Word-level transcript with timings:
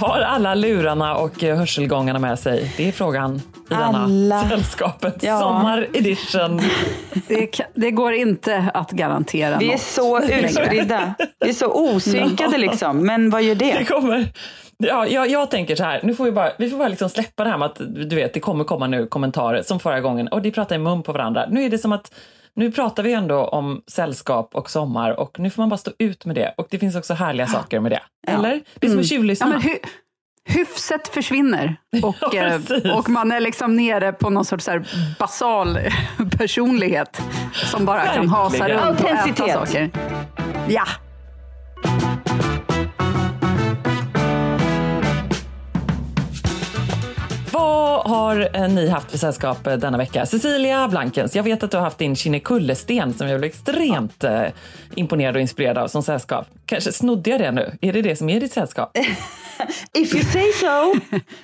Har 0.00 0.20
alla 0.20 0.54
lurarna 0.54 1.14
och 1.16 1.44
eh, 1.44 1.56
hörselgångarna 1.56 2.18
med 2.18 2.38
sig? 2.38 2.74
Det 2.76 2.88
är 2.88 2.92
frågan 2.92 3.36
i 3.36 3.40
denna 3.68 3.84
Alla. 4.04 4.48
sällskapet. 4.48 5.22
Ja. 5.22 5.40
Sommar-edition. 5.40 6.60
Det, 7.28 7.54
ka- 7.54 7.62
det 7.74 7.90
går 7.90 8.12
inte 8.12 8.70
att 8.74 8.90
garantera 8.90 9.58
Vi 9.58 9.66
är 9.68 9.72
något 9.72 9.80
så 9.80 10.22
utspridda. 10.22 11.14
Vi 11.40 11.48
är 11.48 11.52
så 11.52 11.94
osynkade 11.94 12.58
liksom. 12.58 13.06
Men 13.06 13.30
vad 13.30 13.42
gör 13.42 13.54
Det 13.54 13.72
det? 13.78 13.84
kommer... 13.84 14.32
Ja, 14.78 15.06
jag, 15.06 15.28
jag 15.30 15.50
tänker 15.50 15.76
så 15.76 15.84
här, 15.84 16.00
nu 16.02 16.14
får 16.14 16.24
vi 16.24 16.32
bara, 16.32 16.50
vi 16.58 16.70
får 16.70 16.78
bara 16.78 16.88
liksom 16.88 17.08
släppa 17.08 17.44
det 17.44 17.50
här 17.50 17.58
med 17.58 17.66
att 17.66 17.78
du 18.08 18.16
vet, 18.16 18.34
det 18.34 18.40
kommer 18.40 18.64
komma 18.64 18.86
nu 18.86 19.06
kommentarer 19.06 19.62
som 19.62 19.80
förra 19.80 20.00
gången 20.00 20.28
och 20.28 20.42
de 20.42 20.50
pratar 20.50 20.76
i 20.76 20.78
mun 20.78 21.02
på 21.02 21.12
varandra. 21.12 21.46
Nu 21.50 21.64
är 21.64 21.70
det 21.70 21.78
som 21.78 21.92
att 21.92 22.12
nu 22.54 22.72
pratar 22.72 23.02
vi 23.02 23.12
ändå 23.12 23.44
om 23.44 23.82
sällskap 23.86 24.54
och 24.54 24.70
sommar 24.70 25.20
och 25.20 25.38
nu 25.38 25.50
får 25.50 25.62
man 25.62 25.68
bara 25.68 25.76
stå 25.76 25.90
ut 25.98 26.24
med 26.24 26.34
det. 26.36 26.54
Och 26.56 26.66
det 26.70 26.78
finns 26.78 26.96
också 26.96 27.14
härliga 27.14 27.46
saker 27.46 27.80
med 27.80 27.92
det. 27.92 28.02
Eller? 28.26 28.60
Det 28.74 28.86
är 28.86 28.90
som 28.90 28.98
Ja, 29.00 29.04
tjuvlyssna. 29.04 29.46
men 29.46 29.60
hy, 29.62 29.74
hyfset 30.44 31.08
försvinner 31.08 31.76
och, 32.02 32.16
Ja, 32.32 32.44
eh, 32.44 32.96
och 32.98 33.08
man 33.08 33.32
är 33.32 33.40
liksom 33.40 33.76
nere 33.76 34.12
på 34.12 34.30
någon 34.30 34.44
sorts 34.44 34.64
så 34.64 34.70
här 34.70 34.88
basal 35.18 35.78
personlighet 36.38 37.22
som 37.52 37.84
bara 37.84 38.06
kan 38.06 38.28
hasa 38.28 38.58
Verkligen. 38.58 38.86
runt 38.88 39.00
och 39.00 39.08
äta 39.08 39.18
Autenticitet. 39.22 39.54
saker. 39.54 39.90
Ja, 40.68 40.84
Vad 47.58 48.10
har 48.10 48.56
eh, 48.56 48.68
ni 48.68 48.88
haft 48.88 49.10
för 49.10 49.18
sällskap 49.18 49.66
eh, 49.66 49.76
denna 49.76 49.98
vecka? 49.98 50.26
Cecilia 50.26 50.88
Blankens, 50.88 51.36
jag 51.36 51.42
vet 51.42 51.62
att 51.62 51.70
du 51.70 51.76
har 51.76 51.84
haft 51.84 51.98
din 51.98 52.16
Kinnekulle-sten 52.16 53.14
som 53.14 53.28
jag 53.28 53.40
blev 53.40 53.50
extremt 53.50 54.24
eh, 54.24 54.42
imponerad 54.94 55.34
och 55.36 55.40
inspirerad 55.40 55.78
av 55.78 55.88
som 55.88 56.02
sällskap. 56.02 56.46
Kanske 56.66 56.92
snodde 56.92 57.30
jag 57.30 57.40
det 57.40 57.52
nu? 57.52 57.78
Är 57.80 57.92
det 57.92 58.02
det 58.02 58.16
som 58.16 58.28
är 58.28 58.40
ditt 58.40 58.52
sällskap? 58.52 58.96
If 59.94 60.14
you 60.14 60.24
say 60.24 60.52
so. 60.52 61.00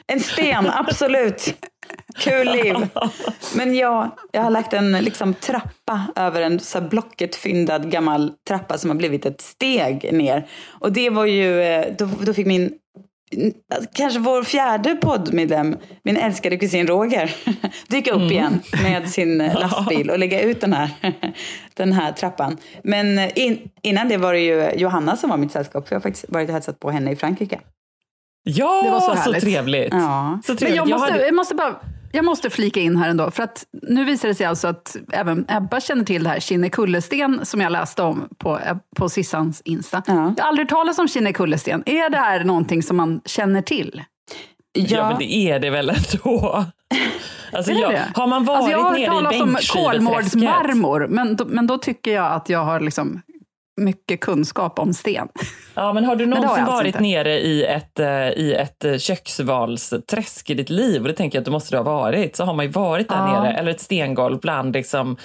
En 0.06 0.20
sten, 0.20 0.70
absolut. 0.74 1.54
Kul 2.16 2.52
liv. 2.52 2.74
Men 3.56 3.74
ja, 3.74 4.16
jag 4.32 4.42
har 4.42 4.50
lagt 4.50 4.72
en 4.72 4.92
liksom, 4.92 5.34
trappa 5.34 6.06
över 6.16 6.42
en 6.42 6.60
så 6.60 6.80
här 6.80 6.88
blocket 6.88 7.36
fyndad 7.36 7.90
gammal 7.90 8.32
trappa 8.48 8.78
som 8.78 8.90
har 8.90 8.96
blivit 8.96 9.26
ett 9.26 9.40
steg 9.40 10.12
ner. 10.12 10.48
Och 10.70 10.92
det 10.92 11.10
var 11.10 11.24
ju, 11.24 11.82
då, 11.98 12.08
då 12.20 12.34
fick 12.34 12.46
min 12.46 12.72
Kanske 13.94 14.20
vår 14.20 14.42
fjärde 14.42 14.94
poddmedlem, 14.96 15.76
min 16.04 16.16
älskade 16.16 16.56
kusin 16.56 16.86
Roger, 16.86 17.36
dyka 17.88 18.12
upp 18.12 18.30
igen 18.30 18.60
med 18.82 19.10
sin 19.10 19.40
eh, 19.40 19.54
lastbil 19.60 20.10
och 20.10 20.18
lägga 20.18 20.40
ut 20.40 20.60
den 20.60 20.72
här, 20.72 20.90
den 21.74 21.92
här 21.92 22.12
trappan. 22.12 22.56
Men 22.84 23.18
eh, 23.18 23.30
in, 23.38 23.58
innan 23.82 24.08
det 24.08 24.16
var 24.16 24.32
det 24.32 24.40
ju 24.40 24.70
Johanna 24.76 25.16
som 25.16 25.30
var 25.30 25.36
mitt 25.36 25.52
sällskap, 25.52 25.88
för 25.88 25.94
jag 25.94 26.00
har 26.00 26.02
faktiskt 26.02 26.24
varit 26.28 26.48
och 26.48 26.54
hälsat 26.54 26.80
på 26.80 26.90
henne 26.90 27.10
i 27.12 27.16
Frankrike. 27.16 27.60
Ja, 28.46 28.82
Det 28.84 28.90
var 28.90 29.00
så 29.00 29.16
så, 29.32 29.40
trevligt. 29.40 29.92
Ja. 29.94 30.40
Så 30.44 30.52
Men 30.52 30.56
trevligt. 30.58 30.76
jag 30.76 30.88
måste, 30.88 31.12
hade- 31.12 31.24
jag, 31.24 31.34
måste 31.34 31.54
bara, 31.54 31.80
jag 32.14 32.24
måste 32.24 32.50
flika 32.50 32.80
in 32.80 32.96
här 32.96 33.08
ändå, 33.08 33.30
för 33.30 33.42
att 33.42 33.64
nu 33.82 34.04
visar 34.04 34.28
det 34.28 34.34
sig 34.34 34.46
alltså 34.46 34.68
att 34.68 34.96
även 35.12 35.44
Ebba 35.48 35.80
känner 35.80 36.04
till 36.04 36.24
det 36.24 36.30
här 36.30 36.40
Kinnekulle-sten 36.40 37.40
som 37.46 37.60
jag 37.60 37.72
läste 37.72 38.02
om 38.02 38.28
på, 38.38 38.60
på 38.96 39.08
Sissans 39.08 39.62
Insta. 39.64 40.02
Ja. 40.06 40.34
Jag 40.36 40.44
har 40.44 40.48
aldrig 40.48 40.68
talat 40.68 40.98
om 40.98 41.08
Kinnekulle-sten. 41.08 41.82
Är 41.86 42.10
det 42.10 42.16
här 42.18 42.44
någonting 42.44 42.82
som 42.82 42.96
man 42.96 43.20
känner 43.24 43.62
till? 43.62 44.02
Ja, 44.72 45.08
men 45.08 45.18
det 45.18 45.34
är 45.34 45.58
det 45.58 45.70
väl 45.70 45.90
ändå. 45.90 46.64
Alltså, 47.52 47.72
det 47.72 47.78
jag, 47.80 48.00
har 48.14 48.26
man 48.26 48.44
varit 48.44 48.56
alltså 48.58 48.70
jag 48.72 48.78
har 48.82 48.98
hört 48.98 49.06
talas 49.06 49.40
om 49.40 49.56
kolmårdsmarmor, 49.72 51.06
men, 51.10 51.36
då- 51.36 51.44
men 51.48 51.66
då 51.66 51.78
tycker 51.78 52.12
jag 52.14 52.32
att 52.32 52.48
jag 52.48 52.64
har 52.64 52.80
liksom 52.80 53.22
mycket 53.76 54.20
kunskap 54.20 54.78
om 54.78 54.94
sten. 54.94 55.28
Ja, 55.74 55.92
men 55.92 56.04
har 56.04 56.16
du 56.16 56.26
det 56.26 56.34
har 56.36 56.42
någonsin 56.42 56.62
alltså 56.64 56.76
varit 56.76 56.86
inte. 56.86 57.00
nere 57.00 57.40
i 57.40 57.64
ett, 57.64 58.00
eh, 58.00 58.28
i 58.28 58.54
ett 58.60 58.84
eh, 58.84 58.96
köksvalsträsk 58.98 60.50
i 60.50 60.54
ditt 60.54 60.70
liv? 60.70 61.02
Och 61.02 61.08
det 61.08 61.14
tänker 61.14 61.36
jag 61.38 61.40
att 61.40 61.46
du 61.46 61.50
måste 61.50 61.76
ha 61.76 61.84
varit. 61.84 62.36
Så 62.36 62.44
har 62.44 62.54
man 62.54 62.64
ju 62.64 62.70
varit 62.70 63.08
där 63.08 63.16
Ja. 63.16 63.42
nere. 63.42 63.52
Eller 63.52 63.70
ett 63.70 63.80
stengolv 63.80 64.40
bland 64.40 64.72
liksom 64.72 65.16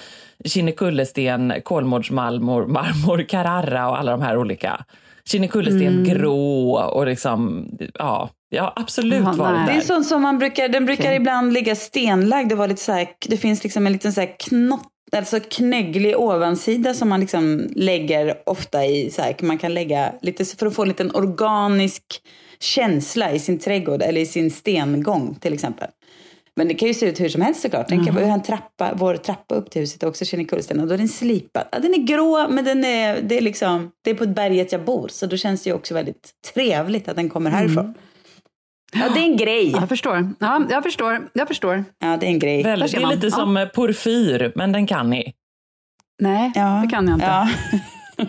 Kinnekulle-sten, 0.44 1.52
kolmårdsmarmor, 1.64 2.66
marmor, 2.66 3.22
Carrara 3.28 3.88
och 3.88 3.98
alla 3.98 4.10
de 4.12 4.22
här 4.22 4.36
olika. 4.38 4.84
Kinnekulle-sten 5.24 5.86
Mm. 5.98 6.04
grå 6.04 6.72
och 6.72 7.06
liksom, 7.06 7.68
ja, 7.94 8.28
jag 8.48 8.62
har 8.62 8.72
absolut 8.76 9.20
Jaha, 9.24 9.32
varit 9.32 9.56
nej. 9.56 9.66
Det 9.66 9.72
är 9.72 9.74
där. 9.74 9.80
sånt 9.82 10.06
som 10.06 10.22
man 10.22 10.38
brukar, 10.38 10.68
den 10.68 10.86
brukar 10.86 11.04
Okej. 11.04 11.16
ibland 11.16 11.52
ligga 11.52 11.74
stenlagd 11.76 12.52
och 12.52 12.58
vara 12.58 12.68
lite 12.68 12.80
så 12.82 12.92
här, 12.92 13.08
det 13.28 13.36
finns 13.36 13.62
liksom 13.64 13.86
en 13.86 13.92
liten 13.92 14.12
så 14.12 14.20
här 14.20 14.34
knott, 14.38 14.89
alltså 15.12 15.40
knögglig 15.40 16.18
ovansida 16.18 16.94
som 16.94 17.08
man 17.08 17.20
liksom 17.20 17.68
lägger 17.76 18.42
ofta 18.46 18.86
i, 18.86 19.10
så 19.10 19.22
här, 19.22 19.36
man 19.40 19.58
kan 19.58 19.74
lägga 19.74 20.12
lite 20.22 20.44
för 20.44 20.66
att 20.66 20.74
få 20.74 20.82
en 20.82 20.88
liten 20.88 21.14
organisk 21.14 22.22
känsla 22.58 23.32
i 23.32 23.38
sin 23.38 23.58
trädgård 23.58 24.02
eller 24.02 24.20
i 24.20 24.26
sin 24.26 24.50
stengång 24.50 25.34
till 25.40 25.54
exempel. 25.54 25.88
Men 26.56 26.68
det 26.68 26.74
kan 26.74 26.88
ju 26.88 26.94
se 26.94 27.06
ut 27.06 27.20
hur 27.20 27.28
som 27.28 27.42
helst 27.42 27.62
såklart. 27.62 27.86
Tänk 27.88 28.08
mm. 28.08 28.30
en 28.30 28.42
trappa, 28.42 28.94
vår 28.94 29.16
trappa 29.16 29.54
upp 29.54 29.70
till 29.70 29.80
huset 29.80 30.02
också 30.02 30.24
Kinnekullsten 30.24 30.80
och 30.80 30.86
då 30.86 30.94
är 30.94 30.98
den 30.98 31.08
slipad. 31.08 31.64
Ja, 31.72 31.78
den 31.78 31.94
är 31.94 31.98
grå 31.98 32.48
men 32.50 32.64
den 32.64 32.84
är, 32.84 33.20
det 33.22 33.36
är 33.36 33.40
liksom, 33.40 33.90
det 34.02 34.10
är 34.10 34.14
på 34.14 34.24
ett 34.24 34.34
berget 34.34 34.72
jag 34.72 34.84
bor 34.84 35.08
så 35.08 35.26
då 35.26 35.36
känns 35.36 35.62
det 35.62 35.70
ju 35.70 35.76
också 35.76 35.94
väldigt 35.94 36.30
trevligt 36.54 37.08
att 37.08 37.16
den 37.16 37.28
kommer 37.28 37.50
härifrån. 37.50 37.94
Ja, 38.92 39.08
det 39.14 39.20
är 39.20 39.24
en 39.24 39.36
grej. 39.36 39.70
Jag 39.70 39.88
förstår. 39.88 40.34
Ja, 40.38 40.62
jag 40.70 40.82
förstår. 40.82 41.28
Jag 41.32 41.48
förstår. 41.48 41.84
Ja, 41.98 42.16
det 42.16 42.26
är 42.26 42.30
en 42.30 42.38
grej. 42.38 42.62
Där 42.62 42.76
det 42.76 42.94
är 42.94 43.06
lite 43.06 43.26
Ja. 43.26 43.30
som 43.30 43.56
eh, 43.56 43.66
porfyr, 43.68 44.52
men 44.54 44.72
den 44.72 44.86
kan 44.86 45.10
ni. 45.10 45.34
Nej, 46.22 46.52
Ja. 46.54 46.80
det 46.84 46.88
kan 46.90 47.06
jag 47.08 47.16
inte. 47.16 47.26
Ja. 47.26 47.48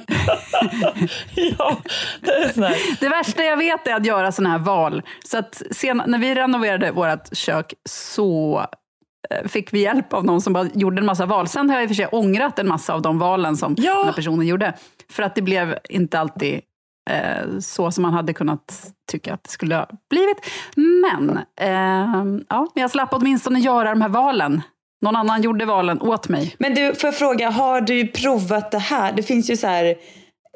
ja, 1.35 1.77
det 2.21 2.31
är 2.31 2.53
sån 2.53 2.63
här. 2.63 2.99
Det 2.99 3.09
värsta 3.09 3.43
jag 3.43 3.57
vet 3.57 3.87
är 3.87 3.95
att 3.95 4.05
göra 4.05 4.31
sådana 4.31 4.49
här 4.49 4.59
val. 4.65 5.01
Så 5.25 5.37
att 5.37 5.61
sen, 5.71 6.01
när 6.07 6.17
vi 6.19 6.35
renoverade 6.35 6.91
vårt 6.91 7.35
kök 7.37 7.73
så 7.89 8.59
eh, 9.29 9.47
fick 9.47 9.73
vi 9.73 9.79
hjälp 9.81 10.13
av 10.13 10.25
någon 10.25 10.41
som 10.41 10.53
bara 10.53 10.67
gjorde 10.73 10.99
en 10.99 11.05
massa 11.05 11.25
val. 11.25 11.47
Sen 11.47 11.69
har 11.69 11.75
jag 11.77 11.83
i 11.83 11.85
och 11.85 11.89
för 11.89 11.95
sig 11.95 12.07
ångrat 12.07 12.59
en 12.59 12.67
massa 12.67 12.93
av 12.93 13.01
de 13.01 13.19
valen 13.19 13.57
som 13.57 13.75
Ja. 13.77 13.95
den 13.97 14.05
här 14.05 14.13
personen 14.13 14.47
gjorde. 14.47 14.73
För 15.09 15.23
att 15.23 15.35
det 15.35 15.41
blev 15.41 15.77
inte 15.89 16.19
alltid 16.19 16.61
eh, 17.11 17.59
så 17.59 17.91
som 17.91 18.01
man 18.01 18.13
hade 18.13 18.33
kunnat 18.33 18.93
tycka 19.11 19.33
att 19.33 19.43
det 19.43 19.49
skulle 19.49 19.75
ha 19.75 19.87
blivit. 20.09 20.37
Men 20.75 21.39
eh, 21.59 22.43
ja, 22.49 22.67
jag 22.75 22.91
slapp 22.91 23.09
åtminstone 23.11 23.59
göra 23.59 23.89
de 23.89 24.01
här 24.01 24.09
valen. 24.09 24.61
Någon 25.01 25.15
annan 25.15 25.41
gjorde 25.41 25.65
valen 25.65 26.01
åt 26.01 26.29
mig. 26.29 26.55
Men 26.59 26.73
du, 26.73 26.95
får 26.95 27.07
jag 27.07 27.15
fråga, 27.15 27.49
har 27.49 27.81
du 27.81 28.07
provat 28.07 28.71
det 28.71 28.79
här? 28.79 29.13
Det 29.13 29.23
finns 29.23 29.49
ju 29.49 29.57
så 29.57 29.67
här, 29.67 29.95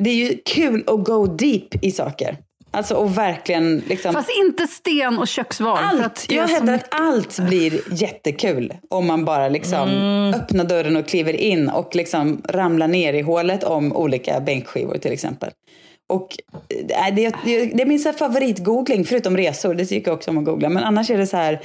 det 0.03 0.09
är 0.09 0.15
ju 0.15 0.37
kul 0.45 0.83
att 0.87 1.03
go 1.03 1.25
deep 1.25 1.83
i 1.83 1.91
saker. 1.91 2.37
Alltså 2.75 2.95
och 2.95 3.17
verkligen 3.17 3.83
liksom... 3.87 4.13
Fast 4.13 4.29
inte 4.45 4.67
sten 4.67 5.17
och 5.17 5.27
köksval. 5.27 5.79
Allt! 5.83 6.25
Jag 6.29 6.47
hävdar 6.47 6.73
att 6.73 6.87
allt 6.89 7.39
blir 7.39 7.81
jättekul 8.01 8.73
om 8.89 9.07
man 9.07 9.25
bara 9.25 9.49
liksom 9.49 9.89
öppnar 10.35 10.63
dörren 10.63 10.95
och 10.95 11.07
kliver 11.07 11.33
in 11.33 11.69
och 11.69 11.95
liksom 11.95 12.41
ramlar 12.49 12.87
ner 12.87 13.13
i 13.13 13.21
hålet 13.21 13.63
om 13.63 13.95
olika 13.95 14.39
bänkskivor 14.39 14.97
till 14.97 15.11
exempel. 15.11 15.51
Och 16.09 16.37
äh, 16.69 17.15
det, 17.15 17.35
det, 17.45 17.81
är 17.81 17.85
min 17.85 17.99
så 17.99 18.13
favoritgoogling, 18.13 19.05
förutom 19.05 19.37
resor, 19.37 19.73
det 19.73 19.85
tycker 19.85 20.11
jag 20.11 20.17
också 20.17 20.31
om 20.31 20.37
att 20.37 20.45
googla. 20.45 20.69
Men 20.69 20.83
annars 20.83 21.09
är 21.09 21.17
det 21.17 21.27
så 21.27 21.37
här, 21.37 21.61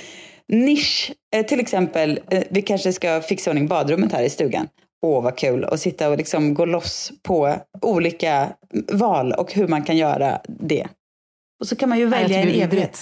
nisch, 0.48 1.12
eh, 1.34 1.46
till 1.46 1.60
exempel, 1.60 2.20
eh, 2.30 2.42
vi 2.50 2.62
kanske 2.62 2.92
ska 2.92 3.20
fixa 3.20 3.50
ordning 3.50 3.68
badrummet 3.68 4.12
här 4.12 4.22
i 4.22 4.30
stugan. 4.30 4.68
Åh, 5.06 5.22
vad 5.22 5.36
kul 5.36 5.64
att 5.64 5.80
sitta 5.80 6.08
och 6.08 6.16
liksom 6.16 6.54
gå 6.54 6.64
loss 6.64 7.12
på 7.22 7.56
olika 7.82 8.52
val 8.92 9.32
och 9.32 9.52
hur 9.52 9.68
man 9.68 9.82
kan 9.84 9.96
göra 9.96 10.40
det. 10.48 10.88
Och 11.60 11.66
så 11.66 11.76
kan 11.76 11.88
man 11.88 11.98
ju 11.98 12.06
välja 12.06 12.38
en 12.38 12.46
det 12.46 12.60
är 12.60 12.64
evighet. 12.64 13.00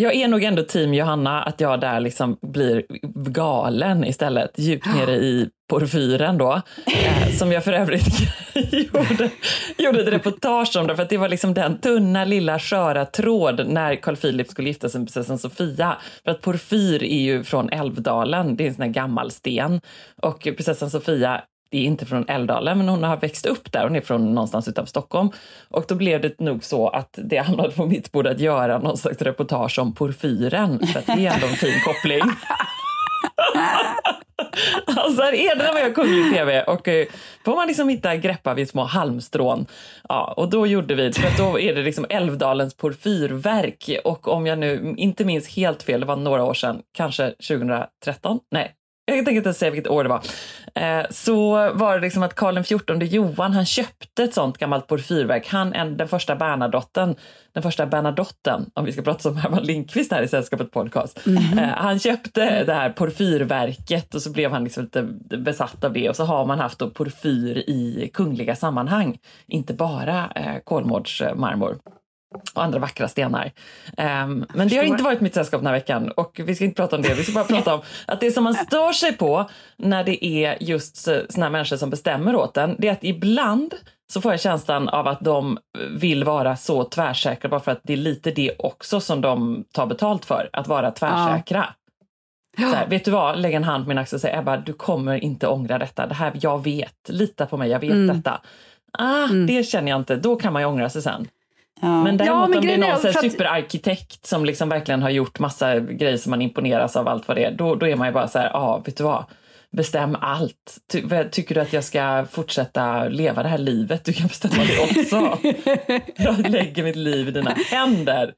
Jag 0.00 0.14
är 0.14 0.28
nog 0.28 0.44
ändå 0.44 0.62
team 0.62 0.94
Johanna, 0.94 1.42
att 1.42 1.60
jag 1.60 1.80
där 1.80 2.00
liksom 2.00 2.38
blir 2.42 2.84
galen 3.30 4.04
istället, 4.04 4.58
djupt 4.58 4.86
nere 4.86 5.16
i 5.16 5.48
porfyren 5.68 6.38
då. 6.38 6.62
Eh, 6.86 7.32
som 7.32 7.52
jag 7.52 7.64
för 7.64 7.72
övrigt 7.72 8.20
gjorde, 8.72 9.30
gjorde 9.78 10.00
ett 10.00 10.08
reportage 10.08 10.76
om, 10.76 10.86
därför 10.86 11.02
att 11.02 11.08
det 11.08 11.16
var 11.16 11.28
liksom 11.28 11.54
den 11.54 11.80
tunna 11.80 12.24
lilla 12.24 12.58
sköra 12.58 13.04
tråd 13.04 13.68
när 13.68 13.96
Carl 13.96 14.16
Philip 14.16 14.48
skulle 14.48 14.68
gifta 14.68 14.88
sig 14.88 15.00
med 15.00 15.08
prinsessan 15.08 15.38
Sofia. 15.38 15.96
För 16.24 16.30
att 16.30 16.40
porfyr 16.40 17.02
är 17.02 17.20
ju 17.20 17.44
från 17.44 17.70
Älvdalen, 17.70 18.56
det 18.56 18.64
är 18.64 18.68
en 18.68 18.74
sån 18.74 18.82
här 18.82 18.90
gammal 18.90 19.30
sten. 19.30 19.80
Och 20.22 20.40
prinsessan 20.42 20.90
Sofia 20.90 21.42
det 21.70 21.78
är 21.78 21.82
inte 21.82 22.06
från 22.06 22.28
Älvdalen, 22.28 22.78
men 22.78 22.88
hon 22.88 23.02
har 23.02 23.16
växt 23.16 23.46
upp 23.46 23.72
där. 23.72 23.82
Hon 23.82 23.96
är 23.96 24.00
från 24.00 24.34
någonstans 24.34 24.68
utanför 24.68 24.90
Stockholm. 24.90 25.30
Och 25.68 25.84
då 25.88 25.94
blev 25.94 26.20
det 26.20 26.40
nog 26.40 26.64
så 26.64 26.88
att 26.88 27.18
det 27.24 27.36
hamnade 27.36 27.70
på 27.70 27.86
mitt 27.86 28.12
bord 28.12 28.26
att 28.26 28.40
göra 28.40 28.78
någon 28.78 28.96
slags 28.96 29.22
reportage 29.22 29.78
om 29.78 29.94
porfyren. 29.94 30.86
För 30.86 30.98
att 30.98 31.06
det 31.06 31.26
är 31.26 31.34
ändå 31.34 31.46
en 31.46 31.56
fin 31.56 31.80
koppling. 31.84 32.20
alltså 34.86 35.22
här 35.22 35.32
är 35.32 35.56
det 35.56 35.64
när 35.64 35.72
man 35.72 35.82
gör 35.82 35.92
kunglig 35.92 36.32
tv 36.32 36.62
och 36.62 36.88
eh, 36.88 37.06
får 37.44 37.56
man 37.56 37.68
liksom 37.68 37.88
hitta 37.88 38.16
greppa 38.16 38.54
vid 38.54 38.68
små 38.68 38.84
halmstrån. 38.84 39.66
Ja, 40.08 40.34
och 40.36 40.50
då 40.50 40.66
gjorde 40.66 40.94
vi, 40.94 41.12
för 41.12 41.38
då 41.38 41.60
är 41.60 41.74
det 41.74 41.82
liksom 41.82 42.06
Älvdalens 42.08 42.74
porfyrverk 42.74 43.90
och 44.04 44.28
om 44.28 44.46
jag 44.46 44.58
nu 44.58 44.94
inte 44.96 45.24
minns 45.24 45.48
helt 45.48 45.82
fel, 45.82 46.00
det 46.00 46.06
var 46.06 46.16
några 46.16 46.44
år 46.44 46.54
sedan, 46.54 46.82
kanske 46.92 47.30
2013? 47.30 48.40
Nej, 48.50 48.74
jag 49.16 49.24
tänker 49.24 49.38
inte 49.38 49.54
säga 49.54 49.70
vilket 49.70 49.90
år 49.90 50.04
det 50.04 50.08
var. 50.08 50.22
Eh, 50.74 51.06
så 51.10 51.50
var 51.72 51.94
det 51.94 52.00
liksom 52.00 52.22
att 52.22 52.34
Karl 52.34 52.62
XIV 52.62 53.02
Johan, 53.02 53.52
han 53.52 53.66
köpte 53.66 54.22
ett 54.22 54.34
sånt 54.34 54.58
gammalt 54.58 54.86
porfyrverk. 54.86 55.48
Han, 55.48 55.72
en, 55.72 55.96
den 55.96 56.08
första 56.08 56.36
Bernadotten, 56.36 57.16
den 57.52 57.62
första 57.62 57.86
Bernadotten, 57.86 58.70
om 58.74 58.84
vi 58.84 58.92
ska 58.92 59.02
prata 59.02 59.20
som 59.20 59.36
Herman 59.42 59.62
Lindqvist 59.62 60.12
här 60.12 60.22
i 60.22 60.28
Sällskapet 60.28 60.70
podcast. 60.70 61.20
Eh, 61.26 61.58
han 61.58 61.98
köpte 61.98 62.64
det 62.64 62.74
här 62.74 62.90
porfyrverket 62.90 64.14
och 64.14 64.22
så 64.22 64.30
blev 64.30 64.50
han 64.50 64.64
liksom 64.64 64.82
lite 64.82 65.02
besatt 65.38 65.84
av 65.84 65.92
det 65.92 66.08
och 66.08 66.16
så 66.16 66.24
har 66.24 66.46
man 66.46 66.58
haft 66.58 66.78
då 66.78 66.90
porfyr 66.90 67.56
i 67.56 68.10
kungliga 68.14 68.56
sammanhang, 68.56 69.18
inte 69.46 69.74
bara 69.74 70.30
eh, 70.34 70.58
kolmårdsmarmor 70.64 71.78
och 72.54 72.64
andra 72.64 72.78
vackra 72.78 73.08
stenar. 73.08 73.52
Ehm, 73.96 74.46
men 74.54 74.68
det 74.68 74.76
har 74.76 74.84
inte 74.84 75.02
varit 75.02 75.20
mitt 75.20 75.34
sällskap 75.34 75.60
den 75.60 75.66
här 75.66 75.74
veckan 75.74 76.10
och 76.10 76.40
vi 76.44 76.54
ska 76.54 76.64
inte 76.64 76.76
prata 76.76 76.96
om 76.96 77.02
det. 77.02 77.14
Vi 77.14 77.24
ska 77.24 77.32
bara 77.32 77.44
prata 77.44 77.74
om 77.74 77.80
att 78.06 78.20
det 78.20 78.30
som 78.30 78.44
man 78.44 78.54
stör 78.54 78.92
sig 78.92 79.16
på 79.16 79.50
när 79.76 80.04
det 80.04 80.24
är 80.24 80.62
just 80.62 80.96
såna 80.96 81.46
här 81.46 81.50
människor 81.50 81.76
som 81.76 81.90
bestämmer 81.90 82.36
åt 82.36 82.56
en, 82.56 82.76
det 82.78 82.88
är 82.88 82.92
att 82.92 83.04
ibland 83.04 83.74
så 84.12 84.20
får 84.20 84.32
jag 84.32 84.40
känslan 84.40 84.88
av 84.88 85.08
att 85.08 85.20
de 85.20 85.58
vill 85.90 86.24
vara 86.24 86.56
så 86.56 86.84
tvärsäkra 86.84 87.50
bara 87.50 87.60
för 87.60 87.72
att 87.72 87.80
det 87.82 87.92
är 87.92 87.96
lite 87.96 88.30
det 88.30 88.52
också 88.58 89.00
som 89.00 89.20
de 89.20 89.64
tar 89.72 89.86
betalt 89.86 90.24
för, 90.24 90.50
att 90.52 90.68
vara 90.68 90.90
tvärsäkra. 90.90 91.74
Så 92.58 92.62
här, 92.76 92.86
vet 92.86 93.04
du 93.04 93.10
vad, 93.10 93.38
lägg 93.38 93.54
en 93.54 93.64
hand 93.64 93.84
på 93.84 93.88
min 93.88 93.98
axel 93.98 94.16
och 94.16 94.20
säg 94.20 94.34
Ebba, 94.38 94.56
du 94.56 94.72
kommer 94.72 95.24
inte 95.24 95.46
ångra 95.46 95.78
detta. 95.78 96.06
Det 96.06 96.14
här, 96.14 96.32
jag 96.42 96.64
vet, 96.64 97.08
lita 97.08 97.46
på 97.46 97.56
mig, 97.56 97.70
jag 97.70 97.80
vet 97.80 98.08
detta. 98.16 98.40
Ah, 98.98 99.26
det 99.26 99.62
känner 99.62 99.90
jag 99.90 100.00
inte, 100.00 100.16
då 100.16 100.36
kan 100.36 100.52
man 100.52 100.62
ju 100.62 100.66
ångra 100.66 100.90
sig 100.90 101.02
sen. 101.02 101.28
Ja. 101.80 102.04
Men 102.04 102.16
däremot 102.16 102.48
men 102.48 102.58
om 102.58 102.66
det 102.66 102.74
är 102.74 102.78
någon 102.78 102.90
att- 102.92 103.20
superarkitekt 103.20 104.26
som 104.26 104.44
liksom 104.44 104.68
verkligen 104.68 105.02
har 105.02 105.10
gjort 105.10 105.38
massa 105.38 105.80
grejer 105.80 106.16
som 106.16 106.30
man 106.30 106.42
imponeras 106.42 106.96
av 106.96 107.08
allt 107.08 107.28
vad 107.28 107.36
det 107.36 107.44
är, 107.44 107.52
då, 107.52 107.74
då 107.74 107.88
är 107.88 107.96
man 107.96 108.08
ju 108.08 108.12
bara 108.14 108.28
så 108.28 108.38
här, 108.38 108.50
ja, 108.52 108.58
ah, 108.58 108.78
vet 108.78 108.96
du 108.96 109.04
vad? 109.04 109.24
Bestäm 109.72 110.16
allt. 110.20 110.78
Ty, 110.92 111.02
tycker 111.30 111.54
du 111.54 111.60
att 111.60 111.72
jag 111.72 111.84
ska 111.84 112.26
fortsätta 112.30 113.08
leva 113.08 113.42
det 113.42 113.48
här 113.48 113.58
livet? 113.58 114.04
Du 114.04 114.12
kan 114.12 114.26
bestämma 114.26 114.64
det 114.64 115.00
också. 115.00 115.38
jag 116.16 116.50
lägger 116.50 116.84
mitt 116.84 116.96
liv 116.96 117.28
i 117.28 117.30
dina 117.30 117.50
händer. 117.50 118.32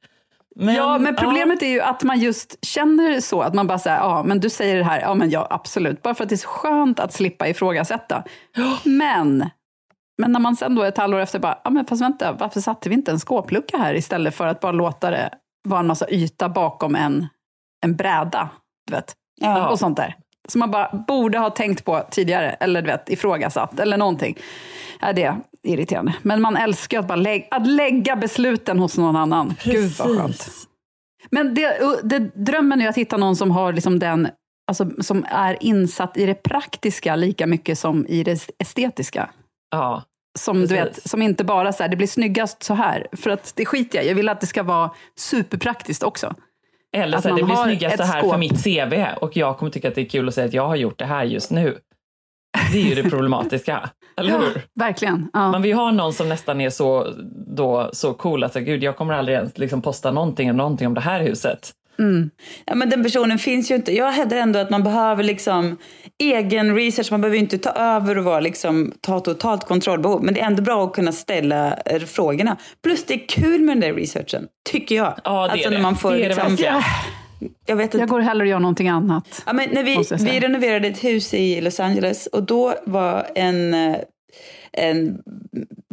Men, 0.57 0.75
ja, 0.75 0.99
men 0.99 1.17
problemet 1.17 1.63
är 1.63 1.67
ju 1.67 1.81
att 1.81 2.03
man 2.03 2.21
just 2.21 2.65
känner 2.65 3.21
så, 3.21 3.43
att 3.43 3.55
man 3.55 3.67
bara 3.67 3.79
säger, 3.79 3.97
ja, 3.97 4.23
men 4.27 4.41
du 4.41 4.51
säger 4.51 4.77
det 4.77 4.85
här, 4.85 5.01
ja, 5.01 5.15
men 5.15 5.31
ja, 5.31 5.47
absolut, 5.51 6.03
bara 6.03 6.15
för 6.15 6.23
att 6.23 6.29
det 6.29 6.35
är 6.35 6.37
så 6.37 6.49
skönt 6.49 7.01
att 7.01 7.13
slippa 7.13 7.49
ifrågasätta. 7.49 8.25
Men, 8.85 9.51
men 10.23 10.33
när 10.33 10.41
man 10.41 10.57
sen 10.57 10.75
då 10.75 10.83
ett 10.83 10.99
halvår 10.99 11.21
efter 11.21 11.39
bara, 11.39 11.59
ja, 11.65 11.71
men 11.71 11.87
fast 11.87 12.03
vänta, 12.03 12.33
varför 12.33 12.61
satte 12.61 12.89
vi 12.89 12.95
inte 12.95 13.11
en 13.11 13.19
skåplucka 13.21 13.79
här 13.79 13.95
istället 13.95 14.35
för 14.35 14.47
att 14.47 14.61
bara 14.61 14.73
låta 14.73 15.11
det 15.11 15.31
vara 15.69 15.81
en 15.81 15.87
massa 15.87 16.11
yta 16.11 16.49
bakom 16.49 16.95
en, 16.97 17.27
en 17.85 17.97
bräda, 17.97 18.49
du 18.87 18.95
vet, 18.95 19.15
Ja. 19.41 19.69
och 19.69 19.79
sånt 19.79 19.97
där. 19.97 20.15
Som 20.49 20.59
man 20.59 20.71
bara 20.71 21.05
borde 21.09 21.39
ha 21.39 21.51
tänkt 21.51 21.85
på 21.85 22.03
tidigare, 22.11 22.51
eller 22.51 22.83
du 22.83 22.87
vet, 22.87 23.09
ifrågasatt, 23.09 23.81
eller 23.81 23.97
någonting. 23.97 24.39
Ja, 25.01 25.13
det 25.13 25.23
är 25.23 25.37
irriterande. 25.63 26.15
Men 26.23 26.41
man 26.41 26.57
älskar 26.57 26.99
att 26.99 27.09
bara 27.09 27.17
lägga, 27.17 27.47
att 27.51 27.67
lägga 27.67 28.17
besluten 28.17 28.79
hos 28.79 28.99
någon 28.99 29.17
annan. 29.17 29.55
Gud 29.65 29.91
vad 29.99 30.09
skönt. 30.19 30.27
Precis. 30.37 30.69
Men 31.31 31.55
det, 31.55 31.79
det, 32.03 32.19
drömmen 32.19 32.81
är 32.81 32.89
att 32.89 32.97
hitta 32.97 33.17
någon 33.17 33.37
som 33.37 33.51
har 33.51 33.73
liksom 33.73 33.99
den, 33.99 34.29
alltså, 34.69 34.91
som 35.03 35.25
är 35.29 35.63
insatt 35.63 36.17
i 36.17 36.27
det 36.27 36.35
praktiska 36.35 37.17
lika 37.17 37.47
mycket 37.47 37.79
som 37.79 38.07
i 38.07 38.23
det 38.25 38.49
estetiska. 38.59 39.31
Ja, 39.71 40.03
Som, 40.39 40.61
du 40.61 40.75
vet, 40.75 41.11
som 41.11 41.23
inte 41.23 41.45
bara 41.45 41.73
så 41.73 41.83
här, 41.83 41.91
det 41.91 41.97
blir 41.97 42.07
snyggast 42.07 42.63
så 42.63 42.75
här. 42.75 43.07
För 43.13 43.31
att 43.31 43.53
det 43.57 43.65
skiter 43.67 43.99
jag. 43.99 44.07
Jag 44.07 44.15
vill 44.15 44.29
att 44.29 44.41
det 44.41 44.47
ska 44.47 44.63
vara 44.63 44.91
superpraktiskt 45.17 46.03
också. 46.03 46.35
eller 46.93 47.21
så 47.21 47.29
här, 47.29 47.37
det 47.37 47.43
blir 47.43 47.57
snyggast 47.57 47.97
så 47.97 48.03
här 48.03 48.21
skåp. 48.21 48.33
för 48.33 48.39
mitt 48.39 48.65
CV 48.65 49.07
och 49.21 49.37
jag 49.37 49.59
kommer 49.59 49.73
tycka 49.73 49.89
att 49.89 49.95
det 49.95 50.01
är 50.01 50.09
kul 50.09 50.29
att 50.29 50.35
säga 50.35 50.47
att 50.47 50.55
jag 50.55 50.69
har 50.69 50.77
gjort 50.77 50.99
det 50.99 51.05
här 51.05 51.25
just 51.25 51.51
nu. 51.51 51.79
Det 52.73 52.79
är 52.79 52.95
ju 52.97 53.03
det 53.03 53.11
problematiska, 53.11 53.91
eller 54.17 54.39
hur? 54.39 54.63
Verkligen. 54.75 55.31
Ja. 55.33 55.53
Man 55.53 55.63
vill 55.63 55.75
ha 55.75 55.91
någon 55.91 56.13
som 56.13 56.29
nästan 56.29 56.61
är 56.61 56.71
så, 56.71 57.15
då, 57.57 57.91
så 57.93 58.15
cool 58.15 58.45
att 58.45 58.53
säga, 58.53 58.65
gud 58.65 58.83
jag 58.83 58.97
kommer 58.97 59.15
aldrig 59.15 59.37
ens 59.37 59.59
liksom 59.59 59.83
posta 59.83 60.11
någonting, 60.11 60.57
någonting 60.57 60.87
om 60.87 60.95
det 60.95 61.01
här 61.01 61.21
huset. 61.21 61.73
Ja, 62.65 62.75
men 62.75 62.91
den 62.91 63.03
personen 63.03 63.39
finns 63.39 63.71
ju 63.71 63.75
inte. 63.75 63.97
Jag 63.97 64.13
hävdar 64.13 64.37
ändå 64.37 64.59
att 64.59 64.71
man 64.71 64.83
behöver 64.83 65.23
liksom 65.23 65.77
egen 66.19 66.75
research. 66.77 67.11
Man 67.11 67.21
behöver 67.21 67.39
inte 67.39 67.59
ta 67.59 67.71
över 67.71 68.19
och 68.19 68.25
vara 68.25 68.41
liksom, 68.41 68.93
ta 69.01 69.21
totalt 69.21 69.65
kontrollbehov. 69.65 70.25
Men 70.25 70.35
det 70.35 70.41
är 70.41 70.47
ändå 70.47 70.63
bra 70.63 70.85
att 70.85 70.93
kunna 70.93 71.13
ställa 71.13 71.75
eh, 71.75 72.01
frågorna. 72.01 72.57
Plus 72.83 73.05
det 73.05 73.15
är 73.15 73.29
kul 73.29 73.61
med 73.61 73.77
den 73.77 73.81
där 73.81 73.95
researchen, 73.95 74.47
tycker 74.71 74.95
jag. 74.95 75.15
Ja, 75.25 75.47
det 75.47 75.53
alltså, 75.53 75.67
är 75.67 75.71
när 75.71 75.77
det. 75.77 75.83
man 75.83 75.97
får, 75.97 76.11
det 76.11 76.17
är 76.17 76.21
det 76.21 76.29
liksom, 76.29 76.49
verkligen. 76.49 76.83
Jag 77.67 77.77
vet 77.77 77.85
inte. 77.85 77.99
Jag 77.99 78.09
går 78.09 78.21
hellre 78.21 78.45
och 78.45 78.49
gör 78.49 78.59
någonting 78.59 78.89
annat. 78.89 79.43
Ja, 79.47 79.53
men 79.53 79.71
när 79.71 79.83
vi, 79.83 80.25
vi 80.31 80.41
renoverade 80.41 80.89
ett 80.89 81.05
hus 81.05 81.35
i 81.35 81.61
Los 81.61 81.81
Angeles 81.81 82.27
och 82.27 82.43
då 82.43 82.75
var 82.85 83.27
en, 83.35 83.75
eh, 83.75 83.97
en 84.73 85.19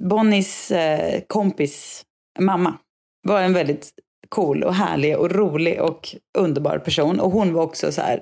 Bonnies 0.01 0.71
eh, 0.71 1.21
kompis 1.27 2.03
mamma 2.39 2.73
var 3.27 3.41
en 3.41 3.53
väldigt 3.53 3.91
cool 4.29 4.63
och 4.63 4.73
härlig 4.73 5.17
och 5.17 5.31
rolig 5.31 5.81
och 5.81 6.15
underbar 6.37 6.77
person. 6.77 7.19
Och 7.19 7.31
hon 7.31 7.53
var 7.53 7.63
också 7.63 7.91
så 7.91 8.01
här, 8.01 8.21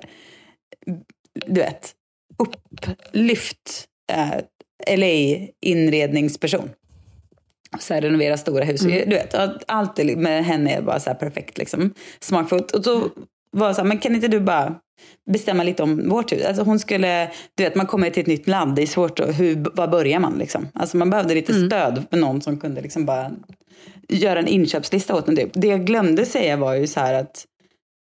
du 1.46 1.60
vet, 1.60 1.94
upplyft 2.38 3.84
eh, 4.12 4.96
LA-inredningsperson. 4.96 6.70
Så 7.78 7.94
här 7.94 8.00
renovera 8.00 8.36
stora 8.36 8.64
hus. 8.64 8.80
Du 8.80 9.04
vet, 9.04 9.34
allt 9.68 10.16
med 10.16 10.44
henne 10.44 10.74
är 10.74 10.82
bara 10.82 11.00
så 11.00 11.10
här 11.10 11.16
perfekt 11.16 11.58
liksom. 11.58 11.94
Smakfullt. 12.20 12.70
Och 12.70 12.84
så 12.84 13.10
var 13.50 13.68
det 13.68 13.74
så 13.74 13.80
här, 13.80 13.88
men 13.88 13.98
kan 13.98 14.14
inte 14.14 14.28
du 14.28 14.40
bara 14.40 14.74
bestämma 15.30 15.62
lite 15.62 15.82
om 15.82 16.08
vårt 16.08 16.32
hus? 16.32 16.44
Alltså 16.44 16.62
hon 16.62 16.78
skulle, 16.78 17.30
du 17.54 17.64
vet 17.64 17.74
man 17.74 17.86
kommer 17.86 18.10
till 18.10 18.20
ett 18.20 18.26
nytt 18.26 18.48
land, 18.48 18.76
det 18.76 18.82
är 18.82 18.86
svårt 18.86 19.20
att, 19.20 19.40
hur, 19.40 19.66
var 19.74 19.88
börjar 19.88 20.20
man 20.20 20.38
liksom? 20.38 20.68
Alltså 20.74 20.96
man 20.96 21.10
behövde 21.10 21.34
lite 21.34 21.66
stöd 21.66 22.04
för 22.10 22.16
någon 22.16 22.40
som 22.40 22.60
kunde 22.60 22.80
liksom 22.80 23.06
bara 23.06 23.30
göra 24.08 24.38
en 24.38 24.48
inköpslista 24.48 25.14
åt 25.16 25.28
en 25.28 25.36
typ. 25.36 25.50
Det 25.52 25.68
jag 25.68 25.84
glömde 25.84 26.26
säga 26.26 26.56
var 26.56 26.74
ju 26.74 26.86
så 26.86 27.00
här 27.00 27.14
att, 27.14 27.44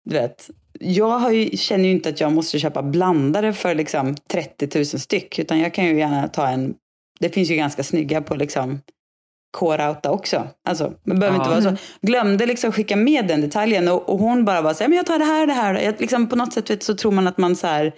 du 0.10 0.15
vet, 0.15 0.50
jag 0.79 1.20
har 1.20 1.32
ju, 1.32 1.58
känner 1.58 1.86
ju 1.86 1.91
inte 1.91 2.10
att 2.10 2.20
jag 2.20 2.32
måste 2.32 2.60
köpa 2.60 2.82
blandare 2.82 3.53
för 3.53 3.75
liksom 3.75 4.15
30 4.15 4.70
000 4.75 4.86
styck, 4.86 5.39
utan 5.39 5.60
jag 5.60 5.74
kan 5.74 5.86
ju 5.86 5.98
gärna 6.00 6.27
ta 6.27 6.48
en, 6.48 6.74
det 7.20 7.29
finns 7.29 7.51
ju 7.51 7.56
ganska 7.56 7.84
snygga 7.84 8.22
på 8.22 8.36
liksom 8.36 8.82
core-outa 9.58 10.10
också. 10.10 10.48
Alltså, 10.70 10.94
man 11.03 11.20
behöver 11.20 11.38
Ja. 11.39 11.44
inte 11.44 11.62
vara 11.62 11.77
så. 11.77 11.84
Glömde 12.01 12.46
liksom 12.46 12.72
skicka 12.72 12.96
med 12.96 13.27
den 13.27 13.41
detaljen 13.41 13.88
och, 13.88 14.10
och 14.10 14.20
hon 14.20 14.46
bara 14.46 14.62
var 14.62 14.74
så 14.74 14.84
här, 14.84 14.88
men 14.89 14.98
jag 14.98 15.06
tar 15.06 15.20
det 15.20 15.25
här 15.25 15.41
och 15.41 15.48
det 15.48 15.53
här. 15.53 15.79
Jag, 15.79 15.96
liksom, 16.01 16.29
på 16.29 16.36
något 16.36 16.53
sätt 16.53 16.70
vet, 16.70 16.84
så 16.84 16.96
tror 16.96 17.12
man 17.12 17.27
att 17.27 17.38
man 17.38 17.56
så 17.56 17.68
här, 17.68 17.94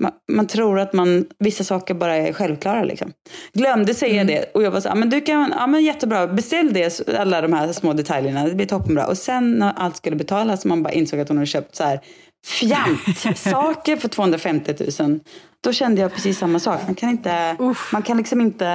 man, 0.00 0.12
man 0.32 0.46
tror 0.46 0.78
att 0.78 0.92
man, 0.92 1.24
vissa 1.38 1.64
saker 1.64 1.94
bara 1.94 2.16
är 2.16 2.32
självklara 2.32 2.84
liksom. 2.84 3.12
Glömde 3.52 3.94
säga 3.94 4.24
det 4.24 4.44
och 4.54 4.62
jag 4.62 4.70
var 4.70 4.80
så 4.80 4.88
här, 4.88 4.96
men 4.96 5.10
du 5.10 5.20
kan, 5.20 5.54
ja 5.58 5.66
men 5.66 5.84
jättebra, 5.84 6.26
beställ 6.26 6.72
det, 6.72 7.08
alla 7.18 7.40
de 7.40 7.52
här 7.52 7.72
små 7.72 7.92
detaljerna, 7.92 8.44
det 8.44 8.54
blir 8.54 8.66
toppenbra. 8.66 9.06
Och 9.06 9.18
sen 9.18 9.58
när 9.58 9.72
allt 9.72 9.96
skulle 9.96 10.16
betalas, 10.16 10.64
man 10.64 10.82
bara 10.82 10.92
insåg 10.92 11.20
att 11.20 11.28
hon 11.28 11.36
hade 11.36 11.46
köpt 11.46 11.76
så 11.76 11.84
här 11.84 12.00
fjant-saker 12.46 13.96
för 14.00 14.08
250 14.08 14.74
000. 15.00 15.20
Då 15.60 15.72
kände 15.72 16.00
jag 16.00 16.12
precis 16.12 16.38
samma 16.38 16.58
sak. 16.58 16.80
Man 16.86 16.94
kan 16.94 17.10
inte, 17.10 17.56
man 17.92 18.02
kan 18.02 18.16
liksom 18.16 18.40
inte, 18.40 18.66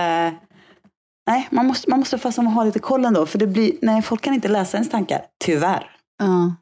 nej, 1.28 1.48
man 1.52 1.66
måste, 1.66 1.90
man 1.90 2.00
måste 2.00 2.18
fastän 2.18 2.48
ha 2.48 2.64
lite 2.64 2.80
koll 2.80 3.06
ändå, 3.06 3.26
för 3.26 3.38
det 3.38 3.48
blir, 3.48 3.74
nej, 3.82 4.02
folk 4.02 4.22
kan 4.22 4.34
inte 4.34 4.48
läsa 4.48 4.78
ens 4.78 4.90
tankar, 4.90 5.22
tyvärr. 5.46 5.92
Ja. 6.20 6.56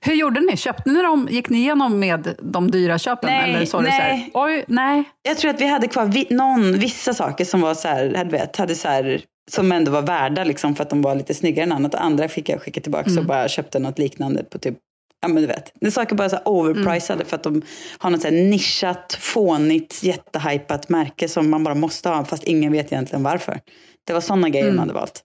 Hur 0.00 0.14
gjorde 0.14 0.40
ni? 0.40 0.56
Köpte 0.56 0.90
ni 0.90 1.02
dem? 1.02 1.28
Gick 1.30 1.48
ni 1.48 1.58
igenom 1.58 1.98
med 1.98 2.34
de 2.42 2.70
dyra 2.70 2.98
köpen? 2.98 3.30
Nej, 3.30 3.54
eller 3.54 3.66
så 3.66 3.80
nej. 3.80 4.30
Oj, 4.34 4.64
nej. 4.68 5.04
Jag 5.22 5.38
tror 5.38 5.50
att 5.50 5.60
vi 5.60 5.66
hade 5.66 5.88
kvar 5.88 6.04
vi, 6.04 6.26
någon, 6.30 6.78
vissa 6.78 7.14
saker 7.14 7.44
som 7.44 7.60
var 7.60 7.74
så 7.74 7.88
här, 7.88 8.14
hade 8.16 8.30
vet, 8.30 8.56
hade 8.56 8.74
så 8.74 8.88
här, 8.88 9.20
som 9.50 9.72
ändå 9.72 9.90
var 9.92 10.02
värda 10.02 10.44
liksom 10.44 10.76
för 10.76 10.82
att 10.82 10.90
de 10.90 11.02
var 11.02 11.14
lite 11.14 11.34
snyggare 11.34 11.64
än 11.64 11.72
annat. 11.72 11.94
Och 11.94 12.04
andra 12.04 12.28
fick 12.28 12.48
jag 12.48 12.62
skicka 12.62 12.80
tillbaka 12.80 13.10
och 13.18 13.24
bara 13.24 13.48
köpte 13.48 13.78
något 13.78 13.98
liknande 13.98 14.44
på 14.44 14.58
typ 14.58 14.78
Ja 15.22 15.28
men 15.28 15.42
du 15.42 15.46
vet. 15.46 15.72
Det 15.80 15.86
är 15.86 15.90
saker 15.90 16.16
bara 16.16 16.28
så 16.28 16.38
overpricade 16.44 17.24
för 17.24 17.36
att 17.36 17.42
de 17.42 17.62
har 17.98 18.10
något 18.10 18.22
så 18.22 18.28
här 18.28 18.34
nischat, 18.34 19.18
fånigt, 19.20 20.02
jättehypat 20.02 20.88
märke 20.88 21.28
som 21.28 21.50
man 21.50 21.64
bara 21.64 21.74
måste 21.74 22.08
ha 22.08 22.24
fast 22.24 22.44
ingen 22.44 22.72
vet 22.72 22.92
egentligen 22.92 23.22
varför. 23.22 23.60
Det 24.06 24.12
var 24.12 24.20
sådana 24.20 24.48
grejer 24.48 24.70
man 24.70 24.78
hade 24.78 24.92
valt. 24.92 25.22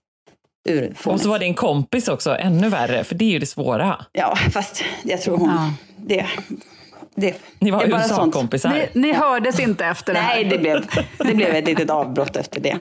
Ur 0.68 0.94
Och 1.04 1.20
så 1.20 1.28
var 1.28 1.38
det 1.38 1.44
en 1.44 1.54
kompis 1.54 2.08
också, 2.08 2.36
ännu 2.36 2.68
värre, 2.68 3.04
för 3.04 3.14
det 3.14 3.24
är 3.24 3.30
ju 3.30 3.38
det 3.38 3.46
svåra. 3.46 4.04
Ja 4.12 4.36
fast 4.52 4.84
jag 5.04 5.22
tror 5.22 5.36
hon, 5.38 5.48
Ja. 5.50 5.72
det, 5.96 6.26
det, 7.14 7.34
Ni 7.58 7.70
var. 7.70 7.84
USA-kompisar. 7.84 8.70
Ni, 8.70 8.88
ni 9.00 9.12
hördes 9.12 9.60
inte 9.60 9.86
efter 9.86 10.14
det 10.14 10.20
här. 10.20 10.34
Nej, 10.34 10.44
det 10.44 10.58
blev, 10.58 10.86
det 11.18 11.34
blev 11.34 11.54
ett 11.54 11.66
litet 11.66 11.90
avbrott 11.90 12.36
efter 12.36 12.60
det. 12.60 12.78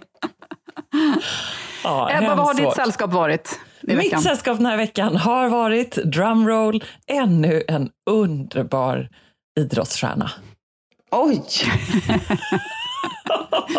Ja, 1.83 2.09
Ebba, 2.11 2.35
vad 2.35 2.45
har 2.45 2.53
ditt 2.53 2.75
sällskap 2.75 3.11
varit 3.13 3.59
Mitt 3.81 3.97
veckan? 3.97 4.21
sällskap 4.21 4.57
den 4.57 4.65
här 4.65 4.77
veckan 4.77 5.15
har 5.15 5.49
varit, 5.49 5.91
drumroll, 5.95 6.83
ännu 7.07 7.63
en 7.67 7.89
underbar 8.09 9.09
idrottsstjärna. 9.59 10.31
Oj! 11.11 11.41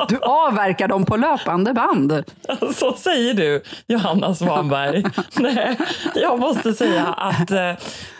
Du 0.09 0.18
avverkar 0.23 0.88
dem 0.88 1.04
på 1.04 1.16
löpande 1.16 1.75
band. 1.75 2.25
Så 2.75 2.92
säger 2.92 3.35
du, 3.35 3.62
Johanna 3.87 4.35
Svanberg. 4.35 5.04
Nej, 5.37 5.78
jag 6.14 6.38
måste 6.38 6.73
säga 6.73 7.06
att 7.06 7.50
eh, 7.50 7.73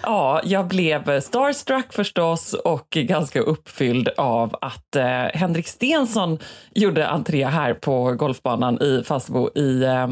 ja, 0.03 0.41
jag 0.45 0.67
blev 0.67 1.21
starstruck 1.21 1.93
förstås 1.93 2.55
och 2.55 2.89
ganska 2.91 3.41
uppfylld 3.41 4.09
av 4.17 4.57
att 4.61 4.97
eh, 4.97 5.25
Henrik 5.35 5.69
Stensson 5.69 6.39
gjorde 6.75 7.09
entré 7.09 7.45
här 7.45 7.75
på 7.75 8.13
golfbanan 8.13 8.83
i 8.83 9.03
Falsterbo 9.07 9.51
i 9.55 9.83
eh, 9.85 10.07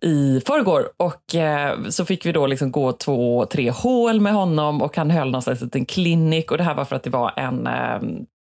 i 0.00 0.42
förrgår 0.46 0.90
och 0.96 1.34
eh, 1.34 1.78
så 1.88 2.04
fick 2.04 2.26
vi 2.26 2.32
då 2.32 2.46
liksom 2.46 2.72
gå 2.72 2.92
två, 2.92 3.46
tre 3.46 3.70
hål 3.70 4.20
med 4.20 4.32
honom 4.32 4.82
och 4.82 4.96
han 4.96 5.10
höll 5.10 5.30
någon 5.30 5.42
slags 5.42 5.60
liten 5.60 5.84
klinik 5.86 6.50
och 6.50 6.58
det 6.58 6.64
här 6.64 6.74
var 6.74 6.84
för 6.84 6.96
att 6.96 7.02
det 7.02 7.10
var 7.10 7.32
en 7.36 7.66
eh, 7.66 8.00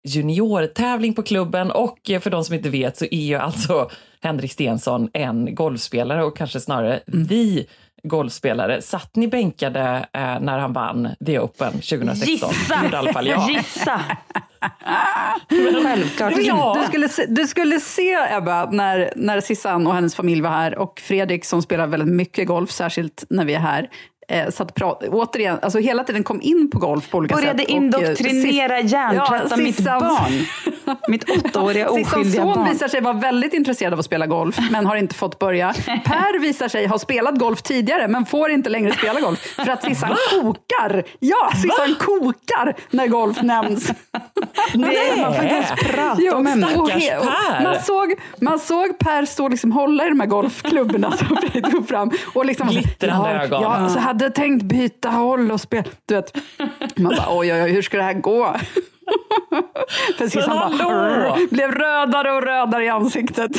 juniortävling 0.07 1.13
på 1.13 1.23
klubben 1.23 1.71
och 1.71 2.09
eh, 2.09 2.19
för 2.19 2.29
de 2.29 2.43
som 2.43 2.55
inte 2.55 2.69
vet 2.69 2.97
så 2.97 3.05
är 3.05 3.21
ju 3.21 3.35
alltså 3.35 3.89
Henrik 4.21 4.51
Stensson 4.51 5.09
en 5.13 5.55
golfspelare 5.55 6.23
och 6.23 6.37
kanske 6.37 6.59
snarare 6.59 6.99
vi 7.05 7.67
golfspelare. 8.03 8.81
Satt 8.81 9.15
ni 9.15 9.27
bänkade 9.27 10.05
eh, 10.13 10.39
när 10.39 10.59
han 10.59 10.73
vann 10.73 11.09
The 11.25 11.39
Open 11.39 11.71
2016? 11.71 12.27
Gissa! 12.27 12.81
Det 12.81 12.95
i 12.95 12.95
alla 12.95 13.13
fall 13.13 13.27
jag. 13.27 13.49
Gissa! 13.49 14.01
Självklart. 15.83 16.35
Du, 16.35 16.87
skulle 16.87 17.09
se, 17.09 17.25
du 17.25 17.47
skulle 17.47 17.79
se, 17.79 18.17
Ebba, 18.31 18.71
när, 18.71 19.13
när 19.15 19.41
Sissan 19.41 19.87
och 19.87 19.93
hennes 19.93 20.15
familj 20.15 20.41
var 20.41 20.49
här 20.49 20.77
och 20.77 20.99
Fredrik 20.99 21.45
som 21.45 21.61
spelar 21.61 21.87
väldigt 21.87 22.09
mycket 22.09 22.47
golf, 22.47 22.71
särskilt 22.71 23.23
när 23.29 23.45
vi 23.45 23.53
är 23.53 23.59
här, 23.59 23.89
eh, 24.27 24.49
satt 24.49 24.69
och 24.69 24.75
prat, 24.75 25.03
återigen, 25.11 25.59
alltså 25.61 25.79
hela 25.79 26.03
tiden 26.03 26.23
kom 26.23 26.41
in 26.41 26.69
på 26.71 26.79
golf 26.79 27.09
på 27.09 27.17
olika 27.17 27.35
Började 27.35 27.59
sätt. 27.59 27.67
och, 27.67 27.71
eh, 27.73 27.77
indoktrinera, 27.77 28.79
hjärntvätta 28.79 29.47
Ja, 29.49 29.57
mitt 29.57 29.79
barn. 29.79 30.45
Mitt 31.07 31.29
åttaåriga 31.29 31.89
oskyldiga 31.89 32.41
son 32.43 32.55
barn. 32.55 32.69
visar 32.69 32.87
sig 32.87 33.01
vara 33.01 33.13
väldigt 33.13 33.53
intresserad 33.53 33.93
av 33.93 33.99
att 33.99 34.05
spela 34.05 34.25
golf, 34.27 34.57
men 34.71 34.85
har 34.85 34.95
inte 34.95 35.15
fått 35.15 35.39
börja. 35.39 35.73
Per 36.05 36.39
visar 36.39 36.67
sig 36.67 36.85
ha 36.87 36.99
spelat 36.99 37.39
golf 37.39 37.61
tidigare, 37.61 38.07
men 38.07 38.25
får 38.25 38.51
inte 38.51 38.69
längre 38.69 38.93
spela 38.93 39.19
golf. 39.19 39.39
För 39.39 39.69
att 39.69 39.83
Sissan 39.83 40.15
kokar! 40.31 41.03
Ja, 41.19 41.51
Sissan 41.61 41.95
kokar 41.99 42.75
när 42.89 43.07
golf 43.07 43.41
nämns. 43.41 43.87
Det, 44.73 45.21
man 45.21 45.33
får 45.35 45.43
inte 45.43 45.55
ens 45.55 45.69
prata 45.81 46.15
Jo, 46.21 46.33
om 46.35 46.47
ämnet. 46.47 46.77
och 46.77 46.87
Stackars 46.87 47.03
he- 47.03 47.17
och 47.17 47.25
Per. 47.25 47.63
Man 47.63 47.81
såg, 47.81 48.13
man 48.41 48.59
såg 48.59 48.99
Per 48.99 49.25
stå 49.25 49.43
och 49.43 49.49
liksom 49.51 49.71
hålla 49.71 50.05
i 50.05 50.09
de 50.09 50.19
här 50.19 50.27
golfklubborna 50.27 51.11
som 51.11 51.37
tog 51.71 51.87
fram. 51.87 52.11
Och 52.33 52.45
liksom, 52.45 52.67
Glittrande 52.67 53.29
ja, 53.33 53.43
ögon. 53.43 53.61
Ja, 53.61 53.89
så 53.89 53.99
hade 54.23 54.29
tänkt 54.35 54.63
byta 54.63 55.09
håll 55.09 55.51
och 55.51 55.61
spela. 55.61 55.83
Du 56.05 56.15
vet, 56.15 56.33
man 56.97 57.15
bara 57.15 57.37
oj, 57.37 57.53
oj, 57.53 57.63
oj, 57.63 57.71
hur 57.71 57.81
ska 57.81 57.97
det 57.97 58.03
här 58.03 58.13
gå? 58.13 58.55
För 60.17 60.27
Sissan 60.27 60.77
bara 60.77 61.37
blev 61.51 61.71
rödare 61.71 62.31
och 62.31 62.43
rödare 62.43 62.85
i 62.85 62.89
ansiktet. 62.89 63.51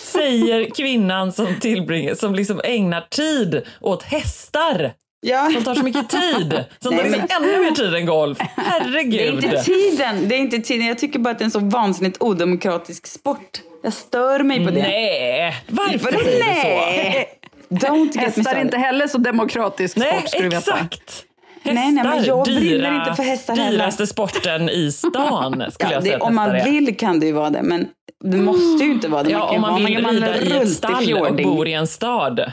Säger 0.00 0.70
kvinnan 0.76 1.32
som 1.32 1.60
tillbringar, 1.60 2.14
som 2.14 2.34
liksom 2.34 2.60
ägnar 2.64 3.00
tid 3.00 3.62
åt 3.80 4.02
hästar. 4.02 4.92
Ja. 5.20 5.50
Som 5.54 5.64
tar 5.64 5.74
så 5.74 5.82
mycket 5.82 6.08
tid. 6.08 6.64
Som 6.78 6.94
Nej, 6.94 7.02
tar 7.04 7.10
liksom 7.10 7.26
men- 7.40 7.44
ännu 7.50 7.64
mer 7.64 7.70
tid 7.70 7.94
än 7.94 8.06
golf. 8.06 8.38
Det 8.38 8.44
är 8.44 8.64
Herregud. 8.70 9.44
inte 9.44 9.62
tiden. 9.62 10.28
Det 10.28 10.34
är 10.34 10.38
inte 10.38 10.58
tiden. 10.58 10.86
Jag 10.86 10.98
tycker 10.98 11.18
bara 11.18 11.30
att 11.30 11.38
det 11.38 11.42
är 11.42 11.46
en 11.46 11.50
så 11.50 11.58
vansinnigt 11.60 12.16
odemokratisk 12.22 13.06
sport. 13.06 13.60
Jag 13.82 13.92
stör 13.92 14.40
mig 14.40 14.64
på 14.64 14.70
det. 14.70 14.82
Nej, 14.82 15.54
varför 15.68 16.12
blir 16.12 16.44
det 16.44 16.62
så? 16.62 17.45
Don't 17.68 18.14
get 18.14 18.36
Hästar 18.36 18.54
är 18.54 18.60
inte 18.60 18.76
heller 18.78 19.06
så 19.06 19.18
demokratisk 19.18 19.96
Nej, 19.96 20.18
sport, 20.18 20.28
ska 20.30 20.38
du 20.38 20.48
veta. 20.48 20.56
exakt. 20.58 21.22
Nej, 21.62 21.74
nej, 21.74 21.92
men 21.92 22.06
Hästar, 22.06 22.26
jag 22.28 22.44
brinner 22.44 22.60
dyra- 22.90 22.96
inte 23.00 23.14
för 23.14 23.22
hästar 23.22 23.56
heller. 23.56 23.70
Dyraste 23.78 24.06
sporten 24.06 24.68
i 24.68 24.92
stan 24.92 25.64
skulle 25.70 25.90
Ja, 25.90 25.94
jag 25.94 26.02
säga 26.02 26.18
det, 26.18 26.24
om 26.24 26.34
man 26.34 26.50
hästar 26.50 26.68
är. 26.68 26.72
vill 26.72 26.96
kan 26.96 27.20
det 27.20 27.26
ju 27.26 27.32
vara 27.32 27.50
det, 27.50 27.62
men 27.62 27.86
det 28.24 28.36
måste 28.36 28.84
ju 28.84 28.92
inte 28.92 29.08
vara 29.08 29.22
det. 29.22 29.30
Ja, 29.30 29.42
om 29.48 29.60
man 29.60 29.84
vill 29.84 30.02
någon 30.02 30.12
rida 30.14 30.36
i 30.38 30.56
ett 30.62 30.70
stall 30.72 31.14
och 31.14 31.36
bor 31.36 31.68
i 31.68 31.72
en 31.72 31.86
stad. 31.86 32.52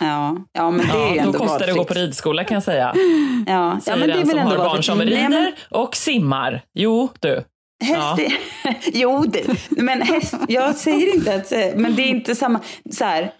Ja, 0.00 0.36
ja, 0.52 0.70
men 0.70 0.86
det 0.86 0.92
är 0.92 1.08
ju 1.10 1.16
Ja, 1.16 1.22
ändå 1.22 1.32
då 1.32 1.38
kostar 1.38 1.58
det 1.66 1.70
att 1.72 1.78
gå 1.78 1.84
på 1.84 1.94
ridskola 1.94 2.44
kan 2.44 2.54
jag 2.54 2.62
säga. 2.62 2.94
Ja, 3.46 3.52
ja 3.52 3.80
Säger 3.82 3.98
men 3.98 4.08
det 4.08 4.14
är 4.14 4.18
den 4.18 4.28
som 4.30 4.38
har 4.38 4.56
barn 4.56 4.82
som 4.82 5.00
rider 5.02 5.28
men 5.28 5.52
och 5.70 5.96
simmar. 5.96 6.62
Jo, 6.74 7.08
du. 7.20 7.44
Häst 7.84 8.18
är, 8.18 8.32
jo, 8.92 9.24
det, 9.28 9.44
men 9.70 10.02
häst, 10.02 10.34
jag 10.48 10.74
säger 10.74 11.14
inte 11.14 11.34
att, 11.34 11.52
men 11.76 11.94
det 11.94 12.02
är 12.02 12.08
inte 12.08 12.34
samma, 12.34 12.60
så 12.92 13.04
här, 13.04 13.30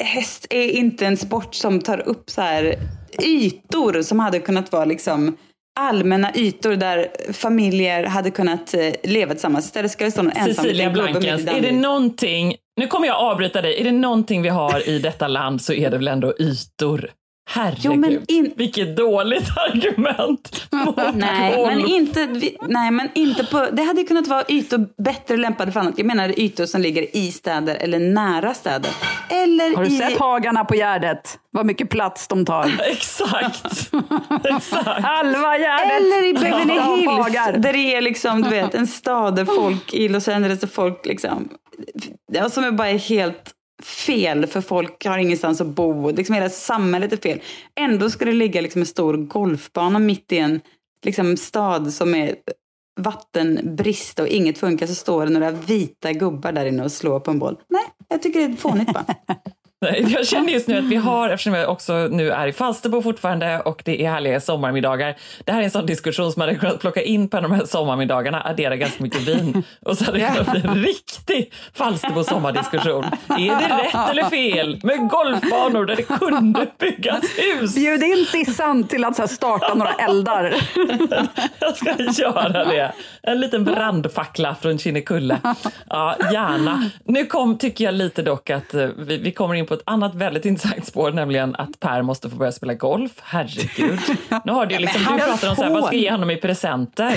häst 0.00 0.46
är 0.50 0.68
inte 0.68 1.06
en 1.06 1.16
sport 1.16 1.54
som 1.54 1.80
tar 1.80 2.08
upp 2.08 2.30
så 2.30 2.40
här 2.40 2.74
ytor 3.22 4.02
som 4.02 4.20
hade 4.20 4.40
kunnat 4.40 4.72
vara 4.72 4.84
liksom 4.84 5.36
allmänna 5.80 6.34
ytor 6.34 6.76
där 6.76 7.08
familjer 7.32 8.04
hade 8.04 8.30
kunnat 8.30 8.74
eh, 8.74 8.92
leva 9.02 9.34
tillsammans. 9.34 9.64
Istället 9.64 9.90
ska 9.90 10.04
det 10.04 10.10
stå 10.10 10.22
någon 10.22 10.32
ensam 10.32 10.64
Cecilia 10.64 10.90
Blankens, 10.90 11.46
är 11.46 11.60
det 11.60 11.72
någonting, 11.72 12.56
nu 12.80 12.86
kommer 12.86 13.06
jag 13.06 13.16
avbryta 13.16 13.62
dig, 13.62 13.80
är 13.80 13.84
det 13.84 13.92
någonting 13.92 14.42
vi 14.42 14.48
har 14.48 14.88
i 14.88 14.98
detta 14.98 15.28
land 15.28 15.62
så 15.62 15.72
är 15.72 15.90
det 15.90 15.96
väl 15.96 16.08
ändå 16.08 16.34
ytor. 16.38 17.10
Herregud, 17.46 17.78
Jo, 17.84 17.94
men 17.96 18.24
in- 18.28 18.52
vilket 18.56 18.96
dåligt 18.96 19.48
argument 19.70 20.66
Nej, 21.14 21.66
men 21.66 21.80
inte, 21.86 22.26
vi- 22.26 22.56
nej, 22.68 22.90
men 22.90 23.08
inte 23.14 23.44
på... 23.44 23.66
Det 23.72 23.82
hade 23.82 24.02
kunnat 24.04 24.26
vara 24.26 24.44
ytor 24.48 25.02
bättre 25.02 25.36
lämpade 25.36 25.72
för 25.72 25.80
annat. 25.80 25.94
Jag 25.96 26.06
menar 26.06 26.40
ytor 26.40 26.66
som 26.66 26.80
ligger 26.80 27.16
i 27.16 27.32
städer 27.32 27.74
eller 27.74 27.98
nära 27.98 28.54
städer. 28.54 28.90
Eller 29.30 29.76
Har 29.76 29.84
du 29.84 29.90
i... 29.94 29.98
sett 29.98 30.18
hagarna 30.18 30.64
på 30.64 30.74
Gärdet? 30.74 31.38
Vad 31.50 31.66
mycket 31.66 31.90
plats 31.90 32.28
de 32.28 32.44
tar. 32.44 32.80
Exakt. 32.90 33.66
Exakt. 34.44 35.04
Halva 35.04 35.58
Gärdet! 35.58 35.92
Eller 36.00 36.26
i 36.28 36.32
Beverly 36.34 36.74
Ja, 36.76 36.94
Hills, 36.96 37.10
hagar. 37.10 37.52
där 37.58 37.72
det 37.72 37.94
är 37.94 38.00
liksom, 38.00 38.42
du 38.42 38.50
vet, 38.50 38.74
en 38.74 38.86
stad 38.86 39.36
där 39.36 39.44
folk 39.44 39.94
i 39.94 40.08
Los 40.08 40.28
Angeles 40.28 40.60
där 40.60 40.68
folk 40.68 41.06
liksom, 41.06 41.48
ja, 42.32 42.50
som 42.50 42.64
är 42.64 42.70
bara 42.70 42.88
helt 42.88 43.50
fel 43.82 44.46
för 44.46 44.60
folk 44.60 45.06
har 45.06 45.18
ingenstans 45.18 45.60
att 45.60 45.66
bo. 45.66 46.10
Liksom 46.10 46.34
hela 46.34 46.48
samhället 46.48 47.12
är 47.12 47.16
fel. 47.16 47.40
Ändå 47.80 48.10
ska 48.10 48.24
det 48.24 48.32
ligga 48.32 48.60
liksom 48.60 48.80
en 48.80 48.86
stor 48.86 49.16
golfbana 49.16 49.98
mitt 49.98 50.32
i 50.32 50.38
en 50.38 50.60
liksom, 51.04 51.36
stad 51.36 51.92
som 51.92 52.14
är 52.14 52.36
vattenbrist 53.00 54.18
och 54.18 54.28
inget 54.28 54.58
funkar 54.58 54.86
så 54.86 54.94
står 54.94 55.26
det 55.26 55.32
några 55.32 55.50
vita 55.50 56.12
gubbar 56.12 56.52
där 56.52 56.66
inne 56.66 56.84
och 56.84 56.92
slår 56.92 57.20
på 57.20 57.30
en 57.30 57.38
boll. 57.38 57.56
Nej, 57.68 57.84
jag 58.08 58.22
tycker 58.22 58.40
det 58.40 58.54
är 58.54 58.56
fånigt 58.56 58.92
bara. 58.92 59.06
Jag 60.08 60.26
känner 60.26 60.52
just 60.52 60.68
nu 60.68 60.78
att 60.78 60.84
vi 60.84 60.96
har, 60.96 61.30
eftersom 61.30 61.54
jag 61.54 61.68
också 61.68 61.92
nu 62.10 62.30
är 62.30 62.46
i 62.46 62.52
Falsterbo 62.52 63.02
fortfarande 63.02 63.60
och 63.60 63.82
det 63.84 64.04
är 64.04 64.10
härliga 64.10 64.40
sommarmiddagar. 64.40 65.16
Det 65.44 65.52
här 65.52 65.60
är 65.60 65.64
en 65.64 65.70
sån 65.70 65.86
diskussion 65.86 66.32
som 66.32 66.40
man 66.40 66.48
hade 66.48 66.60
kunnat 66.60 66.80
plocka 66.80 67.02
in 67.02 67.28
på 67.28 67.40
de 67.40 67.52
här 67.52 67.64
sommarmiddagarna, 67.64 68.42
addera 68.42 68.76
ganska 68.76 69.02
mycket 69.02 69.20
vin 69.20 69.62
och 69.80 69.98
så 69.98 70.04
hade 70.04 70.18
det 70.18 70.32
kunnat 70.34 70.50
bli 70.50 70.60
en 70.64 70.74
riktig 70.74 71.52
Falsterbo 71.74 72.24
sommardiskussion. 72.24 73.04
Är 73.28 73.68
det 73.68 73.84
rätt 73.84 74.10
eller 74.10 74.24
fel 74.24 74.80
med 74.82 75.08
golfbanor 75.08 75.84
där 75.84 75.96
det 75.96 76.02
kunde 76.02 76.66
byggas 76.78 77.24
hus? 77.38 77.74
Bjud 77.74 78.02
in 78.02 78.26
Sissan 78.26 78.84
till 78.84 79.04
att 79.04 79.30
starta 79.30 79.74
några 79.74 79.92
eldar. 79.92 80.54
Jag 81.58 81.76
ska 81.76 82.22
göra 82.22 82.64
det. 82.64 82.92
En 83.22 83.40
liten 83.40 83.64
brandfackla 83.64 84.54
från 84.60 84.78
Kinnekulle. 84.78 85.38
Ja, 85.88 86.16
gärna. 86.32 86.90
Nu 87.04 87.26
kom, 87.26 87.58
tycker 87.58 87.84
jag 87.84 87.94
lite 87.94 88.22
dock 88.22 88.50
att 88.50 88.74
eh, 88.74 88.86
vi, 88.98 89.18
vi 89.18 89.32
kommer 89.32 89.54
in 89.54 89.66
på 89.66 89.73
ett 89.74 89.82
annat 89.86 90.14
väldigt 90.14 90.44
intressant 90.44 90.86
spår, 90.86 91.10
nämligen 91.12 91.54
att 91.56 91.80
Per 91.80 92.02
måste 92.02 92.30
få 92.30 92.36
börja 92.36 92.52
spela 92.52 92.74
golf. 92.74 93.12
Herregud. 93.22 94.00
Nu 94.44 94.52
har 94.52 94.66
du, 94.66 94.78
liksom, 94.78 95.00
du 95.02 95.22
pratar 95.22 95.50
om 95.50 95.56
så 95.56 95.62
här, 95.62 95.70
vad 95.70 95.84
ska 95.84 95.96
jag 95.96 96.02
ge 96.02 96.10
honom 96.10 96.30
i 96.30 96.36
presenter? 96.36 97.14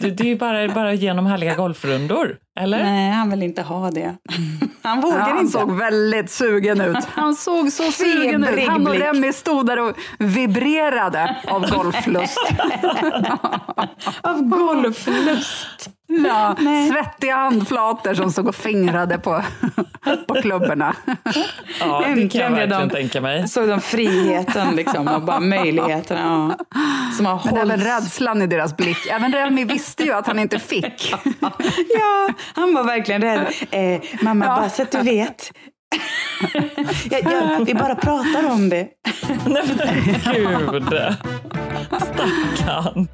Du, 0.00 0.10
det 0.10 0.24
är 0.24 0.28
ju 0.28 0.36
bara, 0.36 0.68
bara 0.68 0.90
att 0.90 0.98
ge 0.98 1.08
honom 1.10 1.26
härliga 1.26 1.54
golfrundor. 1.54 2.36
Eller? 2.60 2.82
Nej, 2.84 3.10
han 3.10 3.30
vill 3.30 3.42
inte 3.42 3.62
ha 3.62 3.90
det. 3.90 4.16
Han 4.82 5.00
vågar 5.00 5.18
Ja, 5.18 5.24
han 5.24 5.38
inte. 5.38 5.52
såg 5.52 5.76
väldigt 5.78 6.30
sugen 6.30 6.80
ut. 6.80 7.04
Han 7.14 7.34
såg 7.34 7.72
så 7.72 7.92
sugen 7.92 8.44
ut. 8.44 8.68
Han 8.68 8.86
och. 8.86 8.94
Remi 8.94 9.32
stod 9.32 9.66
där 9.66 9.78
och 9.78 9.96
vibrerade 10.18 11.36
av 11.48 11.70
golflust. 11.70 12.38
Av 14.22 14.42
golflust. 14.42 15.90
Ja, 16.12 16.56
Nej. 16.58 16.90
svettiga 16.90 17.36
handflator 17.36 18.14
som 18.14 18.32
stod 18.32 18.48
och 18.48 18.54
fingrade 18.54 19.18
på, 19.18 19.42
på 20.28 20.34
klubborna. 20.34 20.94
Ja, 21.80 22.04
det 22.14 22.28
kan 22.28 22.40
jag 22.40 22.50
verkligen 22.50 22.88
de- 22.88 22.94
tänka 22.94 23.20
mig. 23.20 23.48
Såg 23.48 23.68
de 23.68 23.80
friheten 23.80 24.76
liksom 24.76 25.08
och 25.08 25.22
bara 25.22 25.40
möjligheterna. 25.40 26.56
Ja, 26.58 26.64
som 27.16 27.26
har 27.26 27.40
Men 27.44 27.56
även 27.56 27.80
rädslan 27.80 28.42
i 28.42 28.46
deras 28.46 28.76
blick. 28.76 29.06
Även 29.06 29.32
Remi 29.32 29.64
visste 29.64 30.02
ju 30.04 30.12
att 30.12 30.26
han 30.26 30.38
inte 30.38 30.58
fick. 30.58 31.14
Ja, 31.98 32.28
han 32.54 32.74
var 32.74 32.84
verkligen 32.84 33.22
rädd. 33.22 33.46
Eh, 33.70 34.00
mamma, 34.22 34.44
Ja. 34.44 34.56
bara 34.56 34.68
så 34.70 34.82
att 34.82 34.90
du 34.90 34.98
vet. 35.02 35.52
jag, 37.10 37.22
jag, 37.22 37.64
vi 37.66 37.74
bara 37.74 37.94
pratar 37.94 38.50
om 38.50 38.68
det. 38.68 38.88
Nej 39.46 39.62
men 40.44 40.70
gud. 40.72 40.92
Stackarn. 42.00 43.08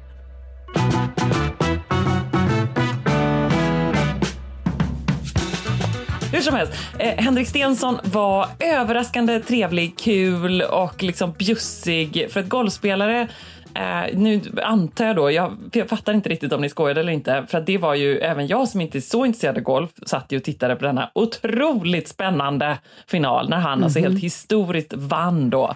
Hur 6.31 6.41
som 6.41 6.55
helst, 6.55 6.73
eh, 6.99 7.23
Henrik 7.23 7.47
Stensson 7.47 7.99
var 8.03 8.47
överraskande 8.59 9.39
trevlig, 9.39 9.97
kul 9.99 10.61
och 10.61 11.03
liksom 11.03 11.31
bjussig. 11.31 12.27
För 12.31 12.39
ett 12.39 12.49
golfspelare, 12.49 13.27
eh, 13.73 14.01
nu 14.13 14.41
antar 14.63 15.05
jag 15.05 15.15
då, 15.15 15.31
jag, 15.31 15.57
jag 15.73 15.89
fattar 15.89 16.13
inte 16.13 16.29
riktigt 16.29 16.53
om 16.53 16.61
ni 16.61 16.69
skojade 16.69 16.99
eller 16.99 17.11
inte, 17.11 17.45
för 17.49 17.57
att 17.57 17.65
det 17.65 17.77
var 17.77 17.95
ju 17.95 18.17
även 18.17 18.47
jag 18.47 18.67
som 18.67 18.81
inte 18.81 18.97
är 18.97 19.01
så 19.01 19.25
intresserad 19.25 19.57
av 19.57 19.63
golf, 19.63 19.89
satt 20.05 20.31
ju 20.31 20.37
och 20.37 20.43
tittade 20.43 20.75
på 20.75 20.85
denna 20.85 21.11
otroligt 21.15 22.07
spännande 22.07 22.77
final 23.07 23.49
när 23.49 23.57
han 23.57 23.83
alltså 23.83 23.99
helt 23.99 24.19
historiskt 24.19 24.93
vann 24.93 25.49
då. 25.49 25.75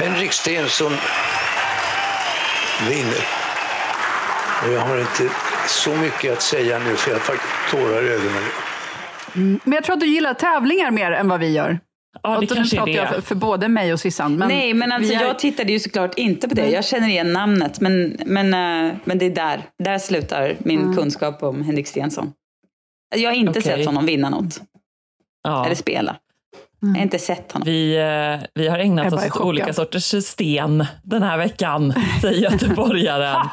Henrik 0.00 0.32
Stenson 0.32 0.92
vinner. 2.88 3.24
Och 4.62 4.72
jag 4.72 4.80
har 4.80 4.98
inte 4.98 5.30
så 5.68 5.96
mycket 5.96 6.32
att 6.32 6.42
säga 6.42 6.78
nu 6.78 6.96
för 6.96 7.10
jag 7.10 7.18
har 7.18 7.36
tårar 7.70 8.02
i 8.04 8.08
ögonen. 8.08 8.42
Men 9.64 9.72
jag 9.74 9.84
tror 9.84 9.94
att 9.94 10.00
du 10.00 10.06
gillar 10.06 10.34
tävlingar 10.34 10.90
mer 10.90 11.12
än 11.12 11.28
vad 11.28 11.40
vi 11.40 11.52
gör. 11.52 11.80
Ja, 12.22 12.30
det 12.30 12.36
Och 12.36 12.56
kanske 12.56 12.76
är 12.76 12.78
pratar 12.78 12.92
jag 12.92 13.06
det. 13.06 13.12
för, 13.14 13.20
för 13.20 13.34
både 13.34 13.68
mig 13.68 13.92
och 13.92 14.00
Sissan. 14.00 14.36
Men 14.36 14.48
Nej, 14.48 14.74
men 14.74 14.92
alltså, 14.92 15.14
är- 15.14 15.20
jag 15.20 15.38
tittade 15.38 15.72
ju 15.72 15.78
såklart 15.80 16.14
inte 16.18 16.48
på 16.48 16.54
det. 16.54 16.70
Jag 16.70 16.84
känner 16.84 17.08
igen 17.08 17.32
namnet, 17.32 17.80
men, 17.80 18.16
men, 18.26 18.46
eh, 18.54 18.94
men 19.04 19.18
det 19.18 19.26
är 19.26 19.30
där. 19.30 19.62
Där 19.84 19.98
slutar 19.98 20.54
min 20.58 20.96
kunskap 20.96 21.42
om 21.42 21.62
Henrik 21.62 21.86
Stensson. 21.86 22.32
Jag 23.16 23.30
har 23.30 23.34
inte 23.36 23.50
Okej. 23.50 23.62
sett 23.62 23.86
honom 23.86 24.06
vinna 24.06 24.30
något, 24.30 24.60
Ja. 25.42 25.64
eller 25.66 25.74
spela. 25.74 26.16
Jag 26.94 26.98
har 26.98 27.02
inte 27.02 27.18
sett 27.18 27.52
honom. 27.52 27.66
Vi, 27.66 27.96
eh, 27.96 28.46
vi 28.54 28.68
har 28.68 28.78
ägnat 28.78 29.12
oss 29.12 29.26
åt 29.26 29.40
olika 29.40 29.72
sorters 29.72 30.24
sten 30.24 30.86
den 31.02 31.22
här 31.22 31.38
veckan, 31.38 31.94
säger 32.22 32.50
göteborgaren. 32.50 33.36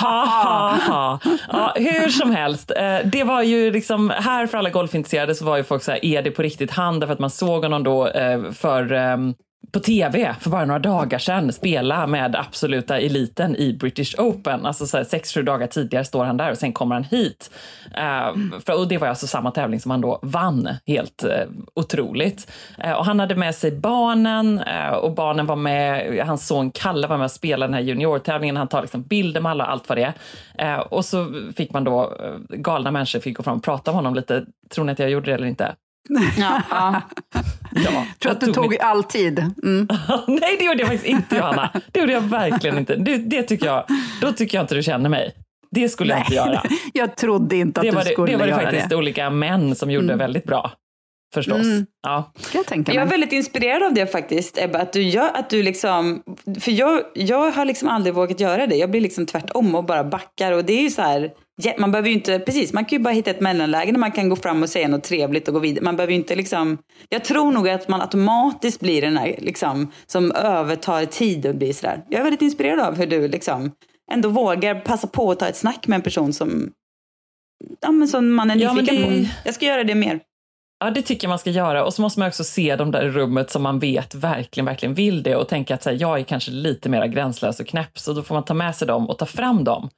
ha, 0.00 0.26
ha, 0.26 0.78
ha. 0.88 1.18
Ja, 1.48 1.74
hur 1.76 2.08
som 2.08 2.30
helst, 2.30 2.70
eh, 2.76 2.98
det 3.04 3.24
var 3.24 3.42
ju 3.42 3.70
liksom, 3.70 4.10
här 4.10 4.46
för 4.46 4.58
alla 4.58 4.70
golfintresserade 4.70 5.34
så 5.34 5.44
var 5.44 5.56
ju 5.56 5.64
folk 5.64 5.82
så 5.82 5.90
här, 5.90 6.04
är 6.04 6.22
det 6.22 6.30
på 6.30 6.42
riktigt 6.42 6.70
han? 6.70 7.00
Därför 7.00 7.12
att 7.12 7.18
man 7.18 7.30
såg 7.30 7.62
honom 7.62 7.82
då 7.82 8.08
eh, 8.08 8.52
för 8.52 8.92
ehm, 8.92 9.34
på 9.70 9.80
tv 9.80 10.36
för 10.40 10.50
bara 10.50 10.64
några 10.64 10.78
dagar 10.78 11.18
sedan 11.18 11.52
spela 11.52 12.06
med 12.06 12.36
absoluta 12.36 12.98
eliten 12.98 13.56
i 13.56 13.72
British 13.72 14.14
Open. 14.18 14.66
Alltså 14.66 14.86
så 14.86 14.96
här, 14.96 15.04
sex, 15.04 15.34
sju 15.34 15.42
dagar 15.42 15.66
tidigare 15.66 16.04
står 16.04 16.24
han 16.24 16.36
där 16.36 16.50
och 16.50 16.58
sen 16.58 16.72
kommer 16.72 16.94
han 16.94 17.04
hit. 17.04 17.50
Uh, 17.86 18.60
för, 18.66 18.78
och 18.78 18.88
det 18.88 18.98
var 18.98 19.08
alltså 19.08 19.26
samma 19.26 19.50
tävling 19.50 19.80
som 19.80 19.90
han 19.90 20.00
då 20.00 20.18
vann. 20.22 20.68
Helt 20.86 21.24
uh, 21.24 21.30
otroligt. 21.74 22.52
Uh, 22.84 22.92
och 22.92 23.04
han 23.04 23.20
hade 23.20 23.34
med 23.34 23.54
sig 23.54 23.72
barnen 23.72 24.62
och 25.02 25.14
barnen 25.14 25.46
var 25.46 25.56
med, 25.56 26.18
hans 26.26 26.46
son 26.46 26.70
Kalle 26.70 27.06
var 27.06 27.18
med 27.18 27.24
och 27.24 27.30
spelade 27.30 27.66
den 27.66 27.74
här 27.74 27.80
juniortävlingen. 27.80 28.56
Han 28.56 28.68
tar 28.68 28.82
liksom 28.82 29.02
bilder 29.02 29.40
med 29.40 29.50
alla 29.50 29.64
och 29.64 29.70
allt 29.70 29.88
vad 29.88 29.98
det 29.98 30.12
är. 30.58 30.94
Och 30.94 31.04
så 31.04 31.42
fick 31.56 31.72
man 31.72 31.84
då, 31.84 32.12
galna 32.48 32.90
människor 32.90 33.20
fick 33.20 33.36
gå 33.36 33.42
fram 33.42 33.56
och 33.56 33.64
prata 33.64 33.90
med 33.90 33.96
honom 33.96 34.14
lite. 34.14 34.44
Tror 34.74 34.84
ni 34.84 34.92
att 34.92 34.98
jag 34.98 35.10
gjorde 35.10 35.30
det 35.30 35.34
eller 35.34 35.46
inte? 35.46 35.74
Ja, 36.08 36.62
ja. 36.70 37.02
Ja, 37.74 37.90
tror 37.90 38.06
jag 38.20 38.32
att 38.32 38.40
du 38.40 38.52
tog 38.52 38.76
all 38.80 39.04
tid. 39.04 39.38
Mm. 39.38 39.88
Nej, 40.28 40.56
det 40.58 40.64
gjorde 40.64 40.78
jag 40.78 40.88
faktiskt 40.88 41.06
inte, 41.06 41.36
Johanna. 41.36 41.70
Det 41.92 42.00
gjorde 42.00 42.12
jag 42.12 42.20
verkligen 42.20 42.78
inte. 42.78 42.96
Det, 42.96 43.16
det 43.16 43.42
tycker 43.42 43.66
jag, 43.66 43.84
då 44.20 44.32
tycker 44.32 44.58
jag 44.58 44.64
inte 44.64 44.74
du 44.74 44.82
känner 44.82 45.08
mig. 45.08 45.34
Det 45.70 45.88
skulle 45.88 46.12
jag 46.12 46.20
inte 46.20 46.34
göra. 46.34 46.62
Jag 46.92 47.16
trodde 47.16 47.56
inte 47.56 47.80
att 47.80 47.86
Det 47.86 47.90
var 47.90 48.02
du 48.02 48.08
det, 48.08 48.12
skulle 48.12 48.32
det, 48.32 48.36
var 48.36 48.46
det 48.46 48.50
göra 48.50 48.62
faktiskt 48.62 48.88
det. 48.88 48.96
olika 48.96 49.30
män 49.30 49.74
som 49.74 49.90
gjorde 49.90 50.16
väldigt 50.16 50.44
bra. 50.44 50.72
Förstås. 51.34 51.62
Mm. 51.62 51.86
Ja. 52.02 52.32
Jag 52.54 52.66
tänka 52.66 52.94
Jag 52.94 53.02
är 53.02 53.06
väldigt 53.06 53.32
inspirerad 53.32 53.82
av 53.82 53.94
det 53.94 54.06
faktiskt, 54.06 54.58
Ebba. 54.58 54.78
Att 54.78 54.92
du 54.92 55.02
gör, 55.02 55.30
att 55.34 55.50
du 55.50 55.62
liksom, 55.62 56.22
för 56.60 56.70
jag, 56.70 57.02
jag 57.14 57.50
har 57.50 57.64
liksom 57.64 57.88
aldrig 57.88 58.14
vågat 58.14 58.40
göra 58.40 58.66
det. 58.66 58.76
Jag 58.76 58.90
blir 58.90 59.00
liksom 59.00 59.26
tvärtom 59.26 59.74
och 59.74 59.84
bara 59.84 60.04
backar. 60.04 60.52
Och 60.52 60.64
det 60.64 60.72
är 60.72 60.82
ju 60.82 60.90
så 60.90 61.02
här, 61.02 61.30
man 61.78 61.90
behöver 61.92 62.08
ju 62.08 62.14
inte, 62.14 62.38
precis, 62.38 62.72
man 62.72 62.84
kan 62.84 62.98
ju 62.98 63.02
bara 63.02 63.14
hitta 63.14 63.30
ett 63.30 63.40
mellanläge 63.40 63.92
där 63.92 63.98
man 63.98 64.12
kan 64.12 64.28
gå 64.28 64.36
fram 64.36 64.62
och 64.62 64.68
säga 64.68 64.88
något 64.88 65.04
trevligt 65.04 65.48
och 65.48 65.54
gå 65.54 65.60
vidare. 65.60 65.84
Man 65.84 65.96
behöver 65.96 66.12
ju 66.12 66.18
inte 66.18 66.34
liksom, 66.36 66.78
jag 67.08 67.24
tror 67.24 67.52
nog 67.52 67.68
att 67.68 67.88
man 67.88 68.00
automatiskt 68.00 68.80
blir 68.80 69.02
den 69.02 69.16
här 69.16 69.34
liksom, 69.38 69.92
som 70.06 70.32
övertar 70.32 71.04
tid 71.04 71.46
och 71.46 71.54
blir 71.54 71.72
sådär. 71.72 72.02
Jag 72.08 72.18
är 72.20 72.22
väldigt 72.24 72.42
inspirerad 72.42 72.80
av 72.80 72.96
hur 72.96 73.06
du 73.06 73.28
liksom 73.28 73.72
ändå 74.12 74.28
vågar 74.28 74.74
passa 74.80 75.06
på 75.06 75.30
att 75.30 75.38
ta 75.38 75.46
ett 75.48 75.56
snack 75.56 75.86
med 75.86 75.96
en 75.96 76.02
person 76.02 76.32
som, 76.32 76.70
ja, 77.80 77.90
men 77.90 78.08
som 78.08 78.32
man 78.34 78.50
är 78.50 78.56
Ja, 78.56 78.72
men 78.72 78.84
nyfiken 78.84 79.10
det- 79.12 79.22
på. 79.24 79.28
Jag 79.44 79.54
ska 79.54 79.66
göra 79.66 79.84
det 79.84 79.94
mer. 79.94 80.20
ja, 80.84 80.90
det 80.90 81.02
tycker 81.02 81.24
jag 81.26 81.28
man 81.28 81.38
ska 81.38 81.50
göra. 81.50 81.84
Och 81.84 81.94
så 81.94 82.02
måste 82.02 82.20
man 82.20 82.28
också 82.28 82.44
se 82.44 82.76
de 82.76 82.90
där 82.90 83.02
i 83.06 83.10
rummet 83.10 83.50
som 83.50 83.62
man 83.62 83.78
vet 83.78 84.14
verkligen, 84.14 84.64
verkligen 84.66 84.94
vill 84.94 85.22
det 85.22 85.36
och 85.36 85.48
tänka 85.48 85.74
att 85.74 85.82
så 85.82 85.90
här, 85.90 85.96
jag 86.00 86.18
är 86.20 86.24
kanske 86.24 86.50
lite 86.50 86.88
mer 86.88 87.06
gränslös 87.06 87.60
och 87.60 87.66
knäpp, 87.66 87.98
så 87.98 88.12
då 88.12 88.22
får 88.22 88.34
man 88.34 88.44
ta 88.44 88.54
med 88.54 88.76
sig 88.76 88.88
dem 88.88 89.10
och 89.10 89.18
ta 89.18 89.26
fram 89.26 89.64
dem. 89.64 89.90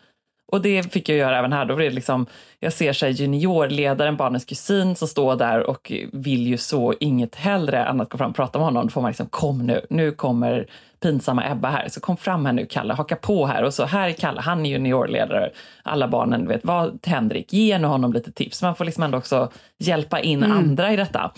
Och 0.52 0.62
det 0.62 0.92
fick 0.92 1.08
jag 1.08 1.18
göra 1.18 1.38
även 1.38 1.52
här. 1.52 1.64
Då 1.64 1.74
var 1.74 1.82
det 1.82 1.90
liksom, 1.90 2.26
jag 2.60 2.72
ser 2.72 3.02
här 3.02 3.08
juniorledaren, 3.08 4.16
barnens 4.16 4.44
kusin, 4.44 4.96
som 4.96 5.08
står 5.08 5.36
där 5.36 5.70
och 5.70 5.92
vill 6.12 6.46
ju 6.46 6.56
så 6.56 6.94
inget 7.00 7.34
hellre 7.34 7.84
än 7.84 8.00
att 8.00 8.08
gå 8.08 8.18
fram 8.18 8.30
och 8.30 8.36
prata 8.36 8.58
med 8.58 8.66
honom. 8.66 8.86
Då 8.86 8.90
får 8.90 9.00
man 9.00 9.10
liksom, 9.10 9.26
kom 9.26 9.66
nu, 9.66 9.86
nu 9.90 10.10
kommer 10.10 10.66
pinsamma 11.04 11.50
Ebba 11.50 11.70
här. 11.70 11.88
Så 11.88 12.00
kom 12.00 12.16
fram 12.16 12.46
här 12.46 12.52
nu, 12.52 12.66
Kalle, 12.66 12.94
haka 12.94 13.16
på 13.16 13.46
här. 13.46 13.62
Och 13.62 13.74
så 13.74 13.84
här 13.84 14.08
är 14.08 14.12
Kalle, 14.12 14.40
han 14.40 14.66
är 14.66 14.70
juniorledare. 14.70 15.50
Alla 15.82 16.08
barnen 16.08 16.48
vet, 16.48 16.64
vad 16.64 16.98
Henrik, 17.06 17.52
ge 17.52 17.78
nu 17.78 17.86
honom 17.86 18.12
lite 18.12 18.32
tips. 18.32 18.62
Man 18.62 18.76
får 18.76 18.84
liksom 18.84 19.02
ändå 19.02 19.18
också 19.18 19.50
hjälpa 19.78 20.20
in 20.20 20.42
andra 20.42 20.92
i 20.92 20.96
detta. 20.96 21.32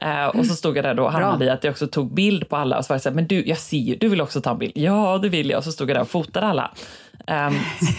Eh, 0.00 0.26
och 0.26 0.46
så 0.46 0.54
stod 0.54 0.76
jag 0.76 0.84
där 0.84 0.94
då 0.94 1.04
och 1.04 1.12
hamnade 1.12 1.44
i 1.44 1.50
att 1.50 1.64
jag 1.64 1.70
också 1.70 1.86
tog 1.86 2.14
bild 2.14 2.48
på 2.48 2.56
alla 2.56 2.78
och 2.78 2.84
så 2.84 2.92
var 2.92 2.96
det 2.96 3.00
så 3.00 3.08
här, 3.08 3.16
men 3.16 3.26
du, 3.26 3.46
jag 3.46 3.58
ser 3.58 3.76
ju, 3.76 3.96
du 3.96 4.08
vill 4.08 4.20
också 4.20 4.40
ta 4.40 4.50
en 4.50 4.58
bild. 4.58 4.72
Ja, 4.74 5.18
det 5.22 5.28
vill 5.28 5.50
jag. 5.50 5.58
Och 5.58 5.64
så 5.64 5.72
stod 5.72 5.90
jag 5.90 5.96
där 5.96 6.02
och 6.02 6.08
fotade 6.08 6.46
alla. 6.46 6.70
Ehm, 7.26 7.54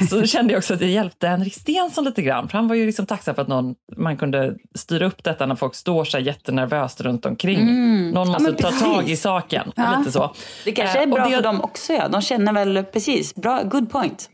så 0.09 0.25
kände 0.25 0.53
jag 0.53 0.57
också 0.59 0.73
att 0.73 0.81
jag 0.81 0.89
hjälpte 0.89 1.27
Henrik 1.27 1.53
Stensson 1.53 2.03
lite 2.05 2.21
grann, 2.21 2.49
för 2.49 2.57
han 2.57 2.67
var 2.67 2.75
ju 2.75 2.85
liksom 2.85 3.05
tacksam 3.05 3.35
för 3.35 3.41
att 3.41 3.47
någon, 3.47 3.75
man 3.97 4.17
kunde 4.17 4.55
styra 4.75 5.05
upp 5.05 5.23
detta 5.23 5.45
när 5.45 5.55
folk 5.55 5.75
står 5.75 6.05
så 6.05 6.19
jättenervöst 6.19 7.01
runt 7.01 7.25
omkring. 7.25 7.65
Någon 8.11 8.27
måste 8.27 8.43
men 8.43 8.55
ta 8.55 8.71
tag 8.71 9.09
i 9.09 9.17
saken. 9.17 9.71
Lite 9.99 10.11
så. 10.11 10.33
Det 10.65 10.71
kanske 10.71 10.99
är 10.99 11.03
och 11.03 11.09
bra 11.09 11.25
det- 11.25 11.35
för 11.35 11.43
dem 11.43 11.61
också. 11.61 11.93
Ja. 11.93 12.07
De 12.07 12.21
känner 12.21 12.53
väl 12.53 12.83
precis. 12.83 13.35
Bra, 13.35 13.63
good 13.63 13.91
point. 13.91 14.29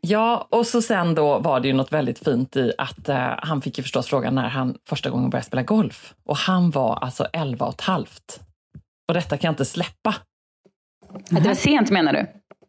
Ja, 0.00 0.46
och 0.50 0.66
så 0.66 0.82
sen 0.82 1.14
då 1.14 1.38
var 1.38 1.60
det 1.60 1.68
ju 1.68 1.74
något 1.74 1.92
väldigt 1.92 2.18
fint 2.18 2.56
i 2.56 2.72
att 2.78 3.08
eh, 3.08 3.28
han 3.38 3.62
fick 3.62 3.78
ju 3.78 3.82
förstås 3.82 4.06
frågan 4.06 4.34
när 4.34 4.48
han 4.48 4.74
första 4.88 5.10
gången 5.10 5.30
började 5.30 5.46
spela 5.46 5.62
golf. 5.62 6.14
Och 6.28 6.36
han 6.36 6.70
var 6.70 6.96
alltså 6.96 7.24
11 7.32 7.66
och 7.66 7.72
ett 7.74 7.80
halvt. 7.80 8.40
Och 9.08 9.14
detta 9.14 9.36
kan 9.36 9.48
jag 9.48 9.52
inte 9.52 9.64
släppa. 9.64 10.14
Att 11.14 11.42
det 11.42 11.48
var 11.48 11.54
sent 11.54 11.90
menar 11.90 12.12
du? 12.12 12.26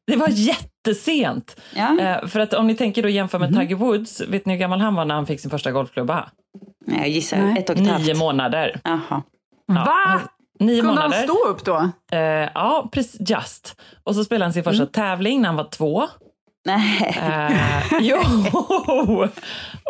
Det 0.08 0.16
var 0.16 0.28
jätte 0.30 0.70
jättesent. 0.88 1.62
Ja. 1.76 2.00
Eh, 2.00 2.28
för 2.28 2.40
att 2.40 2.54
om 2.54 2.68
ni 2.68 2.76
tänker 2.76 3.04
då 3.04 3.10
jämför 3.10 3.40
med 3.40 3.52
Mhm. 3.52 3.60
Tiger 3.60 3.76
Woods, 3.76 4.22
vet 4.22 4.46
ni 4.46 4.54
hur 4.54 4.60
gammal 4.60 4.80
han 4.82 4.96
var 4.96 5.06
när 5.06 5.16
han 5.16 5.26
fick 5.26 5.40
sin 5.40 5.52
första 5.52 5.72
golfklubba? 5.72 6.30
Nej, 6.86 7.00
jag 7.00 7.10
gissar 7.10 7.38
Nej. 7.38 7.58
ett 7.60 7.70
och 7.70 7.76
ett 7.78 7.88
halvt. 7.88 8.06
Nio 8.06 8.16
månader. 8.16 8.80
Jaha. 8.84 9.00
Ja, 9.68 9.74
Va? 9.86 10.22
Nio 10.60 10.82
Kunde 10.82 10.96
månader. 10.96 11.18
han 11.18 11.24
stå 11.28 11.48
upp 11.48 11.66
då? 11.66 11.90
Eh, 12.12 12.20
ja, 12.56 12.90
precis, 12.92 13.30
just. 13.30 13.76
Och 14.04 14.16
så 14.16 14.24
spelade 14.24 14.46
han 14.46 14.54
sin 14.54 14.64
första 14.64 14.86
tävling 14.86 15.42
när 15.42 15.48
han 15.50 15.56
var 15.56 15.70
två. 15.70 16.04
Nej. 16.66 17.16
Eh, 17.22 17.98
jo! 18.02 18.18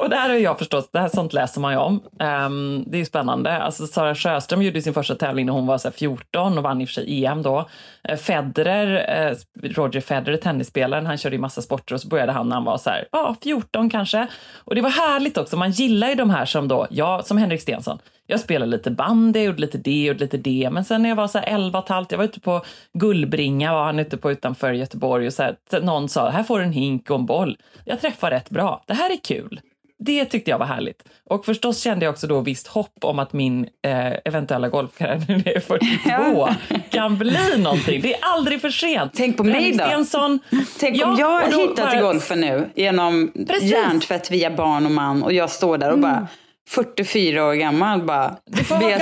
Och 0.04 0.10
det 0.10 0.16
här 0.16 0.30
har 0.30 0.36
jag 0.36 0.58
förstått, 0.60 0.90
det 0.94 1.00
här 1.00 1.10
sånt 1.10 1.34
läser 1.34 1.62
man 1.62 1.72
ju 1.74 1.78
om. 1.80 2.00
Ehm, 2.20 2.84
det 2.88 2.98
är 2.98 3.00
ju 3.00 3.06
spännande. 3.06 3.58
Alltså 3.62 3.88
Sara 3.88 4.16
Sjöström 4.16 4.62
gjorde 4.62 4.82
sin 4.82 4.94
första 4.94 5.16
tävling 5.16 5.46
när 5.46 5.54
hon 5.54 5.66
var 5.68 5.78
så 5.78 5.88
här 5.88 5.94
14 5.94 6.58
och 6.58 6.64
vann 6.64 6.82
i 6.82 6.86
och 6.86 6.90
för 6.90 6.94
sig 6.94 7.26
EM 7.26 7.42
då. 7.42 7.70
Eh, 8.10 8.18
Federer, 8.18 9.06
eh, 9.30 9.36
Roger 9.70 10.02
Federer, 10.02 10.38
tennisspelaren, 10.38 11.06
han 11.06 11.18
körde 11.18 11.36
ju 11.36 11.42
massa 11.42 11.62
sporter 11.62 11.96
och 11.96 12.02
så 12.02 12.08
började 12.08 12.32
han 12.32 12.50
när 12.50 12.56
han 12.56 12.66
var 12.66 12.78
så 12.78 12.90
här, 12.90 13.08
ja, 13.12 13.36
14 13.44 13.90
kanske. 13.90 14.28
Och 14.56 14.76
det 14.76 14.82
var 14.82 14.90
härligt 14.90 15.38
också, 15.38 15.58
man 15.58 15.72
gillar 15.72 16.10
ju 16.10 16.16
de 16.16 16.30
här 16.30 16.46
som 16.46 16.68
då, 16.68 16.88
ja, 16.90 17.22
som 17.26 17.38
Henrik 17.38 17.62
Stensson, 17.62 18.00
jag 18.28 18.40
spelade 18.40 18.72
lite 18.72 18.92
bandy, 18.92 19.40
gjorde 19.40 19.62
lite 19.62 19.78
det, 19.78 20.04
gjorde 20.04 20.20
lite 20.20 20.38
det. 20.38 20.70
Men 20.72 20.86
sen 20.86 21.02
när 21.02 21.10
jag 21.10 21.16
var 21.16 21.28
så 21.28 21.38
här 21.38 21.46
11 21.46 21.80
och 21.80 21.86
ett 21.86 21.90
halvt, 21.90 22.12
jag 22.12 22.18
var 22.18 22.26
ute 22.26 22.40
på 22.40 22.62
Gullbringa, 22.94 23.74
var 23.74 23.86
han 23.86 24.00
ute 24.00 24.18
på 24.18 24.32
utanför 24.32 24.74
Göteborg 24.74 25.28
och 25.28 25.34
så 25.34 25.44
här, 25.44 25.56
någon 25.82 26.10
sa, 26.10 26.30
här 26.30 26.44
får 26.44 26.60
du 26.60 26.66
en 26.66 26.72
hink 26.72 27.10
och 27.10 27.20
en 27.20 27.26
boll. 27.26 27.58
Jag 27.86 28.02
träffar 28.02 28.32
rätt 28.32 28.50
bra, 28.50 28.84
det 28.88 28.94
här 28.94 29.10
är 29.10 29.18
kul. 29.18 29.62
Det 30.06 30.26
tyckte 30.26 30.52
jag 30.52 30.58
var 30.60 30.66
härligt. 30.66 31.04
Och 31.30 31.46
förstås 31.46 31.82
kände 31.82 32.06
jag 32.06 32.12
också 32.12 32.28
då 32.28 32.40
visst 32.42 32.68
hopp 32.68 32.94
om 33.02 33.20
att 33.20 33.34
min 33.34 33.64
eh, 33.86 34.14
eventuella 34.26 34.70
golfkarriär 34.70 35.42
jag 35.46 35.56
är 35.56 35.60
42 36.30 36.48
kan 36.90 37.18
bli 37.18 37.58
någonting. 37.58 38.02
Det 38.02 38.14
är 38.14 38.20
aldrig 38.22 38.62
för 38.62 38.70
sent. 38.70 39.12
Tänk 39.16 39.38
på 39.38 39.44
mig 39.44 39.72
då. 39.72 39.84
Stensson, 39.84 40.40
Tänk 40.80 40.98
Ja, 40.98 41.08
om 41.12 41.18
jag 41.20 41.28
har 41.28 41.46
hittat 41.70 41.76
bara- 41.92 42.02
golfen 42.02 42.42
nu 42.42 42.70
genom 42.76 43.32
Precis. 43.48 43.72
hjärntvätt 43.72 44.32
via 44.32 44.52
barn 44.52 44.86
och 44.86 44.92
man 44.92 45.24
och 45.24 45.34
jag 45.34 45.50
står 45.50 45.78
där 45.78 45.92
och 45.92 46.00
bara 46.00 46.28
44 46.70 47.46
år 47.46 47.54
gammal 47.54 48.02
bara 48.04 48.36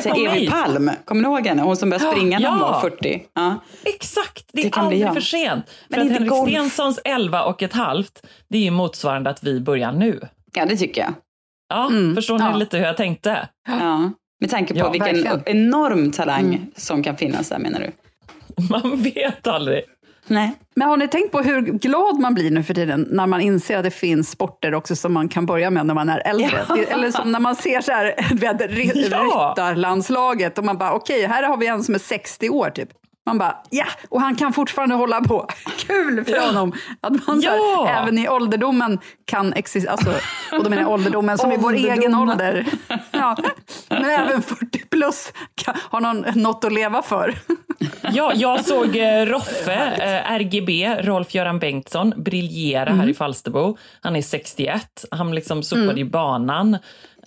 här 0.07 0.13
mig. 0.23 0.37
Evi 0.37 0.49
Palm. 0.49 0.91
Kommer 1.05 1.21
ni 1.21 1.27
ihåg 1.27 1.47
henne? 1.47 1.61
Hon 1.61 1.75
som 1.77 1.89
började 1.89 2.11
springa 2.11 2.39
när 2.39 2.49
hon 2.49 2.59
Ja. 2.59 2.71
var 2.71 2.81
40. 2.89 3.23
Ja. 3.33 3.55
Exakt, 3.83 4.45
det 4.53 4.61
är 4.61 4.63
Det 4.63 4.69
bli 4.69 4.81
aldrig 4.83 5.01
jag. 5.01 5.13
för 5.13 5.21
sent. 5.21 5.65
Men 5.87 5.99
för 5.99 6.05
att 6.05 6.11
Henrik 6.13 6.29
golf. 6.29 6.49
Stenssons 6.49 6.99
11 7.05 7.43
och 7.43 7.63
ett 7.63 7.73
halvt, 7.73 8.23
det 8.49 8.57
är 8.57 8.61
ju 8.61 8.71
motsvarande 8.71 9.29
att 9.29 9.43
vi 9.43 9.59
börjar 9.59 9.91
nu. 9.91 10.19
Ja, 10.53 10.65
det 10.65 10.77
tycker 10.77 11.01
jag. 11.01 11.13
Ja, 11.69 11.87
Mm, 11.87 12.15
förstår 12.15 12.39
ni 12.39 12.45
ja. 12.45 12.55
lite 12.55 12.77
hur 12.77 12.85
jag 12.85 12.97
tänkte? 12.97 13.49
Ja. 13.67 14.11
Med 14.41 14.49
tanke 14.49 14.73
på 14.73 14.79
Ja, 14.79 14.89
vilken 14.89 15.23
verkligen. 15.23 15.41
enorm 15.45 16.11
talang 16.11 16.67
som 16.75 17.03
kan 17.03 17.17
finnas 17.17 17.49
där 17.49 17.59
menar 17.59 17.79
du? 17.79 17.91
Man 18.69 19.01
vet 19.01 19.47
aldrig. 19.47 19.83
Nej. 20.27 20.51
Men 20.75 20.87
har 20.89 20.97
ni 20.97 21.07
tänkt 21.07 21.31
på 21.31 21.39
hur 21.41 21.61
glad 21.61 22.19
man 22.19 22.33
blir 22.33 22.51
nu 22.51 22.63
för 22.63 22.73
tiden 22.73 23.07
när 23.11 23.27
man 23.27 23.41
inser 23.41 23.77
att 23.77 23.83
det 23.83 23.91
finns 23.91 24.29
sporter 24.29 24.73
också 24.73 24.95
som 24.95 25.13
man 25.13 25.29
kan 25.29 25.45
börja 25.45 25.69
med 25.69 25.85
när 25.85 25.93
man 25.93 26.09
är 26.09 26.19
äldre? 26.27 26.65
Ja. 26.69 26.77
Eller 26.77 27.11
som 27.11 27.31
när 27.31 27.39
man 27.39 27.55
ser 27.55 27.81
så 27.81 27.91
här, 27.91 28.35
vet, 28.35 28.61
ry- 28.61 29.07
Ja. 29.11 29.53
ryttarlandslaget 29.55 30.57
och 30.57 30.63
man 30.63 30.77
bara 30.77 30.93
okej, 30.93 31.25
här 31.27 31.43
har 31.43 31.57
vi 31.57 31.67
en 31.67 31.83
som 31.83 31.95
är 31.95 31.99
60 31.99 32.49
år 32.49 32.69
typ. 32.69 32.89
Man 33.31 33.37
bara 33.37 33.57
ja, 33.69 33.85
och 34.09 34.21
han 34.21 34.35
kan 34.35 34.53
fortfarande 34.53 34.95
hålla 34.95 35.21
på. 35.21 35.47
Kul 35.87 36.25
för 36.25 36.31
Ja. 36.35 36.45
honom! 36.45 36.73
Att 37.01 37.27
man 37.27 37.41
så 37.41 37.49
här, 37.49 37.57
Ja. 37.57 37.89
även 38.01 38.17
i 38.17 38.29
ålderdomen 38.29 38.99
kan 39.25 39.53
existera, 39.53 39.91
alltså, 39.91 40.09
och 40.51 40.63
då 40.63 40.69
menar 40.69 40.81
jag 40.83 40.91
ålderdomen 40.91 41.37
som 41.37 41.51
i 41.51 41.57
vår 41.57 41.73
egen 41.73 42.15
Ålderdomen. 42.15 42.29
ålder. 42.29 42.65
Ja. 43.11 43.37
Men 43.89 44.05
även 44.05 44.41
40 44.41 44.85
plus 44.89 45.31
kan, 45.55 45.75
har 45.89 46.01
någon 46.01 46.25
något 46.35 46.63
att 46.65 46.73
leva 46.73 47.01
för. 47.01 47.35
Ja, 48.13 48.31
jag 48.35 48.65
såg 48.65 48.95
eh, 48.95 49.25
Roffe, 49.25 49.73
eh, 49.73 50.31
RGB, 50.31 50.95
Rolf-Göran 51.01 51.59
Bengtsson, 51.59 52.13
briljera 52.17 52.89
Mm. 52.89 52.99
här 52.99 53.09
i 53.09 53.13
Falsterbo. 53.13 53.77
Han 54.01 54.15
är 54.15 54.21
61. 54.21 55.05
Han 55.11 55.35
liksom 55.35 55.63
sopade 55.63 55.99
i 55.99 56.05
banan, 56.05 56.77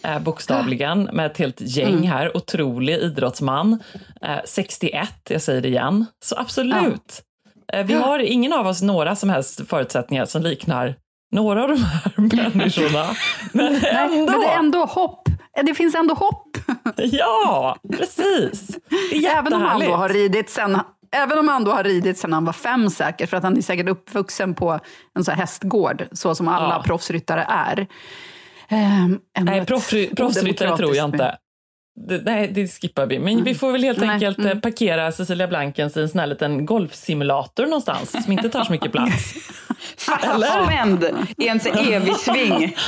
eh, 0.05 0.19
bokstavligen, 0.19 1.03
med 1.13 1.27
ett 1.27 1.39
helt 1.39 1.61
gäng 1.61 1.93
Mm. 1.93 2.03
här. 2.03 2.37
Otrolig 2.37 2.95
idrottsman. 2.99 3.79
Eh, 4.23 4.37
61, 4.45 5.09
jag 5.29 5.43
säger 5.43 5.61
det 5.61 5.69
igen. 5.69 6.07
Så 6.25 6.37
absolut. 6.39 7.23
Eh, 7.73 7.87
vi 7.87 7.95
har 7.95 8.19
ingen 8.19 8.53
av 8.53 8.67
oss 8.67 8.83
några 8.83 9.17
som 9.17 9.29
helst 9.31 9.61
förutsättningar 9.69 10.25
som 10.25 10.43
liknar 10.43 10.95
några 11.33 11.63
av 11.63 11.69
de 11.69 11.77
här 11.83 12.13
människorna. 12.55 13.07
Men 13.53 13.75
ändå! 13.85 14.33
Men 14.33 14.41
det 14.41 14.47
är 14.47 14.59
ändå 14.59 14.85
hopp. 14.85 15.29
Det 15.67 15.75
finns 15.75 15.95
ändå 15.95 16.15
hopp. 16.15 16.57
Ja, 16.97 17.77
precis. 17.93 18.69
Även 19.37 19.53
om 19.55 19.63
han 19.63 19.81
då 19.81 19.93
har 19.95 20.09
ridit 20.09 20.51
sen 20.51 20.79
Även 21.17 21.39
om 21.39 21.49
han 21.49 21.65
då 21.65 21.71
har 21.73 21.85
ridit 21.85 22.19
sen 22.19 22.33
han 22.33 22.45
var 22.45 22.53
fem 22.53 22.91
säkert, 22.91 23.31
för 23.31 23.37
att 23.37 23.43
han 23.43 23.57
är 23.57 23.63
säkert 23.63 23.89
uppvuxen 23.89 24.55
på 24.55 24.81
en 25.15 25.25
så 25.25 25.31
här 25.31 25.39
hästgård, 25.39 26.05
så 26.13 26.35
som 26.35 26.49
alla 26.49 26.75
Ja. 26.75 26.83
proffsryttare 26.83 27.47
är. 27.49 27.87
Ändå 28.69 29.21
Nej, 29.41 29.67
proffsryttare 29.67 30.77
tror 30.77 30.97
jag 30.97 31.05
inte. 31.05 31.39
Det, 31.97 32.23
nej, 32.25 32.49
det 32.49 32.69
skippar 32.69 33.07
vi. 33.07 33.19
Men 33.19 33.45
vi 33.45 33.55
får 33.55 33.73
väl 33.73 33.85
helt 33.85 34.03
enkelt 34.03 34.39
mm. 34.39 34.51
eh, 34.51 34.61
parkera 34.61 35.13
Cecilia 35.13 35.49
Blankens 35.49 35.97
i 35.97 36.01
en 36.01 36.09
sån 36.09 36.21
här 36.21 36.27
liten 36.27 36.67
golfsimulator 36.67 37.67
någonstans 37.67 38.25
som 38.25 38.33
inte 38.33 38.49
tar 38.49 38.65
så 38.65 38.73
mycket 38.73 38.93
plats. 38.93 39.35
Fastspänd 39.97 41.05
i 41.37 41.49
en 41.49 41.61
evig 41.61 42.17
sving. 42.17 42.77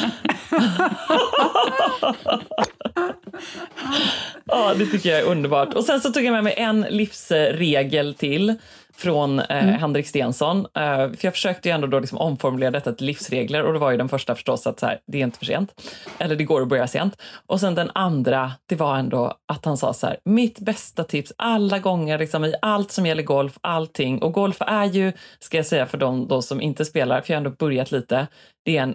Ja, 4.45 4.75
det 4.75 4.87
tycker 4.87 5.11
jag 5.11 5.19
är 5.19 5.25
underbart. 5.25 5.75
Och 5.75 5.85
sen 5.85 6.01
så 6.01 6.13
tog 6.13 6.25
jag 6.25 6.33
med 6.33 6.45
mig 6.45 6.55
en 6.57 6.81
livsregel 6.81 8.15
till 8.15 8.55
från 8.97 9.39
eh, 9.39 9.57
Henrik 9.57 10.07
Stensson. 10.07 10.59
Eh, 10.59 10.97
för 10.97 11.19
jag 11.21 11.33
försökte 11.33 11.69
ju 11.69 11.75
ändå 11.75 11.87
då 11.87 12.01
liksom 12.01 12.19
omformulera 12.19 12.71
detta 12.71 12.93
till 12.93 13.07
livsregler 13.07 13.65
och 13.65 13.73
det 13.73 13.79
var 13.79 13.91
ju 13.91 13.97
den 13.97 14.09
första 14.09 14.35
förstås 14.35 14.67
att 14.67 14.81
så 14.81 14.87
här, 14.87 14.99
det 15.07 15.19
är 15.19 15.23
inte 15.23 15.39
för 15.39 15.47
sent. 15.47 15.83
Eller 16.19 16.37
det 16.37 16.45
går 16.45 16.63
att 16.63 16.69
börja 16.69 16.87
sent. 16.87 17.23
Och 17.47 17.61
sen 17.61 17.75
den 17.75 17.91
andra, 17.95 18.53
det 18.67 18.77
var 18.77 18.97
ändå 18.97 19.33
att 19.53 19.65
han 19.65 19.77
sa 19.77 19.93
så 19.93 20.07
här, 20.07 20.17
mitt 20.25 20.59
bästa 20.59 21.05
tips 21.05 21.33
alla 21.39 21.79
gånger 21.79 22.19
liksom, 22.19 22.45
i 22.45 22.55
allt 22.63 22.93
som 22.93 23.07
gäller 23.07 23.23
golf, 23.23 23.59
allting. 23.61 24.23
Och 24.23 24.33
golf 24.33 24.57
är 24.61 24.85
ju, 24.85 25.13
ska 25.39 25.57
jag 25.57 25.67
säga 25.67 25.87
för 25.87 25.99
de 25.99 26.29
då 26.29 26.43
som 26.43 26.61
inte 26.61 26.85
spelar, 26.85 27.21
för 27.21 27.33
jag 27.33 27.41
har 27.41 27.47
ändå 27.47 27.57
börjat 27.59 27.93
lite, 27.93 28.27
det 28.65 28.77
är 28.77 28.83
en 28.83 28.95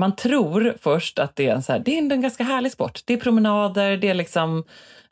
man 0.00 0.16
tror 0.16 0.76
först 0.80 1.18
att 1.18 1.36
det 1.36 1.48
är 1.48 1.54
en, 1.54 1.62
så 1.62 1.72
här, 1.72 1.78
det 1.78 1.98
är 1.98 2.12
en 2.12 2.22
ganska 2.22 2.44
härlig 2.44 2.72
sport. 2.72 3.00
Det 3.04 3.12
är 3.12 3.16
promenader, 3.16 3.96
det 3.96 4.08
är 4.08 4.14
liksom... 4.14 4.64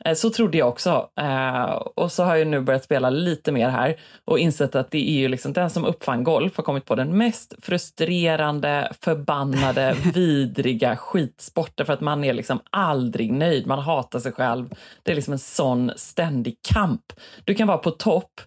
eh, 0.05 0.13
Så 0.13 0.29
trodde 0.29 0.57
jag 0.57 0.69
också. 0.69 1.09
Eh, 1.19 1.71
och 1.73 2.11
så 2.11 2.23
har 2.23 2.35
jag 2.35 2.47
nu 2.47 2.59
börjat 2.59 2.83
spela 2.83 3.09
lite 3.09 3.51
mer 3.51 3.69
här 3.69 3.99
och 4.25 4.39
insett 4.39 4.75
att 4.75 4.91
det 4.91 5.09
är 5.09 5.19
ju 5.19 5.27
liksom 5.27 5.53
den 5.53 5.69
som 5.69 5.85
uppfann 5.85 6.23
golf 6.23 6.57
har 6.57 6.63
kommit 6.63 6.85
på 6.85 6.95
den 6.95 7.17
mest 7.17 7.53
frustrerande, 7.61 8.91
förbannade, 9.01 9.95
vidriga 10.13 10.97
skitsporten 10.97 11.85
för 11.85 11.93
att 11.93 12.01
man 12.01 12.23
är 12.23 12.33
liksom 12.33 12.59
aldrig 12.69 13.31
nöjd. 13.33 13.67
Man 13.67 13.79
hatar 13.79 14.19
sig 14.19 14.31
själv. 14.31 14.69
Det 15.03 15.11
är 15.11 15.15
liksom 15.15 15.33
en 15.33 15.39
sån 15.39 15.91
ständig 15.95 16.55
kamp. 16.73 17.13
Du 17.43 17.55
kan 17.55 17.67
vara 17.67 17.77
på 17.77 17.91
topp 17.91 18.41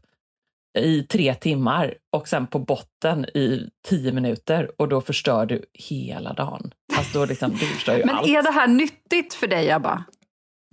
i 0.79 1.03
tre 1.03 1.35
timmar 1.35 1.95
och 2.12 2.29
sen 2.29 2.47
på 2.47 2.59
botten 2.59 3.25
i 3.25 3.69
tio 3.88 4.12
minuter 4.12 4.71
och 4.79 4.88
då 4.88 5.01
förstör 5.01 5.47
du 5.47 5.64
hela 5.73 6.33
dagen. 6.33 6.71
Alltså 6.97 7.19
då 7.19 7.25
liksom, 7.25 7.51
du 7.51 7.57
förstör 7.67 7.97
ju 7.97 8.05
Men 8.05 8.14
allt. 8.14 8.29
är 8.29 8.43
det 8.43 8.51
här 8.51 8.67
nyttigt 8.69 9.35
för 9.35 9.47
dig, 9.47 9.71
Abba? 9.71 10.05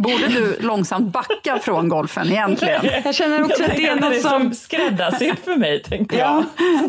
Borde 0.01 0.27
du 0.27 0.57
långsamt 0.59 1.13
backa 1.13 1.59
från 1.59 1.89
golfen 1.89 2.27
egentligen? 2.27 2.85
Jag 3.05 3.15
känner 3.15 3.43
också 3.43 3.63
att 3.63 3.69
det 3.75 3.87
är 3.87 3.91
tänker 3.91 4.09
något 4.09 4.21
som... 4.21 4.29
som 4.41 4.53
skräddarsytt 4.53 5.45
för 5.45 5.55
mig, 5.55 5.83
tänkte 5.83 6.17
Ja, 6.17 6.43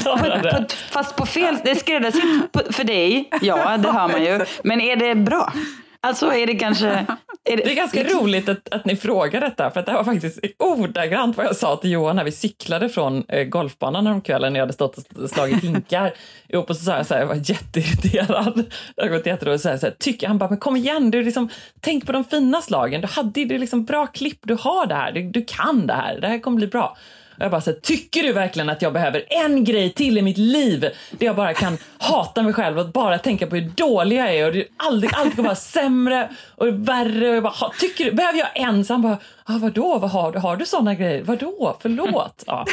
jag. 0.04 0.42
på, 0.42 0.64
fast 0.90 1.16
på 1.16 1.26
fel... 1.26 1.56
Det 1.64 1.70
är 1.70 1.74
skräddarsytt 1.74 2.56
för 2.70 2.84
dig, 2.84 3.28
ja 3.40 3.76
det 3.76 3.88
hör 3.88 4.08
man 4.08 4.24
ju. 4.24 4.44
Men 4.64 4.80
är 4.80 4.96
det 4.96 5.14
bra? 5.14 5.52
Alltså 6.00 6.34
är 6.34 6.46
det 6.46 6.54
kanske... 6.54 7.06
Är 7.44 7.56
Det 7.56 7.70
är 7.70 7.74
ganska 7.74 8.04
roligt 8.04 8.48
att, 8.48 8.74
att 8.74 8.84
ni 8.84 8.96
frågar 8.96 9.40
detta, 9.40 9.70
för 9.70 9.80
att 9.80 9.86
det 9.86 9.92
här 9.92 9.98
var 9.98 10.12
faktiskt 10.12 10.40
ordagrant 10.58 11.36
vad 11.36 11.46
jag 11.46 11.56
sa 11.56 11.76
till 11.76 11.90
Johan 11.90 12.16
när 12.16 12.24
vi 12.24 12.32
cyklade 12.32 12.88
från 12.88 13.24
eh, 13.28 13.44
golfbanan 13.44 14.06
häromkvällen 14.06 14.52
när 14.52 14.60
jag 14.60 14.62
hade 14.62 14.72
stått 14.72 14.98
och 14.98 15.30
slagit 15.30 15.64
hinkar 15.64 16.14
ihop 16.48 16.70
och 16.70 16.76
så 16.76 16.84
sa 16.84 16.96
jag 16.96 17.06
så 17.06 17.14
här, 17.14 17.20
jag 17.20 17.28
var 17.28 17.50
jätteirriterad. 17.50 18.64
Det 18.96 19.02
har 19.02 19.08
gått 19.08 19.26
jätteroligt. 19.26 19.62
Så 19.62 19.68
här, 19.68 19.78
så 19.78 19.86
här, 19.86 19.94
tycker, 19.98 20.28
han 20.28 20.38
bara, 20.38 20.48
men 20.48 20.58
kom 20.58 20.76
igen, 20.76 21.10
du 21.10 21.22
liksom, 21.22 21.48
tänk 21.80 22.06
på 22.06 22.12
de 22.12 22.24
fina 22.24 22.60
slagen. 22.60 23.00
Du 23.00 23.06
hade 23.06 23.40
ju 23.40 23.46
det 23.46 23.58
liksom 23.58 23.84
bra 23.84 24.06
klipp, 24.06 24.38
du 24.42 24.54
har 24.54 24.86
det 24.86 24.94
här, 24.94 25.12
du, 25.12 25.22
du 25.22 25.44
kan 25.44 25.86
det 25.86 25.94
här, 25.94 26.20
det 26.20 26.26
här 26.26 26.38
kommer 26.38 26.56
bli 26.56 26.66
bra. 26.66 26.96
Och 27.36 27.42
jag 27.42 27.50
bara 27.50 27.60
så 27.60 27.70
här, 27.70 27.78
tycker 27.78 28.22
du 28.22 28.32
verkligen 28.32 28.70
att 28.70 28.82
jag 28.82 28.92
behöver 28.92 29.24
en 29.28 29.64
grej 29.64 29.92
till 29.92 30.18
i 30.18 30.22
mitt 30.22 30.38
liv 30.38 30.80
där 31.10 31.26
jag 31.26 31.36
bara 31.36 31.54
kan 31.54 31.78
hata 31.98 32.42
mig 32.42 32.52
själv 32.52 32.78
och 32.78 32.88
bara 32.88 33.18
tänka 33.18 33.46
på 33.46 33.56
hur 33.56 33.70
dålig 33.70 34.18
jag 34.18 34.34
är 34.34 34.46
och 34.46 34.52
det 34.52 34.66
aldrig, 34.76 35.14
allt 35.14 35.36
kommer 35.36 35.48
vara 35.48 35.56
sämre 35.56 36.30
och 36.56 36.66
värre. 36.66 37.28
Och 37.28 37.36
jag 37.36 37.42
bara, 37.42 37.70
tycker 37.78 38.04
du, 38.04 38.12
behöver 38.12 38.38
jag 38.38 38.48
en? 38.54 38.84
Så 38.84 38.94
han 38.94 39.02
bara, 39.02 39.18
ah, 39.44 39.58
vadå, 39.58 39.98
vad 39.98 40.10
har 40.10 40.32
du? 40.32 40.38
Har 40.38 40.56
du 40.56 40.66
sådana 40.66 40.94
grejer? 40.94 41.22
Vadå, 41.22 41.76
förlåt? 41.80 42.44
Ja. 42.46 42.66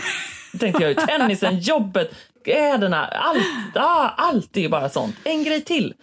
Då 0.54 0.60
tänkte 0.60 0.84
jag 0.84 0.90
ju, 0.90 0.96
tennisen, 0.96 1.60
jobbet, 1.60 2.16
kläderna, 2.44 3.08
allt, 3.08 3.76
ah, 3.76 4.10
allt 4.18 4.58
är 4.58 4.62
ju 4.62 4.70
bara 4.70 4.90
sånt. 4.90 5.16
En 5.24 5.44
grej 5.44 5.62
till. 5.62 5.94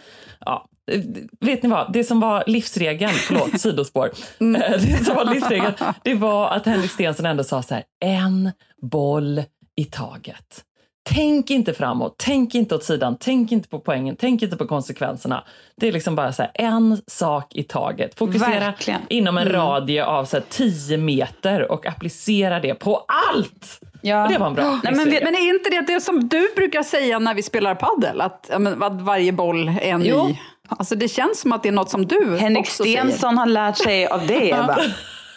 Ja. 0.41 0.67
Eh, 0.93 1.01
Vet 1.41 1.63
ni 1.63 1.69
vad, 1.69 1.93
det 1.93 2.05
som 2.05 2.21
var 2.21 2.45
livsregeln, 2.47 3.13
förlåt 3.15 3.61
sidospår, 3.61 4.11
Eh, 4.41 4.71
det 4.71 5.05
som 5.05 5.15
var 5.17 5.35
livsregeln, 5.35 5.75
det 6.05 6.15
var 6.15 6.49
att 6.51 6.67
Henrik 6.67 6.91
Stenson 6.91 7.27
ändå 7.27 7.45
sa 7.45 7.63
så 7.63 7.75
här, 7.75 7.85
en 8.01 8.51
boll 8.83 9.43
i 9.77 9.85
taget. 9.85 10.63
Tänk 11.09 11.51
inte 11.51 11.73
framåt, 11.75 12.15
tänk 12.19 12.55
inte 12.55 12.75
åt 12.75 12.85
sidan, 12.85 13.17
tänk 13.21 13.53
inte 13.53 13.69
på 13.69 13.79
poängen, 13.79 14.17
tänk 14.19 14.43
inte 14.43 14.57
på 14.57 14.67
konsekvenserna. 14.67 15.45
Det 15.77 15.89
är 15.89 15.93
liksom 15.93 16.15
bara 16.17 16.33
så 16.33 16.43
här, 16.43 16.51
en 16.55 17.01
sak 17.07 17.55
i 17.55 17.63
taget. 17.63 18.19
Fokusera 18.19 18.61
Verkligen. 18.61 19.01
inom 19.09 19.39
en 19.39 19.49
Mm. 19.49 19.57
radie 19.61 20.05
av 20.05 20.25
så 20.25 20.37
här, 20.37 20.45
10 20.51 20.97
meter 20.99 21.73
och 21.73 21.87
applicera 21.87 22.61
det 22.61 22.75
på 22.75 23.05
allt! 23.35 23.81
Ja. 24.03 24.27
Det 24.33 24.39
var 24.39 24.47
en 24.47 24.55
bra 24.55 24.81
Nej, 24.85 24.95
men 24.95 25.09
Men 25.09 25.35
är 25.35 25.55
inte 25.55 25.71
det 25.71 25.95
det 25.95 26.01
som 26.01 26.29
du 26.29 26.49
brukar 26.57 26.83
säga 26.83 27.19
när 27.19 27.35
vi 27.35 27.43
spelar 27.43 27.75
paddel? 27.75 28.21
Att, 28.21 28.51
att 28.81 29.01
varje 29.01 29.33
boll 29.33 29.69
är 29.69 29.81
en 29.81 30.05
Jo. 30.05 30.27
ny? 30.27 30.39
Alltså 30.69 30.95
det 30.95 31.09
känns 31.09 31.41
som 31.41 31.53
att 31.53 31.63
det 31.63 31.69
är 31.69 31.73
något 31.73 31.91
som 31.91 32.07
du 32.07 32.37
Henrik 32.41 32.61
också 32.61 32.83
säger. 32.85 33.01
Stensson 33.03 33.39
har 33.39 33.47
lärt 33.47 33.77
sig 33.79 34.07
av 34.07 34.27
dig, 34.27 34.51
Ebba. 34.55 34.79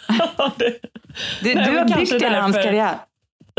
Du, 0.56 0.78
du 1.42 1.54
Nej, 1.54 1.72
men 1.72 1.92
har 1.92 1.98
byggt 1.98 2.12
hela 2.22 2.40
hans 2.40 2.56
karriär. 2.56 2.94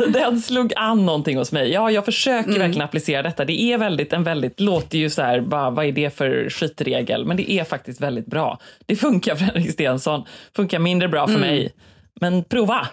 Den 0.08 0.42
slog 0.42 0.74
an 0.76 1.06
någonting 1.06 1.38
hos 1.38 1.52
mig. 1.52 1.72
Ja, 1.72 1.92
jag 1.92 2.06
försöker 2.06 2.50
Mm. 2.50 2.60
verkligen 2.62 2.82
applicera 2.86 3.22
detta. 3.24 3.46
Det 3.46 3.62
är 3.62 3.78
väldigt, 3.78 4.14
en 4.14 4.24
väldigt, 4.24 4.60
låter 4.60 4.98
ju 4.98 5.10
så 5.10 5.22
här, 5.22 5.42
bara, 5.42 5.70
vad 5.70 5.86
är 5.86 5.92
det 5.92 6.18
för 6.18 6.50
skitregel? 6.50 7.26
Men 7.26 7.38
det 7.38 7.52
är 7.52 7.64
faktiskt 7.64 8.02
väldigt 8.02 8.26
bra. 8.26 8.60
Det 8.86 8.96
funkar 8.96 9.36
för 9.36 9.46
Henrik 9.46 9.72
Stensson, 9.72 10.24
funkar 10.56 10.80
mindre 10.80 11.08
bra 11.08 11.24
Mm. 11.24 11.34
för 11.34 11.40
mig. 11.48 11.74
Men 12.22 12.44
prova! 12.44 12.88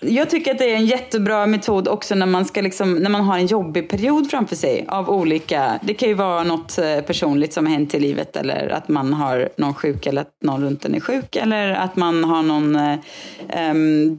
Jag 0.00 0.30
tycker 0.30 0.50
att 0.50 0.58
det 0.58 0.72
är 0.72 0.76
en 0.76 0.86
jättebra 0.86 1.46
metod 1.46 1.88
också 1.88 2.14
när 2.14 2.26
man, 2.26 2.44
ska 2.44 2.60
liksom, 2.60 2.94
när 2.94 3.10
man 3.10 3.24
har 3.24 3.38
en 3.38 3.46
jobbig 3.46 3.88
period 3.88 4.30
framför 4.30 4.56
sig. 4.56 4.84
Av 4.88 5.10
olika, 5.10 5.78
det 5.82 5.94
kan 5.94 6.08
ju 6.08 6.14
vara 6.14 6.42
något 6.44 6.78
eh, 6.78 7.00
personligt 7.00 7.52
som 7.52 7.66
har 7.66 7.72
hänt 7.72 7.94
i 7.94 8.00
livet 8.00 8.36
eller 8.36 8.68
att 8.68 8.88
man 8.88 9.12
har 9.12 9.48
någon 9.56 9.74
sjuk 9.74 10.06
eller 10.06 10.20
att 10.20 10.32
någon 10.42 10.62
runt 10.62 10.84
en 10.84 10.94
är 10.94 11.00
sjuk 11.00 11.36
eller 11.36 11.72
att 11.72 11.96
man 11.96 12.24
har 12.24 12.42
någon, 12.42 12.76
um, 12.76 14.18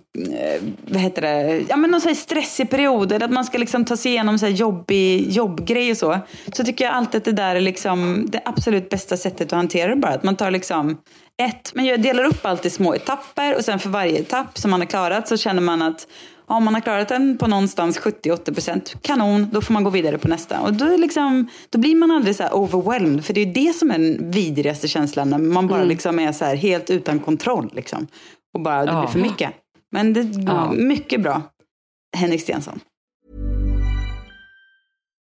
vad 0.85 1.01
heter 1.01 1.21
det, 1.21 1.63
ja 1.69 1.75
men 1.75 1.91
någon 1.91 2.01
så 2.01 2.07
här 2.07 2.15
stressig 2.15 2.69
period 2.69 3.11
eller 3.11 3.25
att 3.25 3.33
man 3.33 3.45
ska 3.45 3.57
liksom 3.57 3.85
ta 3.85 3.97
sig 3.97 4.11
igenom 4.11 4.39
så 4.39 4.45
här 4.45 4.53
jobbig 4.53 5.31
jobbgrej 5.31 5.91
och 5.91 5.97
så. 5.97 6.19
Så 6.53 6.63
tycker 6.63 6.85
jag 6.85 6.93
alltid 6.93 7.17
att 7.17 7.25
det 7.25 7.31
där 7.31 7.55
är 7.55 7.61
liksom 7.61 8.25
det 8.29 8.41
absolut 8.45 8.89
bästa 8.89 9.17
sättet 9.17 9.47
att 9.47 9.57
hantera 9.57 9.89
det 9.89 10.01
bara. 10.01 10.11
Att 10.11 10.23
man 10.23 10.35
tar 10.35 10.51
liksom 10.51 10.97
ett, 11.41 11.71
men 11.75 11.85
jag 11.85 12.01
delar 12.01 12.23
upp 12.23 12.45
allt 12.45 12.65
i 12.65 12.69
små 12.69 12.95
etapper 12.95 13.55
och 13.55 13.65
sen 13.65 13.79
för 13.79 13.89
varje 13.89 14.19
etapp 14.19 14.57
som 14.57 14.71
man 14.71 14.79
har 14.81 14.87
klarat 14.87 15.27
så 15.27 15.37
känner 15.37 15.61
man 15.61 15.81
att 15.81 16.07
om 16.45 16.63
man 16.63 16.73
har 16.73 16.81
klarat 16.81 17.07
den 17.07 17.37
på 17.37 17.47
någonstans 17.47 17.99
70-80% 17.99 18.97
kanon, 19.01 19.49
då 19.51 19.61
får 19.61 19.73
man 19.73 19.83
gå 19.83 19.89
vidare 19.89 20.17
på 20.17 20.27
nästa. 20.27 20.61
Och 20.61 20.73
då, 20.73 20.97
liksom, 20.97 21.49
då 21.69 21.79
blir 21.79 21.95
man 21.95 22.11
aldrig 22.11 22.35
så 22.35 22.43
här 22.43 22.55
overwhelmed, 22.55 23.25
för 23.25 23.33
det 23.33 23.41
är 23.41 23.45
ju 23.45 23.51
det 23.53 23.73
som 23.75 23.91
är 23.91 23.97
den 23.99 24.31
vidrigaste 24.31 24.87
känslan, 24.87 25.29
när 25.29 25.37
man 25.37 25.67
bara 25.67 25.83
liksom 25.83 26.19
är 26.19 26.31
så 26.31 26.45
här 26.45 26.55
helt 26.55 26.89
utan 26.89 27.19
kontroll. 27.19 27.69
Liksom. 27.73 28.07
Och 28.53 28.61
bara, 28.61 28.85
det 28.85 28.91
Ja. 28.91 28.99
blir 29.01 29.09
för 29.11 29.19
mycket. 29.19 29.51
Men 29.91 30.13
det 30.13 30.21
Ja. 30.21 30.71
mycket 30.71 31.21
bra. 31.21 31.41
Henrik 32.17 32.41
Stensson. 32.41 32.79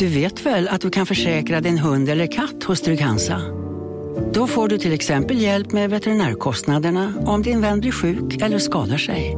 Du 0.00 0.08
vet 0.08 0.46
väl 0.46 0.68
att 0.68 0.80
du 0.80 0.90
kan 0.90 1.06
försäkra 1.06 1.60
din 1.60 1.78
hund 1.78 2.08
eller 2.08 2.26
katt 2.26 2.64
hos 2.64 2.80
Trygg-Hansa? 2.80 3.40
Då 4.32 4.46
får 4.46 4.68
du 4.68 4.78
till 4.78 4.92
exempel 4.92 5.40
hjälp 5.40 5.72
med 5.72 5.90
veterinärkostnaderna 5.90 7.14
om 7.26 7.42
din 7.42 7.60
vän 7.60 7.80
blir 7.80 7.92
sjuk 7.92 8.42
eller 8.42 8.58
skadar 8.58 8.96
sig. 8.96 9.36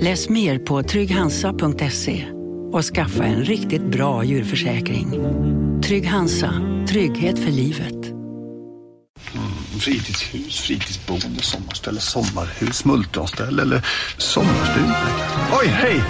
Läs 0.00 0.28
mer 0.28 0.58
på 0.58 0.82
trygghansa.se 0.82 2.24
och 2.72 2.84
skaffa 2.84 3.24
en 3.24 3.44
riktigt 3.44 3.82
bra 3.82 4.24
djurförsäkring. 4.24 5.10
Trygg 5.82 6.06
Hansa, 6.06 6.54
trygghet 6.88 7.38
för 7.38 7.50
livet. 7.50 8.06
Mm, 9.34 9.80
Fritidshus, 9.80 10.60
fritidsboende, 10.60 11.42
sommarställe, 11.42 12.00
sommarhus, 12.00 12.84
multronställe 12.84 13.62
eller 13.62 13.86
sommarstuga. 14.18 14.96
Oj, 15.60 15.66
hej! 15.66 16.02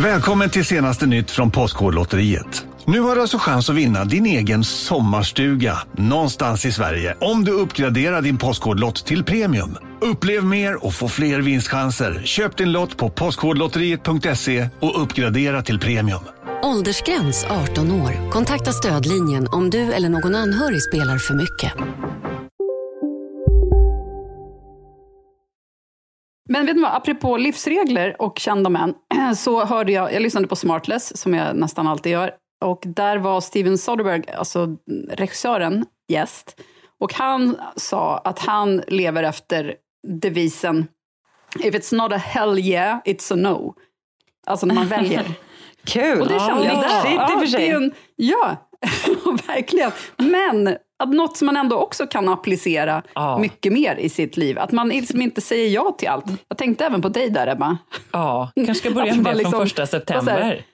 Välkommen 0.00 0.50
till 0.50 0.64
senaste 0.64 1.06
nytt 1.06 1.30
från 1.30 1.50
Postkodlotteriet. 1.50 2.66
Nu 2.86 3.00
har 3.00 3.14
du 3.14 3.20
alltså 3.20 3.38
chans 3.38 3.70
att 3.70 3.76
vinna 3.76 4.04
din 4.04 4.26
egen 4.26 4.64
sommarstuga 4.64 5.78
någonstans 5.92 6.66
i 6.66 6.72
Sverige 6.72 7.16
om 7.20 7.44
du 7.44 7.52
uppgraderar 7.52 8.22
din 8.22 8.38
Postkodlott 8.38 9.06
till 9.06 9.24
premium. 9.24 9.76
Upplev 10.00 10.44
mer 10.44 10.84
och 10.86 10.94
få 10.94 11.08
fler 11.08 11.40
vinstchanser. 11.40 12.22
Köp 12.24 12.56
din 12.56 12.72
lott 12.72 12.96
på 12.96 13.10
postkodlotteriet.se 13.10 14.68
och 14.80 15.02
uppgradera 15.02 15.62
till 15.62 15.78
premium. 15.78 16.20
Åldersgräns 16.62 17.46
18 17.70 17.90
år. 17.90 18.30
Kontakta 18.30 18.72
stödlinjen 18.72 19.48
om 19.52 19.70
du 19.70 19.92
eller 19.92 20.08
någon 20.08 20.34
anhörig 20.34 20.82
spelar 20.82 21.18
för 21.18 21.34
mycket. 21.34 21.72
Men 26.48 26.66
vet 26.66 26.76
ni 26.76 26.82
vad, 26.82 26.94
apropå 26.94 27.36
livsregler 27.36 28.22
och 28.22 28.38
kända 28.38 28.70
män, 28.70 28.94
så 29.36 29.64
hörde 29.64 29.92
jag, 29.92 30.12
jag 30.12 30.22
lyssnade 30.22 30.46
på 30.46 30.56
Smartless, 30.56 31.20
som 31.20 31.34
jag 31.34 31.56
nästan 31.56 31.86
alltid 31.86 32.12
gör, 32.12 32.30
och 32.64 32.82
där 32.86 33.16
var 33.18 33.40
Steven 33.40 33.78
Soderbergh, 33.78 34.38
alltså 34.38 34.76
regissören, 35.10 35.86
gäst. 36.08 36.60
Och 37.00 37.14
han 37.14 37.56
sa 37.76 38.18
att 38.18 38.38
han 38.38 38.82
lever 38.88 39.22
efter 39.22 39.74
devisen 40.06 40.86
If 41.58 41.74
it's 41.74 41.94
not 41.96 42.12
a 42.12 42.16
hell 42.16 42.58
yeah, 42.58 42.98
it's 43.04 43.32
a 43.32 43.36
no. 43.36 43.74
Alltså 44.46 44.66
när 44.66 44.74
man 44.74 44.86
väljer. 44.88 45.24
Kul! 45.84 46.20
Och 46.20 46.28
det 46.28 46.38
kände 46.40 46.64
jag 46.64 46.80
där. 46.82 47.02
Sig. 47.46 47.58
det 47.58 47.68
är 47.70 47.76
en, 47.76 47.92
ja, 48.16 48.56
verkligen. 49.46 49.90
Men 50.16 50.76
att 50.98 51.08
något 51.08 51.36
som 51.36 51.46
man 51.46 51.56
ändå 51.56 51.76
också 51.76 52.06
kan 52.06 52.28
applicera 52.28 53.02
Ja. 53.14 53.38
mycket 53.38 53.72
mer 53.72 53.96
i 53.96 54.08
sitt 54.08 54.36
liv. 54.36 54.58
Att 54.58 54.72
man 54.72 54.88
liksom 54.88 55.22
inte 55.22 55.40
säger 55.40 55.68
ja 55.68 55.94
till 55.98 56.08
allt. 56.08 56.24
Jag 56.48 56.58
tänkte 56.58 56.84
även 56.86 57.02
på 57.02 57.08
dig 57.08 57.30
där, 57.30 57.46
Ebba. 57.46 57.78
Ja, 58.12 58.50
kanske 58.54 58.74
ska 58.74 58.90
börja 58.90 59.14
med 59.14 59.24
det 59.24 59.34
liksom- 59.34 59.50
från 59.52 59.60
första 59.62 59.82
vad 59.82 59.88
säger- 59.88 60.00
september. 60.00 60.64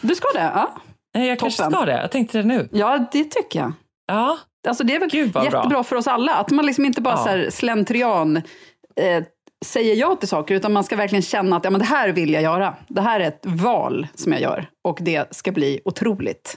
Du 0.00 0.14
ska 0.14 0.28
det? 0.34 0.40
Ja, 0.54 0.74
Nej, 1.14 1.28
jag 1.28 1.38
kanske 1.38 1.62
Toppen. 1.62 1.72
ska 1.78 1.84
det. 1.84 2.00
Jag 2.00 2.10
tänkte 2.10 2.38
det 2.38 2.44
nu. 2.44 2.68
ja 2.72 3.08
det 3.12 3.24
tycker 3.24 3.58
jag. 3.60 3.72
Ja. 4.06 4.38
Alltså 4.68 4.84
det 4.84 4.94
är 4.94 5.00
väl 5.00 5.08
Gud, 5.10 5.32
vad 5.32 5.50
bra. 5.50 5.58
jättebra 5.58 5.84
för 5.84 5.96
oss 5.96 6.06
alla, 6.06 6.34
att 6.34 6.50
man 6.50 6.66
liksom 6.66 6.84
inte 6.84 7.00
bara 7.00 7.14
Ja. 7.14 7.22
så 7.22 7.28
här 7.28 7.50
slentrian 7.50 8.36
eh, 8.36 9.24
säger 9.64 9.94
ja 9.96 10.16
till 10.16 10.28
saker, 10.28 10.54
utan 10.54 10.72
man 10.72 10.84
ska 10.84 10.96
verkligen 10.96 11.22
känna 11.22 11.56
att 11.56 11.64
ja, 11.64 11.70
men 11.70 11.80
det 11.80 11.86
här 11.86 12.08
vill 12.08 12.32
jag 12.32 12.42
göra. 12.42 12.74
Det 12.88 13.00
här 13.00 13.20
är 13.20 13.28
ett 13.28 13.42
val 13.46 14.06
som 14.14 14.32
jag 14.32 14.40
gör 14.40 14.68
och 14.88 14.98
det 15.00 15.34
ska 15.36 15.52
bli 15.52 15.80
otroligt. 15.84 16.56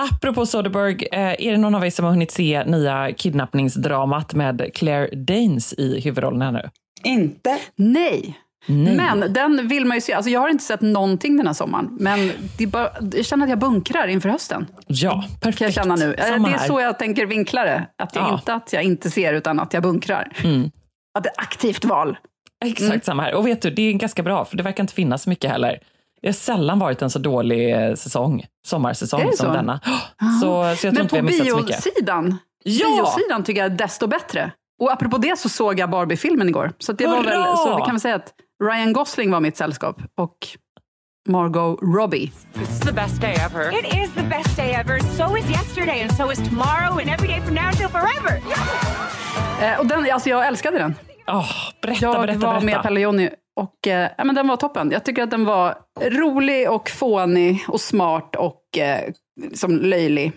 Apropå 0.00 0.46
Soderbergh, 0.46 1.04
eh, 1.12 1.46
är 1.46 1.50
det 1.50 1.56
någon 1.58 1.74
av 1.74 1.86
er 1.86 1.90
som 1.90 2.04
har 2.04 2.12
hunnit 2.12 2.30
se 2.30 2.64
nya 2.64 3.12
kidnappningsdramat 3.12 4.34
med 4.34 4.70
Claire 4.74 5.14
Danes 5.16 5.72
i 5.72 6.00
huvudrollen 6.00 6.42
här 6.42 6.52
nu? 6.52 6.70
Inte. 7.04 7.58
Nej. 7.76 8.38
Nej. 8.66 8.96
Men 8.96 9.32
den 9.32 9.68
vill 9.68 9.84
man 9.84 9.96
ju 9.96 10.00
se. 10.00 10.12
Alltså 10.12 10.30
jag 10.30 10.40
har 10.40 10.48
inte 10.48 10.64
sett 10.64 10.80
någonting 10.80 11.36
den 11.36 11.46
här 11.46 11.54
sommaren, 11.54 11.88
men 12.00 12.30
bara, 12.68 12.90
jag 13.12 13.24
känner 13.24 13.44
att 13.44 13.50
jag 13.50 13.58
bunkrar 13.58 14.06
inför 14.08 14.28
hösten. 14.28 14.66
Ja, 14.86 15.24
perfekt. 15.40 15.58
Kan 15.58 15.64
jag 15.64 15.74
känna 15.74 15.96
nu. 15.96 16.14
Samma 16.18 16.48
det 16.48 16.54
är 16.54 16.58
här. 16.58 16.66
så 16.66 16.80
jag 16.80 16.98
tänker 16.98 17.26
vinkla 17.26 17.64
det. 17.64 17.86
Att 17.98 18.14
jag 18.16 18.24
Ja. 18.24 18.34
Inte 18.34 18.54
att 18.54 18.72
jag 18.72 18.82
inte 18.82 19.10
ser, 19.10 19.32
utan 19.34 19.60
att 19.60 19.74
jag 19.74 19.82
bunkrar. 19.82 20.32
Mm. 20.44 20.70
Att 21.18 21.24
det 21.24 21.28
är 21.30 21.40
aktivt 21.42 21.84
val. 21.84 22.16
Exakt 22.64 22.82
Mm. 22.90 23.00
samma 23.00 23.22
här. 23.22 23.34
Och 23.34 23.46
vet 23.46 23.62
du, 23.62 23.70
det 23.70 23.82
är 23.82 23.92
ganska 23.92 24.22
bra, 24.22 24.44
för 24.44 24.56
det 24.56 24.62
verkar 24.62 24.82
inte 24.84 24.94
finnas 24.94 25.22
så 25.22 25.30
mycket 25.30 25.50
heller. 25.50 25.78
Det 26.22 26.28
har 26.28 26.32
sällan 26.32 26.78
varit 26.78 27.02
en 27.02 27.10
så 27.10 27.18
dålig 27.18 27.72
eh, 27.88 27.94
säsong, 27.94 28.44
sommarsäsong 28.66 29.20
som 29.32 29.46
så? 29.46 29.52
denna. 29.52 29.80
Så, 30.40 30.40
så 30.40 30.46
jag 30.46 30.78
tror 30.80 30.92
Men 30.92 31.02
inte 31.02 31.04
vi 31.04 31.08
på 31.08 31.16
har 31.16 31.22
missat 31.22 31.48
så 31.48 31.56
mycket. 31.56 31.84
biosidan, 31.84 32.38
Ja! 32.64 32.86
biosidan 32.88 33.44
tycker 33.44 33.60
jag 33.62 33.72
är 33.72 33.76
desto 33.76 34.06
bättre. 34.06 34.52
Och 34.82 34.92
apropå 34.92 35.18
det 35.18 35.38
så 35.38 35.48
såg 35.48 35.78
jag 35.80 35.90
Barbie-filmen 35.90 36.48
igår. 36.48 36.72
Så, 36.78 36.92
det 36.92 37.06
var 37.06 37.22
väl, 37.22 37.32
Hurra! 37.36 37.56
så 37.56 37.76
vi 37.76 37.82
kan 37.82 37.90
väl 37.94 38.00
säga 38.00 38.14
att 38.14 38.32
Ryan 38.62 38.92
Gosling 38.92 39.30
var 39.30 39.40
mitt 39.40 39.56
sällskap 39.56 39.96
och 40.16 40.36
Margot 41.28 41.78
Robbie. 41.82 42.32
It's 42.54 42.86
the 42.86 42.92
best 42.92 43.20
day 43.20 43.34
ever. 43.34 43.78
It 43.78 43.94
is 43.94 44.14
the 44.14 44.22
best 44.22 44.56
day 44.56 44.72
ever. 44.72 44.98
So 44.98 45.36
is 45.36 45.50
yesterday, 45.50 46.02
and 46.02 46.14
so 46.14 46.32
is 46.32 46.38
tomorrow, 46.48 46.98
and 47.00 47.10
every 47.10 47.28
day 47.28 47.40
from 47.40 47.54
now 47.54 47.70
till 47.72 47.88
forever. 47.88 48.42
Eh, 49.62 49.80
och 49.80 49.86
den, 49.86 50.12
alltså 50.12 50.28
jag 50.28 50.46
älskade 50.46 50.78
den. 50.78 50.94
Oh, 51.26 51.50
berätta, 51.82 52.06
jag 52.06 52.20
berätta, 52.20 52.46
var 52.46 52.60
berätta. 52.60 52.66
med 52.66 52.82
Pelle 52.82 53.00
och 53.00 53.02
Jonny 53.02 53.30
och 53.56 53.86
eh, 53.88 54.10
ja, 54.18 54.24
men 54.24 54.34
den 54.34 54.48
var 54.48 54.56
toppen. 54.56 54.90
Jag 54.90 55.04
tycker 55.04 55.22
att 55.22 55.30
den 55.30 55.44
var 55.44 55.74
rolig 56.00 56.70
och 56.70 56.90
fånig 56.90 57.64
och 57.68 57.80
smart 57.80 58.36
och 58.36 58.78
eh, 58.78 59.10
liksom 59.42 59.76
löjlig. 59.76 60.32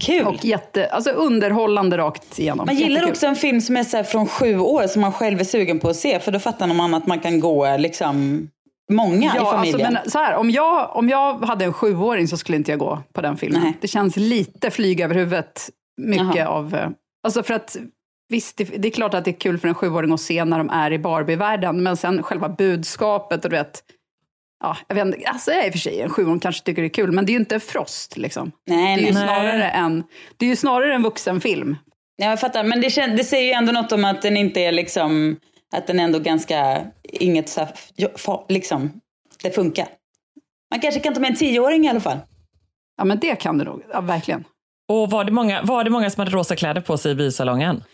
Kul. 0.00 0.26
Och 0.26 0.44
jätte, 0.44 0.86
alltså 0.86 1.10
underhållande 1.10 1.98
rakt 1.98 2.38
igenom. 2.38 2.66
Man 2.66 2.74
gillar 2.76 2.90
Jättekul. 2.90 3.10
också 3.10 3.26
en 3.26 3.36
film 3.36 3.60
som 3.60 3.76
är 3.76 3.84
så 3.84 4.04
från 4.04 4.26
sju 4.26 4.58
år 4.58 4.86
som 4.86 5.00
man 5.02 5.12
själv 5.12 5.40
är 5.40 5.44
sugen 5.44 5.78
på 5.78 5.88
att 5.88 5.96
se. 5.96 6.18
För 6.20 6.32
då 6.32 6.38
fattar 6.38 6.66
man 6.66 6.94
att 6.94 7.06
man 7.06 7.18
kan 7.20 7.40
gå 7.40 7.76
liksom 7.76 8.48
många 8.92 9.16
i 9.16 9.24
Ja, 9.24 9.40
alltså, 9.40 9.56
familjen. 9.56 9.92
men 9.92 10.10
så 10.10 10.18
här, 10.18 10.34
om, 10.36 10.50
jag, 10.50 10.96
om 10.96 11.08
jag 11.08 11.34
hade 11.44 11.64
en 11.64 11.72
sjuåring 11.72 12.28
så 12.28 12.36
skulle 12.36 12.56
inte 12.58 12.70
jag 12.72 12.78
gå 12.78 13.02
på 13.12 13.20
den 13.20 13.36
filmen. 13.36 13.60
Nej. 13.62 13.78
Det 13.80 13.88
känns 13.88 14.16
lite 14.16 14.70
flyg 14.70 15.00
över 15.00 15.14
huvudet. 15.14 15.68
Mycket 16.00 16.34
Jaha. 16.36 16.48
av... 16.48 16.74
eh, 16.74 16.88
Alltså 17.24 17.42
för 17.42 17.54
att, 17.54 17.76
visst, 18.28 18.56
det, 18.56 18.64
det 18.64 18.88
är 18.88 18.92
klart 18.92 19.14
att 19.14 19.24
det 19.24 19.30
är 19.30 19.40
kul 19.40 19.58
för 19.58 19.68
en 19.68 19.74
sjuåring 19.74 20.12
att 20.12 20.20
se 20.20 20.44
när 20.44 20.58
de 20.58 20.70
är 20.70 20.92
i 20.92 20.98
Barbie-världen, 20.98 21.82
men 21.82 21.96
sen 21.96 22.22
själva 22.22 22.48
budskapet 22.48 23.44
och 23.44 23.50
du 23.50 23.56
vet... 23.56 23.82
Ja, 24.60 24.76
jag 24.88 24.94
vet 24.94 25.06
inte, 25.06 25.28
alltså 25.28 25.50
jag 25.50 25.60
är 25.62 25.66
i 25.66 25.68
och 25.68 25.72
för 25.72 25.78
sig 25.78 26.00
en 26.00 26.10
sjuåring 26.10 26.40
kanske 26.40 26.64
tycker 26.64 26.82
det 26.82 26.88
är 26.88 26.92
kul, 26.94 27.12
men 27.12 27.26
det 27.26 27.30
är 27.30 27.34
ju 27.34 27.38
inte 27.40 27.60
Frost 27.60 28.16
liksom. 28.16 28.52
Nej, 28.66 28.96
det, 28.96 29.02
är 29.02 29.06
ju 29.06 29.12
nej. 29.14 29.22
snarare 29.28 29.70
en, 29.70 30.04
det 30.36 30.46
är 30.46 30.50
ju 30.50 30.56
snarare 30.56 30.94
en 30.94 31.02
vuxenfilm. 31.02 31.76
Ja, 32.16 32.26
jag 32.30 32.40
fattar. 32.40 32.64
Men 32.64 32.80
det, 32.80 33.16
det 33.16 33.24
säger 33.24 33.46
ju 33.46 33.52
ändå 33.52 33.72
något 33.72 33.92
om 33.92 34.04
att 34.04 34.22
den 34.22 34.36
inte 34.36 34.60
är 34.60 34.72
liksom, 34.72 35.36
att 35.76 35.86
den 35.86 36.00
är 36.00 36.04
ändå 36.04 36.18
ganska, 36.18 36.80
inget 37.02 37.48
så 37.48 37.66
liksom, 38.48 39.00
det 39.42 39.50
funkar. 39.54 39.88
Man 40.70 40.80
kanske 40.80 41.00
kan 41.00 41.14
ta 41.14 41.20
med 41.20 41.30
en 41.30 41.36
tioåring 41.36 41.86
i 41.86 41.88
alla 41.88 42.00
fall. 42.00 42.18
Ja, 42.96 43.04
men 43.04 43.18
det 43.18 43.36
kan 43.36 43.58
du 43.58 43.64
nog. 43.64 43.82
Ja, 43.92 44.00
verkligen. 44.00 44.44
Och 44.88 45.10
var 45.10 45.24
det, 45.24 45.32
många, 45.32 45.62
var 45.62 45.84
det 45.84 45.90
många 45.90 46.10
som 46.10 46.20
hade 46.20 46.30
rosa 46.30 46.56
kläder 46.56 46.80
på 46.80 46.98
sig 46.98 47.12
i 47.12 47.14
biosalongen? 47.14 47.84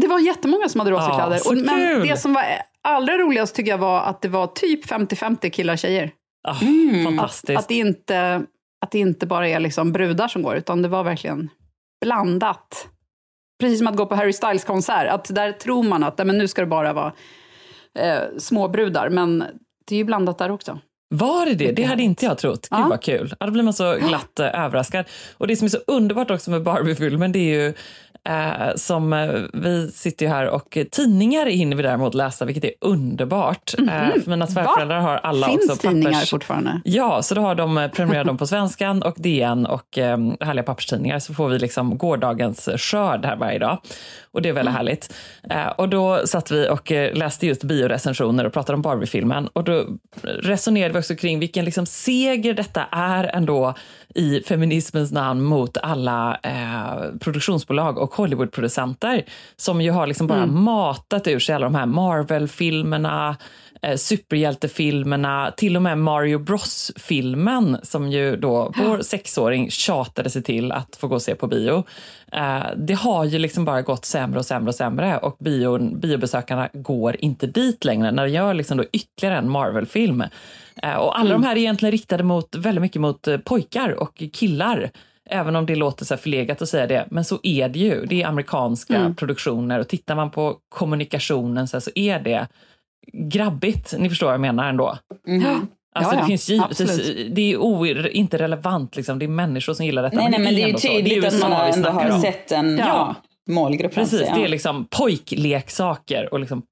Det 0.00 0.06
var 0.06 0.18
jättemånga 0.18 0.68
som 0.68 0.80
hade 0.80 0.90
rosa 0.90 1.04
Ja, 1.08 1.14
kläder. 1.16 1.38
så 1.38 1.50
Och, 1.50 1.56
men 1.56 1.88
kul! 1.94 2.08
det 2.08 2.16
som 2.16 2.32
var 2.34 2.44
allra 2.88 3.18
roligast 3.18 3.54
tycker 3.54 3.70
jag 3.70 3.78
var 3.78 4.00
att 4.00 4.22
det 4.22 4.28
var 4.28 4.46
typ 4.46 4.86
50-50 4.86 5.50
killar 5.50 5.72
och 5.72 5.78
tjejer. 5.78 6.10
Ah, 6.48 6.50
Att, 6.50 7.04
Fantastiskt. 7.04 7.58
att, 7.58 7.68
det 7.68 7.74
inte, 7.74 8.42
att 8.84 8.90
det 8.90 8.98
inte 8.98 9.26
bara 9.26 9.48
är 9.48 9.60
liksom 9.60 9.92
brudar 9.92 10.28
som 10.28 10.42
går, 10.42 10.56
utan 10.56 10.82
det 10.82 10.88
var 10.88 11.04
verkligen 11.04 11.48
blandat. 12.00 12.88
Precis 13.60 13.78
som 13.78 13.86
att 13.86 13.96
gå 13.96 14.06
på 14.06 14.14
Harry 14.14 14.32
Styles 14.32 14.64
konsert, 14.64 15.08
att 15.08 15.34
där 15.34 15.52
tror 15.52 15.82
man 15.82 16.04
att 16.04 16.18
men 16.26 16.38
nu 16.38 16.48
ska 16.48 16.60
det 16.60 16.66
bara 16.66 16.92
vara 16.92 17.12
eh, 17.98 18.20
småbrudar, 18.38 19.08
men 19.08 19.44
det 19.86 19.94
är 19.94 19.98
ju 19.98 20.04
blandat 20.04 20.38
där 20.38 20.50
också. 20.50 20.78
Var 21.14 21.46
det 21.46 21.54
det? 21.54 21.72
Det 21.72 21.82
hade 21.82 22.02
inte 22.02 22.24
jag 22.24 22.38
trott. 22.38 22.68
Gud 22.70 22.80
Ja. 22.80 22.86
vad 22.90 23.02
kul. 23.02 23.34
Ja, 23.40 23.46
då 23.46 23.52
blir 23.52 23.62
man 23.62 23.72
så 23.72 23.94
glatt 24.08 24.38
eh, 24.40 24.64
överraskad. 24.64 25.04
Och 25.38 25.46
det 25.46 25.56
som 25.56 25.64
är 25.64 25.68
så 25.68 25.78
underbart 25.86 26.30
också 26.30 26.50
med 26.50 26.62
Barbie-filmen, 26.62 27.32
det 27.32 27.38
är 27.38 27.64
ju 27.66 27.74
eh, 28.28 28.74
som 28.76 29.12
eh, 29.12 29.28
vi 29.52 29.90
sitter 29.90 30.26
ju 30.26 30.32
här 30.32 30.48
och 30.48 30.78
tidningar 30.90 31.46
hinner 31.46 31.76
vi 31.76 31.82
däremot 31.82 32.14
läsa, 32.14 32.44
vilket 32.44 32.64
är 32.64 32.72
underbart. 32.80 33.74
Mhm. 33.78 33.88
Eh, 33.88 34.22
för 34.22 34.30
mina 34.30 34.46
svärföräldrar 34.46 35.00
har 35.00 35.16
alla 35.16 35.46
Finns 35.46 35.70
också 35.70 35.88
tidningar 35.88 36.12
pappers... 36.12 36.30
fortfarande? 36.30 36.80
Ja, 36.84 37.22
så 37.22 37.34
då 37.34 37.40
har 37.40 37.54
de 37.54 37.78
eh, 37.78 37.90
prenumererat 37.90 38.26
dem 38.26 38.38
på 38.38 38.46
Svenskan 38.46 39.02
och 39.02 39.14
DN 39.16 39.66
och 39.66 39.98
eh, 39.98 40.18
härliga 40.40 40.62
papperstidningar 40.62 41.18
så 41.18 41.34
får 41.34 41.48
vi 41.48 41.58
liksom 41.58 41.98
gårdagens 41.98 42.68
skörd 42.76 43.24
här 43.24 43.36
varje 43.36 43.58
dag. 43.58 43.78
Och 44.38 44.42
det 44.42 44.48
är 44.48 44.52
väldigt 44.52 44.74
härligt. 44.74 45.14
Eh, 45.50 45.66
och 45.66 45.88
då 45.88 46.26
satt 46.26 46.50
vi 46.50 46.68
och 46.68 46.92
eh, 46.92 47.14
läste 47.14 47.46
just 47.46 47.64
biorecensioner 47.64 48.44
och 48.44 48.52
pratade 48.52 48.76
om 48.76 48.82
Barbie-filmen 48.82 49.48
och 49.52 49.64
då 49.64 49.84
resonerade 50.22 50.92
vi 50.94 51.00
också 51.00 51.14
kring 51.16 51.38
vilken 51.38 51.64
liksom 51.64 51.86
seger 51.86 52.54
detta 52.54 52.84
är 52.90 53.24
ändå 53.24 53.74
i 54.14 54.40
feminismens 54.40 55.12
namn 55.12 55.42
mot 55.42 55.76
alla 55.76 56.38
eh, 56.42 57.18
produktionsbolag 57.20 57.98
och 57.98 58.14
Hollywoodproducenter 58.14 59.24
som 59.56 59.80
ju 59.80 59.90
har 59.90 60.06
liksom 60.06 60.26
bara 60.26 60.42
Mm. 60.42 60.62
matat 60.62 61.26
ur 61.26 61.38
sig 61.38 61.54
alla 61.54 61.66
de 61.66 61.74
här 61.74 61.86
Marvel-filmerna, 61.86 63.36
eh, 63.82 63.96
superhjältefilmerna, 63.96 65.52
till 65.56 65.76
och 65.76 65.82
med 65.82 65.98
Mario 65.98 66.38
Bros-filmen 66.38 67.78
som 67.82 68.10
ju 68.12 68.36
då 68.36 68.72
vår 68.76 69.00
sexåring 69.00 69.70
tjatade 69.70 70.30
sig 70.30 70.42
till 70.42 70.72
att 70.72 70.96
få 70.96 71.08
gå 71.08 71.14
och 71.14 71.22
se 71.22 71.34
på 71.34 71.46
bio. 71.46 71.84
Eh, 72.32 72.62
det 72.76 72.94
har 72.94 73.24
ju 73.24 73.38
liksom 73.38 73.64
bara 73.64 73.82
gått 73.82 74.04
sämre 74.04 74.38
och 74.38 74.46
sämre 74.46 74.68
och 74.68 74.74
sämre 74.74 75.18
och 75.18 75.36
bion, 75.40 76.00
biobesökarna 76.00 76.68
går 76.72 77.16
inte 77.18 77.46
dit 77.46 77.84
längre 77.84 78.10
när 78.10 78.26
de 78.26 78.32
gör 78.32 78.54
liksom 78.54 78.76
då 78.78 78.84
ytterligare 78.92 79.38
en 79.38 79.50
Marvel-film. 79.50 80.24
Eh, 80.82 80.94
och 80.94 81.18
alla 81.18 81.30
Mm. 81.30 81.40
de 81.42 81.46
här 81.46 81.56
är 81.56 81.60
egentligen 81.60 81.92
riktade 81.92 82.22
mot, 82.24 82.54
väldigt 82.54 82.82
mycket 82.82 83.00
mot 83.00 83.28
eh, 83.28 83.36
pojkar 83.38 83.90
och 84.02 84.22
killar. 84.32 84.90
Även 85.30 85.56
om 85.56 85.66
det 85.66 85.74
låter 85.76 86.04
så 86.04 86.16
förlegat 86.16 86.62
att 86.62 86.68
säga 86.68 86.86
det, 86.86 87.06
men 87.10 87.24
så 87.24 87.38
är 87.42 87.68
det 87.68 87.78
ju. 87.78 88.06
Det 88.06 88.22
är 88.22 88.26
amerikanska 88.26 88.96
Mm. 88.96 89.14
produktioner 89.16 89.78
och 89.78 89.88
tittar 89.88 90.14
man 90.14 90.30
på 90.30 90.56
kommunikationen 90.68 91.68
så, 91.68 91.80
så 91.80 91.90
är 91.94 92.20
det 92.20 92.46
grabbigt. 93.12 93.94
Ni 93.98 94.08
förstår 94.08 94.26
vad 94.26 94.34
jag 94.34 94.40
menar 94.40 94.68
ändå. 94.68 94.98
Alltså 95.98 96.10
Ja, 96.10 96.14
ja, 96.14 96.20
det 96.20 96.26
finns 96.26 96.48
givetvis, 96.48 96.80
absolut. 96.80 97.34
det 97.34 97.52
är 97.52 97.56
o, 97.56 97.86
inte 97.86 98.38
relevant 98.38 98.96
liksom. 98.96 99.18
Det 99.18 99.24
är 99.24 99.28
människor 99.28 99.74
som 99.74 99.86
gillar 99.86 100.02
detta. 100.02 100.16
Nej, 100.16 100.30
nej, 100.30 100.40
men 100.40 100.54
det 100.54 100.60
är 100.60 100.62
ju 100.62 100.68
ändå 100.68 100.78
så. 100.78 100.88
tydligt 100.88 101.24
att 101.24 101.40
man 101.40 101.52
ändå 101.52 101.88
har 101.88 102.10
om. 102.10 102.20
sett 102.20 102.52
en 102.52 102.78
ja. 102.78 103.14
målgrupp. 103.48 103.94
Precis, 103.94 104.20
alltså, 104.20 104.34
det 104.34 104.40
ja. 104.40 104.46
är 104.46 104.48
liksom 104.48 104.86
pojkleksaker 104.90 106.32
och 106.32 106.40
liksom 106.40 106.62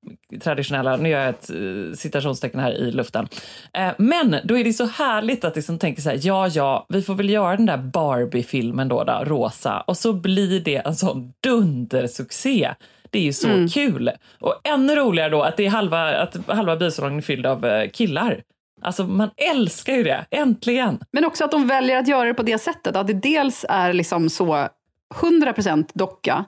traditionella, 0.43 0.97
nu 0.97 1.09
gör 1.09 1.21
jag 1.21 1.29
ett 1.29 1.51
eh, 1.51 1.97
citationstecken 1.97 2.61
här 2.61 2.73
i 2.73 2.91
luften. 2.91 3.29
Eh, 3.73 3.93
men 3.99 4.37
då 4.45 4.59
är 4.59 4.65
det 4.65 4.73
så 4.73 4.87
härligt 4.87 5.45
att 5.45 5.57
liksom 5.57 5.79
tänka 5.79 6.03
så 6.03 6.11
här, 6.11 6.21
ja, 6.23 6.49
ja, 6.49 6.87
vi 6.89 7.03
får 7.03 7.15
väl 7.15 7.31
göra 7.31 7.57
den 7.57 7.67
där 7.67 7.77
Barbie-filmen 7.77 8.89
då, 8.89 9.05
då, 9.05 9.23
rosa, 9.25 9.81
och 9.81 9.97
så 9.97 10.13
blir 10.13 10.61
det 10.61 10.77
en 10.77 10.97
sån 10.97 11.33
dundersuccé. 11.41 12.75
Det 13.11 13.19
är 13.19 13.23
ju 13.23 13.33
så 13.33 13.49
Mm. 13.49 13.69
kul. 13.69 14.11
Och 14.41 14.61
ännu 14.65 14.95
roligare 14.95 15.29
då 15.29 15.43
att, 15.43 15.57
det 15.57 15.67
är 15.67 15.71
halva, 15.71 16.17
att 16.17 16.37
halva 16.49 16.77
biosalongen 16.77 17.19
är 17.19 17.23
fylld 17.23 17.47
av 17.47 17.65
eh, 17.67 17.91
killar. 17.91 18.43
Alltså 18.83 19.05
man 19.05 19.31
älskar 19.37 19.93
ju 19.93 20.03
det, 20.03 20.27
äntligen! 20.31 20.99
Men 21.13 21.25
också 21.25 21.45
att 21.45 21.51
de 21.51 21.67
väljer 21.67 21.99
att 21.99 22.09
göra 22.09 22.25
det 22.29 22.35
på 22.35 22.43
det 22.43 22.59
sättet. 22.59 22.97
Att 22.97 23.07
det 23.07 23.13
dels 23.13 23.65
är 23.69 23.93
liksom 23.93 24.31
så 24.31 24.69
100% 25.15 25.89
docka, 25.95 26.45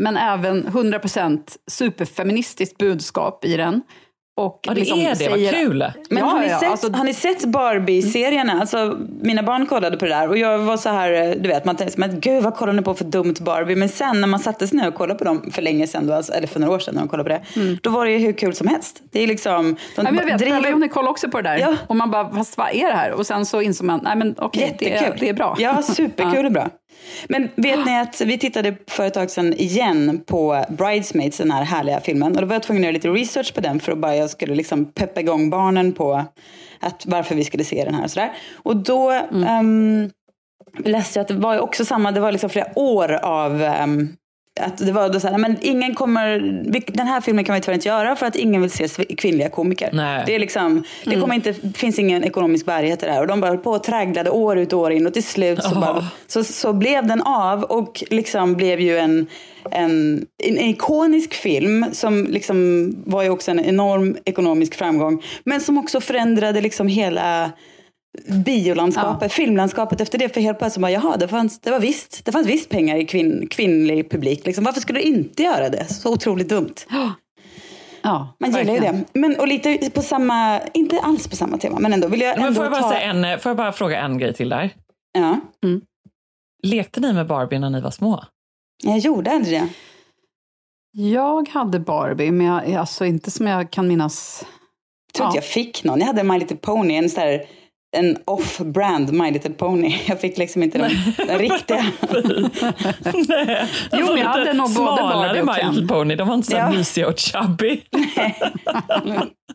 men 0.00 0.16
även 0.16 0.66
100% 0.66 1.40
superfeministiskt 1.70 2.78
budskap 2.78 3.44
i 3.44 3.56
den. 3.56 3.82
Och 4.38 4.60
Ja, 4.62 4.74
det 4.74 4.80
liksom 4.80 4.98
är 4.98 5.02
det, 5.02 5.08
vad 5.08 5.38
säger- 5.38 5.52
kul! 5.52 5.84
Men 6.10 6.18
Ja, 6.18 6.24
har, 6.26 6.40
ni 6.40 6.48
ja, 6.48 6.58
sett, 6.58 6.70
alltså- 6.70 6.92
har 6.92 7.04
ni 7.04 7.14
sett 7.14 7.44
Barbie-serierna? 7.44 8.60
Alltså, 8.60 8.96
mina 9.22 9.42
barn 9.42 9.66
kollade 9.66 9.96
på 9.96 10.04
det 10.04 10.10
där 10.10 10.28
och 10.28 10.38
jag 10.38 10.58
var 10.58 10.76
så 10.76 10.88
här, 10.88 11.36
du 11.40 11.48
vet, 11.48 11.64
man 11.64 11.76
tänkte, 11.76 12.00
men 12.00 12.20
gud 12.20 12.42
vad 12.42 12.54
kollar 12.54 12.72
ni 12.72 12.82
på 12.82 12.94
för 12.94 13.04
dumt 13.04 13.34
Barbie? 13.40 13.76
Men 13.76 13.88
sen 13.88 14.20
när 14.20 14.28
man 14.28 14.40
satte 14.40 14.66
sig 14.66 14.78
ner 14.78 14.88
och 14.88 14.94
kollade 14.94 15.18
på 15.18 15.24
dem 15.24 15.50
för 15.52 15.62
länge 15.62 15.86
sedan, 15.86 16.06
då, 16.06 16.14
alltså, 16.14 16.32
eller 16.32 16.46
för 16.46 16.60
några 16.60 16.74
år 16.74 16.78
sedan 16.78 16.94
när 16.94 17.02
de 17.02 17.08
kollade 17.08 17.30
på 17.30 17.42
det, 17.54 17.76
då 17.82 17.90
var 17.90 18.04
det 18.06 18.10
ju 18.12 18.18
hur 18.18 18.32
kul 18.32 18.54
som 18.54 18.66
helst. 18.68 19.02
Det 19.12 19.22
är 19.22 19.26
liksom, 19.26 19.64
de 19.64 19.76
Ja, 19.96 20.02
men 20.02 20.14
jag 20.16 20.24
vet, 20.24 20.38
driver- 20.38 20.62
Pelle 20.62 20.84
och 20.86 20.90
kollade 20.90 21.10
också 21.10 21.28
på 21.30 21.40
det 21.40 21.48
där. 21.48 21.58
Ja. 21.58 21.74
Och 21.86 21.96
man 21.96 22.10
bara, 22.10 22.30
fast 22.34 22.56
vad 22.58 22.68
är 22.74 22.86
det 22.88 22.94
här? 22.96 23.12
Och 23.12 23.26
sen 23.26 23.46
så 23.46 23.60
insåg 23.62 23.86
man, 23.86 24.00
nej 24.02 24.16
men 24.16 24.34
okej, 24.38 24.76
det, 24.78 24.86
är, 24.90 24.92
Jättekul. 24.94 25.16
det 25.20 25.28
är 25.28 25.34
bra. 25.34 25.56
Ja, 25.58 25.82
superkul 25.82 26.46
och 26.46 26.52
bra. 26.52 26.68
Men 27.28 27.48
vet 27.56 27.86
ni 27.86 28.00
att 28.00 28.20
vi 28.20 28.38
tittade 28.38 28.76
för 28.86 29.06
ett 29.06 29.14
tag 29.14 29.30
sedan 29.30 29.52
igen 29.52 30.22
på 30.26 30.64
Bridesmaids, 30.68 31.38
den 31.38 31.50
här 31.50 31.64
härliga 31.64 32.00
filmen. 32.00 32.34
Och 32.34 32.40
då 32.40 32.46
var 32.46 32.54
jag 32.54 32.62
tvungen 32.62 32.82
att 32.82 32.84
göra 32.84 32.92
lite 32.92 33.08
research 33.08 33.54
på 33.54 33.60
den 33.60 33.80
för 33.80 33.92
att 33.92 33.98
bara 33.98 34.16
jag 34.16 34.30
skulle 34.30 34.54
liksom 34.54 34.92
peppa 34.92 35.20
igång 35.20 35.50
barnen 35.50 35.92
på 35.92 36.24
att 36.80 37.06
varför 37.06 37.34
vi 37.34 37.44
skulle 37.44 37.64
se 37.64 37.84
den 37.84 37.94
här 37.94 38.04
och 38.04 38.10
sådär. 38.10 38.32
Och 38.54 38.76
då 38.76 39.10
ehm, 39.46 40.10
läste 40.84 41.18
jag 41.18 41.22
att 41.22 41.28
det 41.28 41.34
var 41.34 41.58
också 41.58 41.84
samma, 41.84 42.12
det 42.12 42.20
var 42.20 42.32
liksom 42.32 42.50
flera 42.50 42.78
år 42.78 43.12
av 43.12 43.62
um, 43.84 44.16
att 44.60 44.78
det 44.78 44.92
var 44.92 45.08
då 45.08 45.20
så 45.20 45.28
här, 45.28 45.38
men 45.38 45.56
ingen 45.60 45.94
kommer, 45.94 46.38
den 46.92 47.06
här 47.06 47.20
filmen 47.20 47.44
kan 47.44 47.54
vi 47.54 47.60
tyvärr 47.60 47.74
inte 47.74 47.88
göra 47.88 48.16
för 48.16 48.26
att 48.26 48.36
ingen 48.36 48.60
vill 48.62 48.70
se 48.70 48.88
kvinnliga 49.04 49.48
komiker. 49.48 49.90
Nej. 49.92 50.22
Det 50.26 50.34
är 50.34 50.38
liksom, 50.38 50.84
det 51.04 51.10
Mm. 51.10 51.20
kommer 51.20 51.34
inte, 51.34 51.54
finns 51.74 51.98
ingen 51.98 52.24
ekonomisk 52.24 52.66
bärighet 52.66 53.02
i 53.02 53.06
det 53.06 53.12
här. 53.12 53.20
Och 53.20 53.26
de 53.26 53.40
bara 53.40 53.56
på 53.56 53.70
och 53.70 53.82
tragglade 53.84 54.30
år 54.30 54.58
ut 54.58 54.72
och 54.72 54.78
år 54.80 54.92
in 54.92 55.06
och 55.06 55.12
till 55.14 55.24
slut 55.24 55.62
så, 55.62 55.70
Ja. 55.74 55.80
bara, 55.80 56.04
så, 56.26 56.44
så 56.44 56.72
blev 56.72 57.06
den 57.06 57.22
av 57.22 57.62
och 57.62 58.04
liksom 58.10 58.54
blev 58.54 58.80
ju 58.80 58.98
en, 58.98 59.26
en, 59.70 60.26
en 60.44 60.58
ikonisk 60.58 61.34
film 61.34 61.84
som 61.92 62.26
liksom 62.30 62.88
var 63.06 63.22
ju 63.22 63.30
också 63.30 63.50
en 63.50 63.60
enorm 63.60 64.16
ekonomisk 64.24 64.74
framgång. 64.74 65.22
Men 65.44 65.60
som 65.60 65.78
också 65.78 66.00
förändrade 66.00 66.60
liksom 66.60 66.88
hela 66.88 67.50
biolandskapet, 68.26 69.32
filmlandskapet 69.32 70.00
efter 70.00 70.18
det. 70.18 70.28
För 70.28 70.40
helt 70.40 70.58
plötsligt 70.58 70.82
bara, 70.82 70.92
jaha, 70.92 71.16
det 71.16 71.28
fanns, 71.28 71.60
det 71.60 71.70
var 71.70 71.80
visst, 71.80 72.24
det 72.24 72.32
fanns 72.32 72.46
visst 72.46 72.68
pengar 72.68 72.96
i 72.96 73.06
kvinn, 73.06 73.48
kvinnlig 73.50 74.10
publik. 74.10 74.46
Liksom. 74.46 74.64
Varför 74.64 74.80
skulle 74.80 74.98
du 74.98 75.04
inte 75.04 75.42
göra 75.42 75.68
det? 75.68 75.84
Så 75.84 76.12
otroligt 76.12 76.48
dumt. 76.48 76.74
Ja, 78.02 78.34
Man 78.40 78.50
gillar 78.50 78.74
ju 78.74 78.80
det. 78.80 79.04
Men, 79.12 79.36
och 79.40 79.48
lite 79.48 79.90
på 79.94 80.02
samma, 80.02 80.60
inte 80.74 81.00
alls 81.00 81.28
på 81.28 81.36
samma 81.36 81.58
tema, 81.58 81.78
men 81.78 81.92
ändå 81.92 82.08
vill 82.08 82.20
jag 82.20 82.30
ändå 82.34 82.44
Men 82.44 82.54
får, 82.54 82.64
jag 82.64 82.72
bara 82.72 82.82
ta... 82.82 82.90
säga 82.90 83.00
en, 83.00 83.40
får 83.40 83.50
jag 83.50 83.56
bara 83.56 83.72
fråga 83.72 84.00
en 84.00 84.18
grej 84.18 84.34
till 84.34 84.48
där? 84.48 84.70
Ja. 85.12 85.40
Lekte 86.62 87.00
ni 87.00 87.12
med 87.12 87.26
Barbie 87.26 87.58
när 87.58 87.70
ni 87.70 87.80
var 87.80 87.90
små? 87.90 88.24
Jag 88.84 88.98
gjorde 88.98 89.30
aldrig 89.30 89.60
det. 89.60 89.68
Jag 90.92 91.48
hade 91.48 91.80
Barbie, 91.80 92.30
men 92.30 92.46
jag, 92.46 92.74
alltså 92.74 93.04
inte 93.04 93.30
som 93.30 93.46
jag 93.46 93.70
kan 93.70 93.88
minnas. 93.88 94.44
Jag 95.06 95.14
tror 95.14 95.26
inte 95.26 95.36
jag 95.36 95.44
fick 95.44 95.84
någon. 95.84 95.98
Jag 95.98 96.06
hade 96.06 96.22
My 96.22 96.38
Little 96.38 96.56
Pony, 96.56 96.94
en 96.94 97.10
sån 97.10 97.22
här 97.22 97.46
en 97.96 98.16
off-brand 98.24 99.12
My 99.12 99.30
Little 99.30 99.50
Pony. 99.50 99.96
Jag 100.06 100.20
fick 100.20 100.38
liksom 100.38 100.62
inte 100.62 100.78
den, 100.78 100.90
den 101.26 101.38
riktiga. 101.38 101.84
Nej, 103.28 103.66
Jo, 103.92 104.06
men 104.06 104.16
jag 104.18 104.24
hade 104.28 104.52
nog 104.52 104.74
både 104.74 105.02
Barbie 105.02 105.40
och 105.40 105.46
My. 105.46 105.52
Little 105.70 105.88
Pony. 105.88 106.14
De 106.14 106.28
var 106.28 106.34
inte 106.34 106.50
så 106.50 106.56
Ja. 106.56 106.70
mysiga 106.70 107.08
och 107.08 107.18
chubby. 107.18 107.80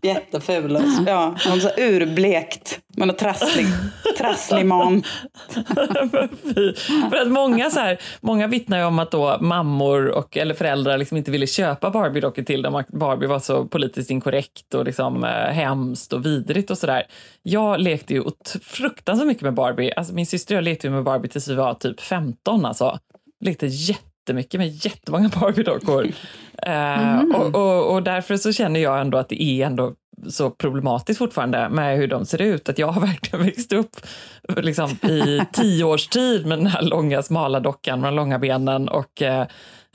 Jätteful. 0.01 0.79
Ja, 1.07 1.35
så 1.61 1.69
urblekt. 1.81 2.79
Man 2.97 3.09
har 3.09 3.15
trasslig, 3.15 3.65
trasslig 4.17 4.65
man. 4.65 5.03
För 7.09 7.21
att 7.21 7.31
många, 7.31 7.69
så 7.69 7.79
här, 7.79 7.97
många 8.21 8.47
vittnar 8.47 8.77
ju 8.77 8.83
om 8.83 8.99
att 8.99 9.11
då 9.11 9.37
mammor 9.41 10.07
och, 10.07 10.37
eller 10.37 10.53
föräldrar 10.53 10.97
liksom 10.97 11.17
inte 11.17 11.31
ville 11.31 11.47
köpa 11.47 11.89
Barbie-dockor 11.89 12.43
till 12.43 12.61
dem. 12.61 12.83
Barbie 12.87 13.27
var 13.27 13.39
så 13.39 13.65
politiskt 13.65 14.11
inkorrekt 14.11 14.73
och 14.73 14.85
liksom, 14.85 15.23
eh, 15.23 15.29
hemskt 15.29 16.13
och 16.13 16.25
vidrigt 16.25 16.71
och 16.71 16.77
sådär. 16.77 17.03
Jag 17.41 17.79
lekte 17.79 18.13
ju 18.13 18.23
fruktansvärt 18.61 19.27
mycket 19.27 19.43
med 19.43 19.53
Barbie. 19.53 19.93
Alltså, 19.93 20.13
min 20.13 20.25
syster 20.25 20.55
och 20.55 20.57
jag 20.57 20.63
lekte 20.63 20.89
med 20.89 21.03
Barbie 21.03 21.29
tills 21.29 21.47
vi 21.47 21.55
var 21.55 21.73
typ 21.73 22.01
15. 22.01 22.65
Alltså. 22.65 22.99
Lekte 23.45 23.65
jättemycket 23.65 24.59
med 24.59 24.85
jättemånga 24.85 25.29
Barbie-dockor. 25.29 26.07
Eh, 26.65 27.21
och, 27.21 27.55
och, 27.55 27.93
och 27.93 28.03
därför 28.03 28.37
så 28.37 28.53
känner 28.53 28.79
jag 28.79 29.01
ändå 29.01 29.17
att 29.17 29.29
det 29.29 29.43
är 29.43 29.65
ändå 29.65 29.93
så 30.29 30.49
problematiskt 30.49 31.17
fortfarande 31.17 31.69
med 31.69 31.97
hur 31.97 32.07
de 32.07 32.25
ser 32.25 32.41
ut. 32.41 32.69
Att 32.69 32.79
jag 32.79 32.87
har 32.87 33.01
verkligen 33.07 33.45
växt 33.45 33.73
upp 33.73 33.95
liksom, 34.57 34.89
i 34.89 35.41
tio 35.53 35.83
års 35.83 36.07
tid 36.07 36.45
med 36.45 36.57
den 36.59 36.67
här 36.67 36.81
långa 36.81 37.23
smala 37.23 37.59
dockan 37.59 38.01
med 38.01 38.07
de 38.07 38.15
långa 38.15 38.39
benen 38.39 38.89
och 38.89 39.21
eh, 39.21 39.47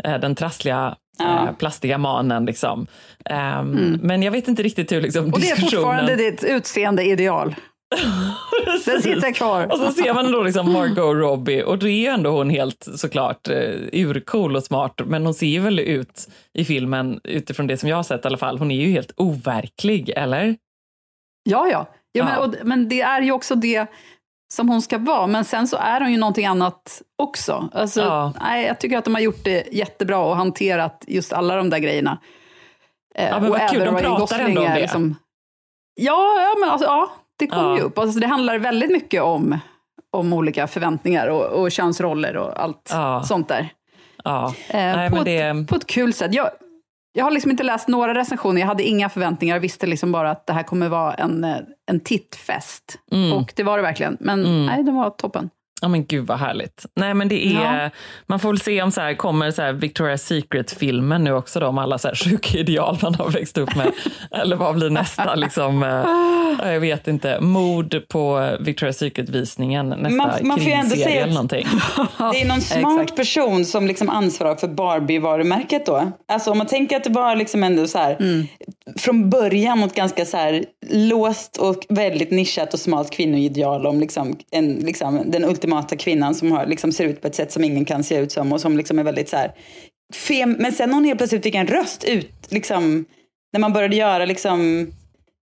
eh, 0.04 0.20
den 0.20 0.34
trassliga 0.34 0.96
Ja. 1.20 1.48
eh, 1.48 1.52
plastiga 1.56 1.98
manen. 1.98 2.44
Liksom. 2.44 2.86
Ehm, 3.24 3.98
Men 4.02 4.22
jag 4.22 4.32
vet 4.32 4.48
inte 4.48 4.62
riktigt 4.62 4.92
hur 4.92 5.00
liksom, 5.00 5.32
Och 5.32 5.40
det 5.40 5.50
är 5.50 5.56
diskussionen... 5.56 5.70
fortfarande 5.84 6.16
ditt 6.16 6.44
utseende-ideal. 6.44 7.54
Den 8.86 9.02
sitter 9.02 9.32
kvar. 9.34 9.72
Och 9.72 9.78
så 9.78 9.92
ser 9.92 10.14
man 10.14 10.32
då 10.32 10.42
liksom 10.42 10.72
Margot 10.72 11.16
Robbie 11.16 11.62
och 11.62 11.78
då 11.78 11.88
är 11.88 11.96
ju 12.00 12.06
ändå 12.06 12.30
hon 12.30 12.50
helt 12.50 12.88
såklart 12.96 13.48
uh, 13.48 13.54
urcool 13.92 14.56
och 14.56 14.64
smart, 14.64 15.00
men 15.06 15.24
hon 15.24 15.34
ser 15.34 15.46
ju 15.46 15.60
väl 15.60 15.78
ut 15.78 16.28
i 16.54 16.64
filmen, 16.64 17.20
utifrån 17.24 17.66
det 17.66 17.76
som 17.76 17.88
jag 17.88 17.96
har 17.96 18.02
sett 18.02 18.24
i 18.24 18.28
alla 18.28 18.38
fall, 18.38 18.58
hon 18.58 18.70
är 18.70 18.80
ju 18.86 18.90
helt 18.92 19.12
overklig, 19.16 20.10
eller? 20.16 20.56
Ja, 21.42 21.68
ja. 21.68 21.86
ja, 22.12 22.24
Men, 22.24 22.38
och, 22.38 22.54
men 22.66 22.88
det 22.88 23.00
är 23.00 23.22
ju 23.22 23.32
också 23.32 23.54
det 23.54 23.86
som 24.52 24.68
hon 24.68 24.82
ska 24.82 24.98
vara, 24.98 25.26
men 25.26 25.44
sen 25.44 25.68
så 25.68 25.76
är 25.76 26.00
hon 26.00 26.12
ju 26.12 26.18
någonting 26.18 26.46
annat 26.46 27.02
också. 27.18 27.68
Alltså, 27.72 28.00
Ja. 28.00 28.32
nej, 28.40 28.66
jag 28.66 28.80
tycker 28.80 28.98
att 28.98 29.04
de 29.04 29.14
har 29.14 29.20
gjort 29.22 29.44
det 29.44 29.72
jättebra 29.72 30.18
och 30.18 30.36
hanterat 30.36 31.04
just 31.08 31.32
alla 31.32 31.56
de 31.56 31.70
där 31.70 31.78
grejerna. 31.78 32.18
Eh, 33.14 33.28
Ja, 33.28 33.40
men 33.40 33.44
och 33.52 33.58
vad 33.58 33.70
kul, 33.70 33.84
de 33.84 33.96
pratar 33.96 34.38
ändå 34.38 34.60
om 34.60 34.68
det. 34.68 34.80
Liksom, 34.80 35.16
ja, 35.94 36.42
ja, 36.42 36.54
men 36.60 36.70
alltså, 36.70 36.86
ja, 36.86 37.10
det 37.38 37.46
kommer 37.46 37.68
Ja. 37.70 37.76
ju 37.76 37.82
upp. 37.82 37.98
Alltså, 37.98 38.20
det 38.20 38.26
handlar 38.26 38.58
väldigt 38.58 38.90
mycket 38.90 39.22
om, 39.22 39.58
om 40.12 40.32
olika 40.32 40.66
förväntningar 40.66 41.26
och, 41.28 41.44
och 41.44 41.72
könsroller 41.72 42.36
och 42.36 42.62
allt 42.62 42.88
Ja. 42.92 43.22
sånt 43.24 43.48
där. 43.48 43.68
Ja. 44.24 44.54
Eh, 44.68 44.76
Nej, 44.96 45.10
på, 45.10 45.14
men 45.16 45.24
det... 45.24 45.38
ett, 45.38 45.68
på 45.68 45.74
ett 45.76 45.86
kul 45.86 46.12
sätt. 46.12 46.34
Jag, 46.34 46.48
jag 47.12 47.24
har 47.24 47.30
liksom 47.30 47.50
inte 47.50 47.62
läst 47.62 47.88
några 47.88 48.14
recensioner, 48.14 48.60
jag 48.60 48.68
hade 48.68 48.82
inga 48.82 49.08
förväntningar. 49.08 49.56
Jag 49.56 49.60
visste 49.60 49.86
liksom 49.86 50.12
bara 50.12 50.30
att 50.30 50.46
det 50.46 50.52
här 50.52 50.62
kommer 50.62 50.88
vara 50.88 51.14
en, 51.14 51.46
en 51.90 52.00
tittfest. 52.00 52.98
Mm. 53.12 53.32
Och 53.32 53.52
det 53.56 53.62
var 53.62 53.76
det 53.76 53.82
verkligen. 53.82 54.16
Men 54.20 54.40
Mm. 54.46 54.66
nej, 54.66 54.82
den 54.84 54.94
var 54.94 55.10
toppen. 55.10 55.50
Ja 55.82 55.88
men 55.88 56.06
gud 56.06 56.26
vad 56.26 56.38
härligt. 56.38 56.86
Nej 56.96 57.14
men 57.14 57.28
det 57.28 57.46
är, 57.46 57.82
Ja. 57.84 57.90
man 58.26 58.38
får 58.40 58.48
väl 58.48 58.60
se 58.60 58.82
om 58.82 58.90
så 58.92 59.00
här, 59.00 59.14
kommer 59.14 59.50
så 59.50 59.62
här 59.62 59.72
Victoria's 59.72 60.16
Secret-filmen 60.16 61.24
nu 61.24 61.32
också 61.32 61.60
då, 61.60 61.66
om 61.66 61.78
alla 61.78 61.98
så 61.98 62.08
här 62.08 62.14
sjuka 62.24 62.58
ideal 62.58 62.98
man 63.02 63.14
har 63.14 63.30
växt 63.30 63.58
upp 63.58 63.76
med. 63.76 63.92
Eller 64.30 64.56
vad 64.56 64.74
blir 64.76 64.90
nästa 64.90 65.34
liksom, 65.34 65.82
eh, 65.82 66.72
jag 66.72 66.80
vet 66.80 67.08
inte, 67.08 67.40
mord 67.40 68.02
på 68.08 68.36
Victoria's 68.60 68.92
Secret-visningen, 68.92 69.88
nästa 69.88 70.10
Man- 70.10 70.30
man 70.42 70.60
får 70.60 70.70
ändå 70.70 70.96
säga 70.96 71.22
eller 71.22 71.32
någonting. 71.34 71.66
Det 72.32 72.40
är 72.42 72.48
någon 72.48 72.60
smart 72.60 73.16
person 73.16 73.64
som 73.64 73.86
liksom 73.86 74.08
ansvarar 74.08 74.56
för 74.56 74.68
Barbie-varumärket 74.68 75.86
då. 75.86 76.12
Alltså 76.28 76.50
om 76.50 76.58
man 76.58 76.66
tänker 76.66 76.96
att 76.96 77.04
det 77.04 77.10
var 77.10 77.36
liksom 77.36 77.64
ändå 77.64 77.86
så 77.86 77.98
här 77.98 78.16
från 78.98 79.30
början 79.30 79.78
mot 79.78 79.94
ganska 79.94 80.24
så 80.24 80.36
här 80.36 80.64
låst 80.90 81.56
och 81.56 81.76
väldigt 81.88 82.30
nischat 82.30 82.74
och 82.74 82.80
smalt 82.80 83.10
kvinnoideal 83.10 83.86
om 83.86 84.00
liksom, 84.00 84.36
en, 84.50 84.74
liksom 84.74 85.22
den 85.26 85.44
ultimata 85.44 85.67
kvinnan 85.98 86.34
som 86.34 86.52
har, 86.52 86.66
liksom 86.66 86.92
ser 86.92 87.04
ut 87.04 87.20
på 87.20 87.28
ett 87.28 87.34
sätt 87.34 87.52
som 87.52 87.64
ingen 87.64 87.84
kan 87.84 88.04
se 88.04 88.16
ut 88.16 88.32
som 88.32 88.52
och 88.52 88.60
som 88.60 88.76
liksom 88.76 88.98
är 88.98 89.02
väldigt 89.04 89.28
så 89.28 89.36
här 89.36 89.52
fem, 90.14 90.56
men 90.58 90.72
sen 90.72 90.92
hon 90.92 91.04
helt 91.04 91.18
plötsligt 91.18 91.42
fick 91.42 91.54
en 91.54 91.66
röst 91.66 92.04
ut 92.04 92.46
liksom 92.48 93.04
när 93.52 93.60
man 93.60 93.72
började 93.72 93.96
göra 93.96 94.24
liksom 94.24 94.86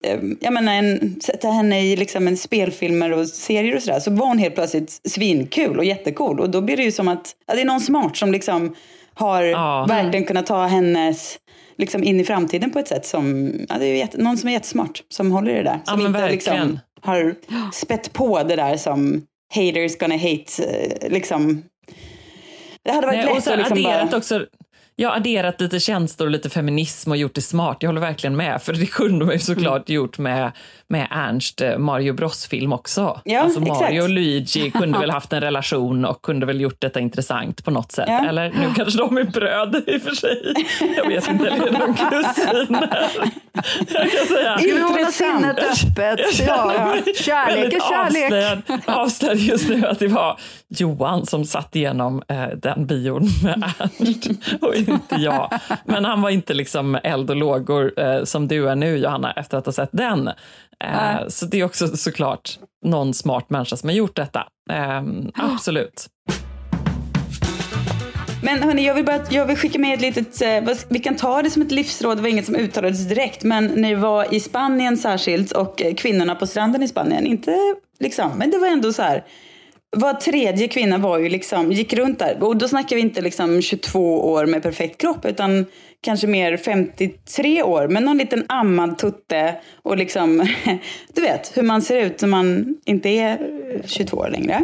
eh, 0.06 0.18
jag 0.40 0.52
menar, 0.52 0.74
en, 0.74 1.20
sätta 1.20 1.48
henne 1.48 1.80
i 1.80 1.96
liksom 1.96 2.28
en 2.28 2.36
spelfilmer 2.36 3.12
och 3.12 3.28
serier 3.28 3.76
och 3.76 3.82
sådär, 3.82 4.00
så 4.00 4.10
var 4.10 4.26
hon 4.26 4.38
helt 4.38 4.54
plötsligt 4.54 5.00
svinkul 5.08 5.78
och 5.78 5.84
jättecool. 5.84 6.40
Och 6.40 6.50
då 6.50 6.60
blir 6.60 6.76
det 6.76 6.82
ju 6.82 6.92
som 6.92 7.08
att, 7.08 7.34
ja, 7.46 7.54
det 7.54 7.60
är 7.60 7.64
någon 7.64 7.80
smart 7.80 8.16
som 8.16 8.32
liksom 8.32 8.74
har 9.14 9.42
verkligen 9.88 10.24
kunnat 10.26 10.46
ta 10.46 10.66
hennes 10.66 11.38
liksom 11.78 12.04
in 12.04 12.20
i 12.20 12.24
framtiden 12.24 12.70
på 12.70 12.78
ett 12.78 12.88
sätt 12.88 13.06
som, 13.06 13.52
ja, 13.68 13.78
det 13.78 13.86
är 13.86 13.96
jätte, 13.96 14.22
någon 14.22 14.38
som 14.38 14.48
är 14.48 14.52
jättesmart, 14.52 15.02
som 15.08 15.32
håller 15.32 15.52
i 15.52 15.54
det 15.54 15.62
där. 15.62 15.80
Ja, 15.86 15.92
Som 15.92 15.98
men 15.98 16.06
inte 16.06 16.20
verkligen. 16.20 16.58
liksom 16.58 16.78
har 17.02 17.34
spett 17.72 18.12
på 18.12 18.42
det 18.42 18.56
där 18.56 18.76
som 18.76 19.26
haters 19.54 19.98
gonna 19.98 20.16
hate, 20.16 20.64
eh, 20.64 21.10
liksom. 21.10 21.62
Det 22.82 22.92
hade 22.92 23.06
varit 23.06 23.18
Nej, 23.18 23.26
och 23.28 23.34
lätt 23.34 23.44
så 23.44 23.52
att 23.52 23.58
liksom 23.58 23.76
adderat 23.78 24.10
bara... 24.10 24.16
också, 24.18 24.46
jag 24.96 25.08
har 25.08 25.16
adderat 25.16 25.60
lite 25.60 25.80
känslor 25.80 26.26
och 26.26 26.32
lite 26.32 26.50
feminism 26.50 27.10
och 27.10 27.16
gjort 27.16 27.34
det 27.34 27.40
smart. 27.42 27.76
Jag 27.80 27.88
håller 27.88 28.00
verkligen 28.00 28.36
med, 28.36 28.62
för 28.62 28.72
det 28.72 28.86
kunde 28.86 29.24
man 29.24 29.34
ju 29.34 29.40
såklart 29.40 29.88
Mm. 29.88 29.96
gjort 29.96 30.18
med, 30.18 30.52
med 30.90 31.08
Ernst 31.10 31.60
eh, 31.60 31.78
Mario 31.78 32.12
Bros-film 32.12 32.72
också. 32.72 33.20
Ja, 33.24 33.40
alltså 33.40 33.60
Mario 33.60 33.72
exakt. 33.72 34.02
och 34.02 34.10
Luigi 34.10 34.70
kunde 34.74 34.98
väl 34.98 35.10
haft 35.10 35.32
en 35.32 35.40
relation 35.40 36.04
och 36.04 36.22
kunde 36.22 36.46
väl 36.46 36.60
gjort 36.60 36.80
detta 36.80 37.00
intressant 37.00 37.64
på 37.64 37.70
något 37.70 37.92
sätt. 37.92 38.08
Ja. 38.08 38.28
Eller 38.28 38.50
nu 38.50 38.74
kanske 38.76 38.98
de 38.98 39.18
är 39.18 39.24
bröder 39.24 39.94
i 39.94 39.98
och 39.98 40.02
för 40.02 40.14
sig. 40.14 40.54
Jag 40.96 41.08
vet 41.08 41.28
inte, 41.28 41.48
eller 41.48 41.66
är 41.66 41.72
de 41.72 41.94
kusiner? 41.94 43.10
Jag 43.88 44.10
kan 44.10 44.26
säga. 44.26 44.56
Vi 44.60 44.80
hålla 44.80 45.06
sinnet 45.06 45.58
öppet? 45.58 46.40
Ja, 46.46 46.96
kärlek 47.16 47.72
är 47.72 47.80
kärlek. 47.80 48.24
Avslöjad, 48.24 48.62
avslöjad 48.86 49.38
just 49.38 49.68
nu 49.68 49.86
att 49.86 49.98
det 49.98 50.08
var 50.08 50.40
Johan 50.68 51.26
som 51.26 51.44
satt 51.44 51.76
igenom 51.76 52.22
eh, 52.28 52.48
den 52.56 52.86
bion 52.86 53.28
med 53.42 53.72
Ernst 53.78 54.28
och 54.60 54.74
inte 54.74 55.16
jag. 55.16 55.52
Men 55.84 56.04
han 56.04 56.22
var 56.22 56.30
inte 56.30 56.54
liksom 56.54 56.98
eld 57.02 57.30
och 57.30 57.36
lågor 57.36 58.00
eh, 58.00 58.24
som 58.24 58.48
du 58.48 58.68
är 58.68 58.74
nu 58.74 58.96
Johanna 58.96 59.32
efter 59.32 59.58
att 59.58 59.66
ha 59.66 59.72
sett 59.72 59.90
den. 59.92 60.30
Eh, 60.84 61.28
så 61.28 61.46
det 61.46 61.60
är 61.60 61.64
också 61.64 61.96
såklart 61.96 62.58
någon 62.84 63.14
smart 63.14 63.50
människa 63.50 63.76
som 63.76 63.88
har 63.88 63.96
gjort 63.96 64.16
detta. 64.16 64.46
Eh, 64.70 65.02
absolut. 65.34 66.06
Men 68.42 68.62
hörni, 68.62 68.86
jag 68.86 68.94
vill, 68.94 69.04
bara, 69.04 69.20
jag 69.30 69.46
vill 69.46 69.56
skicka 69.56 69.78
med 69.78 69.94
ett 69.94 70.00
litet, 70.00 70.42
eh, 70.42 70.76
vi 70.88 70.98
kan 70.98 71.16
ta 71.16 71.42
det 71.42 71.50
som 71.50 71.62
ett 71.62 71.70
livsråd, 71.72 72.18
det 72.18 72.22
var 72.22 72.28
inget 72.28 72.46
som 72.46 72.56
uttalades 72.56 73.08
direkt, 73.08 73.42
men 73.42 73.66
ni 73.66 73.94
var 73.94 74.34
i 74.34 74.40
Spanien 74.40 74.96
särskilt 74.96 75.52
och 75.52 75.82
eh, 75.82 75.94
kvinnorna 75.94 76.34
på 76.34 76.46
stranden 76.46 76.82
i 76.82 76.88
Spanien, 76.88 77.26
inte 77.26 77.56
liksom, 77.98 78.30
men 78.38 78.50
det 78.50 78.58
var 78.58 78.66
ändå 78.66 78.92
så 78.92 79.02
här, 79.02 79.24
var 79.96 80.14
tredje 80.14 80.68
kvinna 80.68 80.98
var 80.98 81.18
ju 81.18 81.28
liksom, 81.28 81.72
gick 81.72 81.92
runt 81.92 82.18
där, 82.18 82.42
och 82.42 82.56
då 82.56 82.68
snackar 82.68 82.96
vi 82.96 83.02
inte 83.02 83.20
liksom 83.20 83.62
22 83.62 84.30
år 84.32 84.46
med 84.46 84.62
perfekt 84.62 85.00
kropp, 85.00 85.24
utan 85.24 85.66
kanske 86.00 86.26
mer 86.26 86.56
53 86.56 87.62
år, 87.62 87.88
med 87.88 88.02
någon 88.02 88.18
liten 88.18 88.44
ammad 88.48 88.98
tutte 88.98 89.54
och 89.82 89.96
liksom, 89.96 90.46
du 91.14 91.20
vet 91.20 91.56
hur 91.56 91.62
man 91.62 91.82
ser 91.82 91.96
ut 91.96 92.22
när 92.22 92.28
man 92.28 92.76
inte 92.84 93.08
är 93.08 93.38
22 93.84 94.16
år 94.16 94.28
längre. 94.28 94.62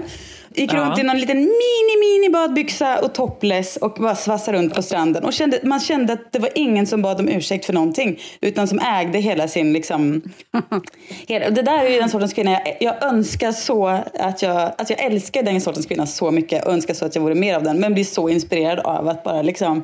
gick 0.55 0.72
Ja. 0.72 0.78
runt 0.78 0.99
i 0.99 1.03
någon 1.03 1.18
liten 1.18 1.37
mini, 1.37 1.97
mini 2.01 2.32
badbyxa 2.32 2.99
och 2.99 3.14
topless 3.14 3.76
och 3.76 3.97
bara 4.01 4.14
svassade 4.14 4.59
runt 4.59 4.74
på 4.74 4.82
stranden. 4.82 5.24
Och 5.24 5.32
kände, 5.32 5.61
man 5.62 5.80
kände 5.80 6.12
att 6.12 6.32
det 6.32 6.39
var 6.39 6.51
ingen 6.55 6.87
som 6.87 7.03
bad 7.03 7.20
om 7.20 7.28
ursäkt 7.28 7.64
för 7.64 7.72
någonting. 7.72 8.20
Utan 8.41 8.68
som 8.68 8.78
ägde 8.78 9.18
hela 9.18 9.49
sin 9.49 9.72
liksom... 9.72 10.22
hela, 11.28 11.51
det 11.51 11.62
där 11.62 11.84
är 11.84 11.91
ju 11.91 11.99
den 11.99 12.09
sortens 12.09 12.34
kvinna 12.34 12.51
jag, 12.51 12.76
jag 12.80 13.03
önskar 13.03 13.53
så 13.53 13.87
att 14.14 14.43
jag... 14.43 14.57
Alltså 14.78 14.95
jag 14.95 15.05
älskar 15.05 15.43
den 15.43 15.61
sortens 15.61 15.87
kvinna 15.87 16.07
så 16.07 16.30
mycket 16.30 16.64
och 16.64 16.72
önskar 16.72 16.95
så 16.95 17.05
att 17.05 17.14
jag 17.14 17.22
vore 17.22 17.34
mer 17.34 17.55
av 17.55 17.62
den. 17.62 17.80
Men 17.80 17.95
blir 17.95 18.05
så 18.05 18.28
inspirerad 18.28 18.78
av 18.78 19.09
att 19.09 19.24
bara 19.24 19.43
liksom... 19.43 19.82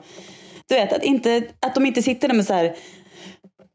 Du 0.72 0.76
vet, 0.76 0.92
att, 0.92 1.02
inte, 1.02 1.42
att 1.60 1.74
de 1.74 1.86
inte 1.86 2.02
sitter 2.02 2.28
där 2.28 2.34
med 2.34 2.46
så 2.46 2.54
här 2.54 2.74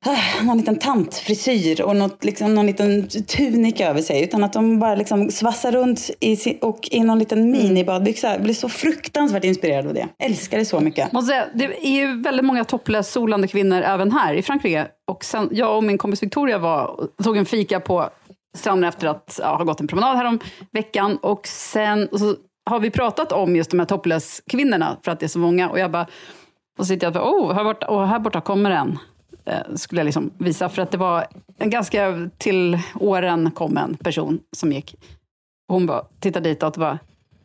ah, 0.06 0.44
någon 0.44 0.58
liten 0.58 0.80
tantfrisyr 0.80 1.82
och 1.82 1.96
något, 1.96 2.24
liksom, 2.24 2.54
någon 2.54 2.66
liten 2.66 3.08
tunika 3.08 3.90
över 3.90 4.02
sig. 4.02 4.24
Utan 4.24 4.44
att 4.44 4.54
de 4.54 4.80
bara 4.80 4.96
liksom 4.96 5.32
svassar 5.32 5.72
runt 5.72 6.10
i 6.20 6.36
sin, 6.36 6.58
och 6.62 6.88
i 6.92 7.00
någon 7.00 7.20
liten 7.20 7.52
minibadbyxa. 7.52 8.32
Jag 8.32 8.42
blir 8.42 8.54
så 8.54 8.70
fruktansvärt 8.70 9.44
inspirerad 9.44 9.88
av 9.88 9.94
det. 9.94 10.08
Älskar 10.20 10.58
det 10.58 10.66
så 10.66 10.80
mycket. 10.80 11.12
Måste 11.12 11.28
säga, 11.28 11.46
det 11.54 11.88
är 11.88 11.92
ju 11.92 12.22
väldigt 12.22 12.46
många 12.46 12.64
topless 12.64 13.12
solande 13.12 13.48
kvinnor 13.48 13.82
även 13.82 14.12
här 14.12 14.34
i 14.34 14.42
Frankrike. 14.42 14.88
Och 15.12 15.24
sen, 15.24 15.50
jag 15.52 15.78
och 15.78 15.84
min 15.84 15.98
kompis 15.98 16.24
Victoria 16.24 16.58
var, 16.58 17.08
tog 17.24 17.38
en 17.38 17.46
fika 17.46 17.80
på 17.80 18.10
stranden 18.58 18.90
efter 18.90 19.08
att 19.08 19.40
ja, 19.42 19.56
ha 19.56 19.64
gått 19.64 19.80
en 19.80 19.88
promenad 19.88 20.18
här 20.18 20.26
om 20.26 20.40
veckan. 20.72 21.18
Och 21.22 21.48
sen 21.48 22.08
och 22.08 22.20
så 22.20 22.36
har 22.70 22.80
vi 22.80 22.92
pratat 22.92 23.32
om 23.32 23.56
just 23.56 23.72
de 23.72 23.80
här 23.80 23.86
topless 23.86 24.42
kvinnorna 24.52 24.98
för 25.04 25.12
att 25.12 25.20
det 25.20 25.26
är 25.26 25.28
så 25.28 25.40
många. 25.40 25.70
Och 25.70 25.80
jag 25.80 25.92
bara, 25.92 26.08
och 26.78 26.86
så 26.86 26.86
sitter 26.86 27.12
jag 27.12 27.16
och 27.16 27.42
oh, 27.42 27.54
här 27.54 27.64
borta, 27.64 27.88
oh, 27.90 28.06
här 28.06 28.20
borta 28.20 28.42
kommer 28.42 28.72
en. 28.72 29.00
Eh, 29.46 29.76
skulle 29.76 30.02
jag 30.02 30.06
liksom 30.06 30.32
visa. 30.38 30.70
För 30.70 30.82
att 30.82 30.92
det 30.92 30.98
var 30.98 31.26
en 31.58 31.70
ganska 31.70 32.30
till 32.38 32.80
åren 33.00 33.52
kommen 33.52 33.98
person 33.98 34.40
som 34.56 34.72
gick. 34.72 34.96
Hon 35.68 35.86
bara, 35.86 36.04
tittade 36.20 36.50
ditåt 36.50 36.74
och 36.74 36.80
bara, 36.80 37.00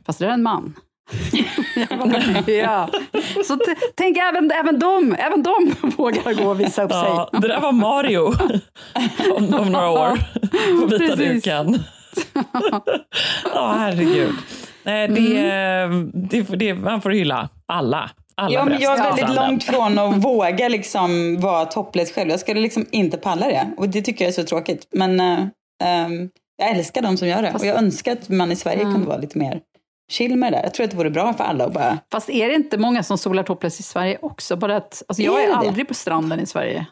fast 0.06 0.18
det 0.18 0.26
är 0.26 0.30
en 0.30 0.42
man. 0.42 0.74
Bara, 1.98 2.50
ja. 2.52 2.88
Så 3.44 3.58
tänk 3.94 4.16
även, 4.16 4.50
även 4.50 4.78
de, 4.78 5.16
även 5.18 5.42
de 5.42 5.74
vågar 5.96 6.34
gå 6.34 6.50
och 6.50 6.60
visa 6.60 6.82
upp 6.82 6.90
Ja, 6.90 7.28
sig. 7.32 7.40
det 7.40 7.48
där 7.48 7.60
var 7.60 7.72
Mario 7.72 8.20
om, 9.36 9.54
om 9.54 9.72
några 9.72 9.90
år 9.90 10.18
på 10.80 10.86
vita 10.86 11.16
Precis. 11.16 11.44
duken. 11.44 11.78
Ja, 13.54 13.74
herregud. 13.78 14.34
Nej, 14.84 15.08
det, 15.08 15.88
det, 16.14 16.56
det, 16.56 16.74
man 16.74 17.02
får 17.02 17.10
hylla 17.10 17.48
alla. 17.66 18.10
Alla 18.36 18.54
Ja, 18.54 18.64
men 18.64 18.80
jag 18.80 18.98
är 18.98 19.02
väldigt 19.02 19.36
Ja. 19.36 19.46
långt 19.46 19.64
från 19.64 19.98
att 19.98 20.16
våga 20.24 20.68
liksom 20.68 21.40
vara 21.40 21.64
topless 21.64 22.12
själv. 22.12 22.30
Jag 22.30 22.40
skulle 22.40 22.60
liksom 22.60 22.86
inte 22.90 23.16
palla 23.16 23.46
det. 23.48 23.70
Och 23.76 23.88
det 23.88 24.02
tycker 24.02 24.24
jag 24.24 24.28
är 24.28 24.32
så 24.32 24.44
tråkigt. 24.44 24.86
Men 24.90 25.20
ehm, 25.20 26.30
jag 26.56 26.70
älskar 26.70 27.02
de 27.02 27.16
som 27.16 27.28
gör 27.28 27.42
det. 27.42 27.52
Och 27.54 27.64
jag 27.66 27.76
önskar 27.78 28.12
att 28.12 28.28
man 28.28 28.52
i 28.52 28.56
Sverige 28.56 28.80
Mm. 28.80 28.92
kunde 28.92 29.08
vara 29.08 29.18
lite 29.18 29.38
mer 29.38 29.60
chill 30.12 30.36
med 30.36 30.52
det 30.52 30.56
där. 30.56 30.62
Jag 30.62 30.74
tror 30.74 30.84
att 30.84 30.90
det 30.90 30.96
vore 30.96 31.10
bra 31.10 31.32
för 31.34 31.44
alla 31.44 31.64
att 31.64 31.72
bara... 31.72 31.98
Fast 32.12 32.30
är 32.30 32.48
det 32.48 32.54
inte 32.54 32.78
många 32.78 33.02
som 33.02 33.18
solar 33.18 33.42
topless 33.42 33.80
i 33.80 33.82
Sverige 33.82 34.18
också? 34.22 34.56
Bara 34.56 34.76
att, 34.76 35.02
alltså 35.08 35.22
jag 35.22 35.44
Är 35.44 35.48
är, 35.48 35.52
aldrig 35.52 35.88
på 35.88 35.94
stranden 35.94 36.40
i 36.40 36.46
Sverige. 36.46 36.86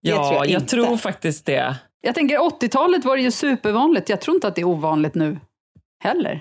Ja, 0.00 0.16
tror 0.28 0.34
jag 0.34 0.50
jag, 0.50 0.68
tror 0.68 0.96
faktiskt 0.96 1.46
det. 1.46 1.76
Jag 2.00 2.14
tänker 2.14 2.38
80-talet 2.38 3.04
var 3.04 3.16
det 3.16 3.22
ju 3.22 3.30
supervanligt. 3.30 4.08
Jag 4.08 4.20
tror 4.20 4.34
inte 4.36 4.48
att 4.48 4.54
det 4.54 4.60
är 4.60 4.64
ovanligt 4.66 5.14
nu 5.14 5.38
heller. 6.04 6.40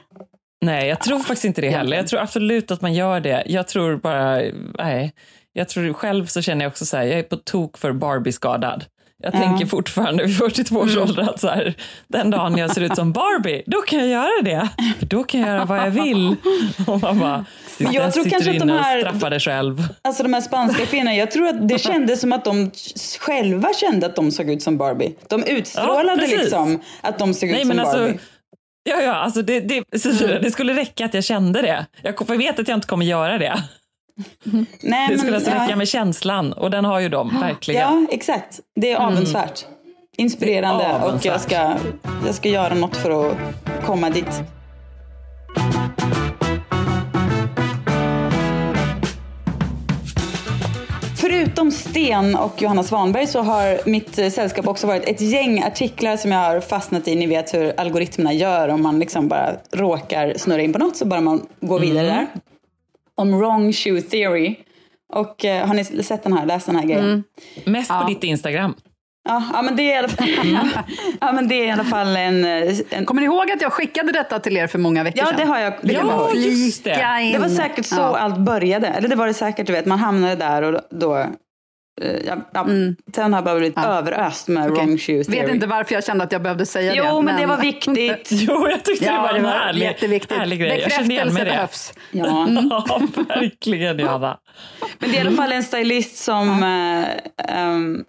Nej, 0.65 0.87
jag 0.87 0.99
tror 0.99 1.19
faktiskt 1.19 1.45
inte 1.45 1.61
det 1.61 1.69
heller. 1.69 1.97
Jag 1.97 2.07
tror 2.07 2.19
absolut 2.21 2.71
att 2.71 2.81
man 2.81 2.93
gör 2.93 3.19
det. 3.19 3.43
Jag 3.45 3.67
tror 3.67 3.95
bara, 3.97 4.41
nej. 4.77 5.13
Jag 5.53 5.69
tror 5.69 5.93
själv 5.93 6.25
så 6.25 6.41
känner 6.41 6.65
jag 6.65 6.69
också 6.69 6.85
så 6.85 6.97
här, 6.97 7.03
jag 7.03 7.19
är 7.19 7.23
på 7.23 7.35
tok 7.35 7.77
för 7.77 7.91
Barbie-skadad. 7.91 8.85
Jag 9.17 9.35
Ja. 9.35 9.39
tänker 9.39 9.65
fortfarande 9.65 10.23
vid 10.23 10.37
42 10.37 10.79
års 10.79 10.97
ålder 10.97 11.23
att 11.23 11.39
så 11.39 11.47
här, 11.47 11.73
den 12.07 12.29
dagen 12.29 12.57
jag 12.57 12.71
ser 12.71 12.81
ut 12.81 12.95
som 12.95 13.11
Barbie, 13.11 13.63
då 13.65 13.81
kan 13.81 13.99
jag 13.99 14.07
göra 14.07 14.41
det. 14.43 14.69
För 14.99 15.05
då 15.05 15.23
kan 15.23 15.41
jag 15.41 15.49
göra 15.49 15.65
vad 15.65 15.77
jag 15.79 15.91
vill. 15.91 16.35
Och 16.87 17.01
man 17.01 17.19
bara, 17.19 17.45
Men 17.77 17.93
jag 17.93 18.13
tror 18.13 18.29
kanske 18.29 18.51
att 18.51 18.59
de 18.59 18.69
här- 18.69 18.99
straffar 19.01 19.29
dig 19.29 19.39
själv. 19.39 19.87
Alltså 20.01 20.23
de 20.23 20.33
här 20.33 20.41
spanska 20.41 20.85
kvinnorna, 20.91 21.15
jag 21.15 21.31
tror 21.31 21.47
att 21.47 21.67
det 21.69 21.79
kändes 21.79 22.21
som 22.21 22.33
att 22.33 22.45
de 22.45 22.71
själva 23.19 23.73
kände 23.73 24.05
att 24.05 24.15
de 24.15 24.31
såg 24.31 24.49
ut 24.49 24.61
som 24.63 24.77
Barbie. 24.77 25.15
De 25.29 25.43
utstrålade 25.43 26.25
Ja, 26.27 26.37
liksom 26.41 26.81
att 27.01 27.19
de 27.19 27.33
såg 27.33 27.49
ut 27.49 27.55
Nej, 27.55 27.61
som 27.61 27.67
men 27.67 27.79
alltså, 27.79 27.97
Barbie. 27.97 28.19
Ja, 28.89 29.01
ja, 29.01 29.13
alltså 29.13 29.41
det, 29.41 29.59
det, 29.59 29.83
Cecilia, 29.99 30.39
det 30.39 30.51
skulle 30.51 30.73
räcka 30.73 31.05
att 31.05 31.13
jag 31.13 31.23
kände 31.23 31.61
det. 31.61 31.85
Jag, 32.01 32.37
vet 32.37 32.59
att 32.59 32.67
jag 32.67 32.77
inte 32.77 32.87
kommer 32.87 33.05
göra 33.05 33.37
det. 33.37 33.63
Nej, 34.81 35.07
Det 35.09 35.17
skulle 35.17 35.31
men, 35.31 35.33
alltså 35.35 35.51
ja. 35.51 35.63
räcka 35.63 35.75
med 35.75 35.87
känslan 35.87 36.53
och 36.53 36.71
den 36.71 36.85
har 36.85 36.99
ju 36.99 37.09
de, 37.09 37.39
verkligen. 37.39 37.81
Ja, 37.81 38.05
exakt. 38.11 38.59
Det 38.75 38.91
är 38.91 38.97
avundsvärt. 38.97 39.65
Inspirerande 40.17 40.83
Det 40.83 40.89
är 40.89 40.93
och 40.93 40.99
jag 40.99 41.07
avundsvärt. 41.07 41.41
ska, 41.41 41.75
jag 42.25 42.35
ska 42.35 42.49
göra 42.49 42.73
något 42.73 42.97
för 42.97 43.29
att 43.31 43.37
komma 43.85 44.09
dit. 44.09 44.41
Förutom 51.25 51.71
Sten 51.71 52.35
och 52.35 52.61
Johanna 52.61 52.83
Svanberg 52.83 53.27
så 53.27 53.41
har 53.41 53.89
mitt 53.89 54.17
eh, 54.17 54.29
sällskap 54.29 54.67
också 54.67 54.87
varit 54.87 55.05
ett 55.05 55.21
gäng 55.21 55.63
artiklar 55.63 56.17
som 56.17 56.31
jag 56.31 56.39
har 56.39 56.59
fastnat 56.61 57.07
i. 57.07 57.15
Ni 57.15 57.27
vet 57.27 57.53
hur 57.53 57.79
algoritmerna 57.79 58.33
gör 58.33 58.69
om 58.69 58.83
man 58.83 58.99
liksom 58.99 59.27
bara 59.27 59.55
råkar 59.71 60.33
snurra 60.37 60.61
in 60.61 60.73
på 60.73 60.79
något 60.79 60.95
så 60.95 61.05
bara 61.05 61.21
man 61.21 61.45
går 61.59 61.79
vidare 61.79 62.07
där. 62.07 62.27
Om 63.15 63.37
wrong 63.37 63.73
shoe 63.73 64.01
theory. 64.01 64.55
Och 65.13 65.45
eh, 65.45 65.67
har 65.67 65.73
ni 65.73 66.03
sett 66.03 66.23
den 66.23 66.33
här, 66.33 66.45
läst 66.45 66.65
den 66.65 66.75
här 66.75 66.85
grejen? 66.85 67.23
Mest 67.65 67.89
på 67.89 68.05
ditt 68.07 68.23
Instagram. 68.23 68.75
Ja, 69.27 69.43
ja, 69.53 69.61
men 69.61 69.75
det 69.75 69.83
är 69.91 69.95
i 69.95 69.97
alla 69.97 70.07
fall, 70.07 70.27
ja, 71.21 71.31
men 71.31 71.47
det 71.47 71.55
är 71.55 71.65
i 71.67 71.71
alla 71.71 71.83
fall 71.83 72.15
en, 72.15 72.45
eh, 72.45 72.75
en... 72.89 73.05
Kommer 73.05 73.21
ni 73.21 73.25
ihåg 73.25 73.51
att 73.51 73.61
jag 73.61 73.73
skickade 73.73 74.11
detta 74.11 74.39
till 74.39 74.57
er 74.57 74.67
för 74.67 74.79
många 74.79 75.03
veckor 75.03 75.19
Ja, 75.19 75.25
sedan? 75.25 75.35
det 75.37 75.45
har 75.45 75.59
jag. 75.59 75.73
Det 75.81 75.93
Ja, 75.93 76.31
just 76.35 76.83
det. 76.83 77.19
In. 77.21 77.31
Det 77.31 77.39
var 77.39 77.49
säkert 77.49 77.85
så 77.85 77.95
Ja. 77.95 78.17
allt 78.17 78.37
började. 78.37 78.87
Eller 78.87 79.07
det 79.07 79.15
var 79.15 79.27
det 79.27 79.33
säkert, 79.33 79.67
du 79.67 79.73
vet. 79.73 79.85
Man 79.85 79.99
hamnade 79.99 80.35
där 80.35 80.61
och 80.61 80.81
då... 80.91 81.17
eh, 81.17 81.27
Ja, 82.27 82.35
ja, 82.53 82.65
Sen 83.15 83.33
har 83.33 83.37
jag 83.37 83.43
bara 83.45 83.55
blivit 83.59 83.77
överöst 83.85 84.47
med 84.47 84.61
Mm. 84.63 84.73
Okej. 84.73 84.85
wrong 84.85 84.97
shoe 84.97 85.23
theory. 85.23 85.41
Vet 85.41 85.49
inte 85.55 85.67
varför 85.67 85.93
jag 85.95 86.03
kände 86.05 86.23
att 86.23 86.31
jag 86.31 86.41
behövde 86.41 86.65
säga 86.65 86.91
det. 86.91 86.97
Jo, 87.09 87.21
men 87.21 87.41
det 87.41 87.45
var 87.45 87.57
viktigt. 87.57 88.29
Jo, 88.31 88.67
jag 88.69 88.83
tyckte 88.83 89.05
det 89.05 89.11
Ja, 89.11 89.21
var 89.21 89.33
det 89.33 89.37
en 89.39 89.43
var 89.43 89.51
härlig, 89.51 89.85
jätteviktigt. 89.85 90.37
härlig 90.37 90.59
grej. 90.59 90.69
Bekräftelse 90.85 91.45
behövs. 91.45 91.93
Ja. 92.11 92.47
Ja, 92.87 93.01
verkligen 93.27 93.99
Johanna. 93.99 94.37
Men 94.99 95.11
det 95.11 95.17
är 95.17 95.23
i 95.23 95.27
alla 95.27 95.37
fall 95.37 95.51
en 95.51 95.63
stylist 95.63 96.17
som 96.23 96.63
ehm, 97.37 98.03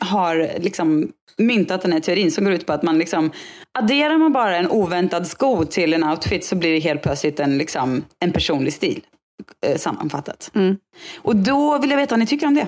har 0.00 0.50
liksom 0.58 1.12
myntat 1.38 1.82
den 1.82 1.92
här 1.92 2.00
teorin 2.00 2.30
som 2.30 2.44
går 2.44 2.52
ut 2.52 2.66
på 2.66 2.72
att 2.72 2.82
man 2.82 2.98
liksom 2.98 3.30
adderar 3.78 4.18
man 4.18 4.32
bara 4.32 4.56
en 4.56 4.70
oväntad 4.70 5.26
sko 5.26 5.64
till 5.64 5.94
en 5.94 6.04
outfit 6.04 6.44
så 6.44 6.56
blir 6.56 6.72
det 6.72 6.78
helt 6.78 7.02
plötsligt 7.02 7.40
en, 7.40 7.58
liksom, 7.58 8.04
en 8.18 8.32
personlig 8.32 8.72
stil 8.72 9.00
eh, 9.66 9.76
sammanfattat. 9.76 10.50
Mm. 10.54 10.76
Och 11.18 11.36
då 11.36 11.78
vill 11.78 11.90
jag 11.90 11.96
veta 11.96 12.12
vad 12.12 12.20
ni 12.20 12.26
tycker 12.26 12.46
om 12.46 12.54
det. 12.54 12.66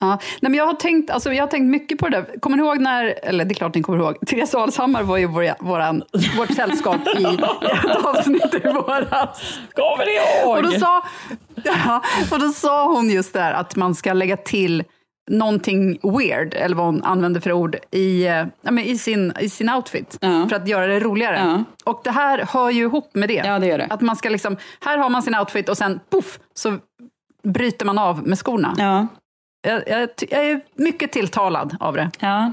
Ja. 0.00 0.08
Nej, 0.40 0.50
men 0.50 0.54
jag, 0.54 0.66
har 0.66 0.74
tänkt, 0.74 1.10
alltså, 1.10 1.32
jag 1.32 1.42
har 1.42 1.48
tänkt 1.48 1.70
mycket 1.70 1.98
på 1.98 2.08
det 2.08 2.16
där. 2.16 2.40
Kommer 2.40 2.56
ni 2.56 2.62
ihåg 2.62 2.80
när, 2.80 3.18
eller 3.22 3.44
det 3.44 3.52
är 3.52 3.54
klart 3.54 3.74
ni 3.74 3.82
kommer 3.82 3.98
ihåg, 3.98 4.26
Therese 4.26 4.54
Alshammar 4.54 5.02
var 5.02 5.16
ju 5.16 5.26
vår, 5.26 5.64
våran, 5.64 6.02
vårt 6.36 6.54
sällskap 6.54 7.00
i 7.18 7.24
ett 7.24 8.04
avsnitt 8.04 8.54
i 8.54 8.68
våras. 8.68 9.58
Kommer 9.74 10.06
ni 10.06 10.44
ihåg? 10.44 10.56
Och 10.56 10.62
då, 10.62 10.70
sa, 10.70 11.02
ja, 11.64 12.02
och 12.30 12.40
då 12.40 12.48
sa 12.48 12.92
hon 12.94 13.10
just 13.10 13.32
där 13.32 13.52
att 13.52 13.76
man 13.76 13.94
ska 13.94 14.12
lägga 14.12 14.36
till 14.36 14.84
någonting 15.30 15.98
weird, 16.02 16.54
eller 16.54 16.76
vad 16.76 16.86
hon 16.86 17.04
använde 17.04 17.40
för 17.40 17.52
ord, 17.52 17.76
i, 17.90 18.26
eh, 18.26 18.32
ja, 18.32 18.70
men 18.70 18.78
i, 18.78 18.98
sin, 18.98 19.32
i 19.40 19.48
sin 19.48 19.70
outfit. 19.70 20.18
Ja. 20.20 20.46
För 20.48 20.56
att 20.56 20.68
göra 20.68 20.86
det 20.86 21.00
roligare. 21.00 21.36
Ja. 21.38 21.64
Och 21.92 22.00
det 22.04 22.10
här 22.10 22.46
hör 22.48 22.70
ju 22.70 22.82
ihop 22.82 23.10
med 23.14 23.28
det. 23.28 23.42
Ja, 23.44 23.58
det 23.58 23.66
gör 23.66 23.78
det. 23.78 23.86
Att 23.90 24.00
man 24.00 24.16
ska 24.16 24.28
liksom, 24.28 24.56
här 24.80 24.98
har 24.98 25.10
man 25.10 25.22
sin 25.22 25.34
outfit 25.34 25.68
och 25.68 25.76
sen 25.76 26.00
poff, 26.10 26.38
så 26.54 26.78
bryter 27.42 27.86
man 27.86 27.98
av 27.98 28.26
med 28.28 28.38
skorna. 28.38 28.74
Ja. 28.78 29.06
Jag, 29.68 29.82
jag, 29.88 30.08
jag 30.30 30.46
är 30.50 30.60
mycket 30.74 31.12
tilltalad 31.12 31.76
av 31.80 31.94
det. 31.94 32.10
Ja. 32.20 32.52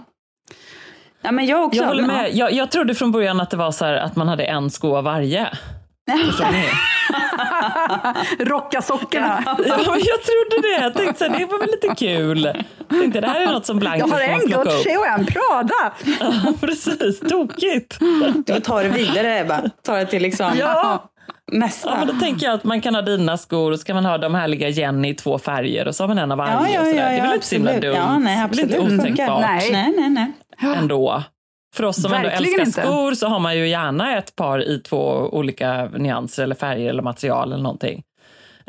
Ja, 1.21 1.31
men 1.31 1.45
jag 1.45 1.63
också. 1.65 1.79
Jag 1.79 1.87
håller 1.87 2.03
Men- 2.07 2.15
med. 2.15 2.35
Jag, 2.35 2.51
jag 2.53 2.71
trodde 2.71 2.95
från 2.95 3.11
början 3.11 3.39
att 3.41 3.49
det 3.49 3.57
var 3.57 3.71
så 3.71 3.85
här 3.85 3.93
att 3.93 4.15
man 4.15 4.27
hade 4.27 4.43
en 4.43 4.69
sko 4.69 4.95
av 4.95 5.03
varje. 5.03 5.49
Rocka 8.39 8.81
sockorna. 8.81 9.43
Ja, 9.45 9.55
men 9.57 9.67
jag 9.85 10.21
trodde 10.23 10.61
det. 10.61 10.81
Jag 10.81 10.93
tänkte 10.93 11.25
så 11.25 11.31
här, 11.31 11.39
det 11.39 11.45
var 11.45 11.59
väl 11.59 11.69
lite 11.71 11.95
kul. 11.97 12.43
Jag 12.89 12.99
tänkte 13.01 13.21
det 13.21 13.27
här 13.27 13.41
är 13.41 13.51
något 13.51 13.65
som 13.65 13.79
Blanco 13.79 13.99
Jag 13.99 14.07
har 14.07 14.19
en. 14.21 14.39
Gucci 14.39 14.97
och 14.97 15.07
en 15.07 15.25
Prada. 15.25 15.93
Ja, 16.19 16.53
precis. 16.61 17.19
Tokigt. 17.19 17.99
Du 18.45 18.53
får 18.53 18.59
ta 18.59 18.83
det 18.83 18.89
vidare 18.89 19.39
Ebba. 19.39 19.61
Ta 19.85 19.95
det 19.95 20.05
till 20.05 20.21
liksom 20.21 20.51
Ja. 20.59 21.09
nästa. 21.51 21.89
Ja, 21.89 21.95
men 21.97 22.07
då 22.07 22.13
tänker 22.13 22.45
jag 22.45 22.53
att 22.55 22.63
man 22.63 22.81
kan 22.81 22.95
ha 22.95 23.01
dina 23.01 23.37
skor 23.37 23.71
och 23.71 23.79
så 23.79 23.85
kan 23.85 23.95
man 23.95 24.05
ha 24.05 24.17
de 24.17 24.35
härliga 24.35 24.69
Jenny 24.69 25.09
i 25.09 25.13
två 25.15 25.39
färger 25.39 25.87
och 25.87 25.95
så 25.95 26.03
har 26.03 26.07
man 26.07 26.17
en 26.17 26.31
av 26.31 26.37
varje. 26.37 26.53
ja, 26.53 26.67
ja, 26.73 26.85
ja, 26.87 26.93
det 26.93 26.99
är 27.01 27.21
väl 27.21 27.33
inte 27.33 27.47
så 27.47 27.55
himla 27.55 27.71
absolut. 27.71 27.95
dumt? 27.95 28.03
Ja, 28.07 28.19
nej, 28.19 28.35
Det 28.35 28.41
är 28.41 28.45
absolut. 28.45 28.75
inte 28.75 28.79
otänkbart 29.03 29.41
Nej. 29.41 29.71
Nej, 29.71 29.93
nej, 29.97 30.09
nej. 30.61 30.75
ändå. 30.77 31.23
För 31.73 31.83
oss 31.83 32.01
som 32.01 32.13
ändå 32.13 32.29
Verkligen 32.29 32.59
älskar 32.59 32.81
inte. 32.81 32.81
skor 32.81 33.13
så 33.13 33.27
har 33.27 33.39
man 33.39 33.57
ju 33.57 33.67
gärna 33.67 34.17
ett 34.17 34.35
par 34.35 34.63
i 34.63 34.79
två 34.79 35.29
olika 35.31 35.85
nyanser 35.85 36.43
eller 36.43 36.55
färger 36.55 36.89
eller 36.89 37.03
material 37.03 37.51
eller 37.53 37.63
någonting. 37.63 38.03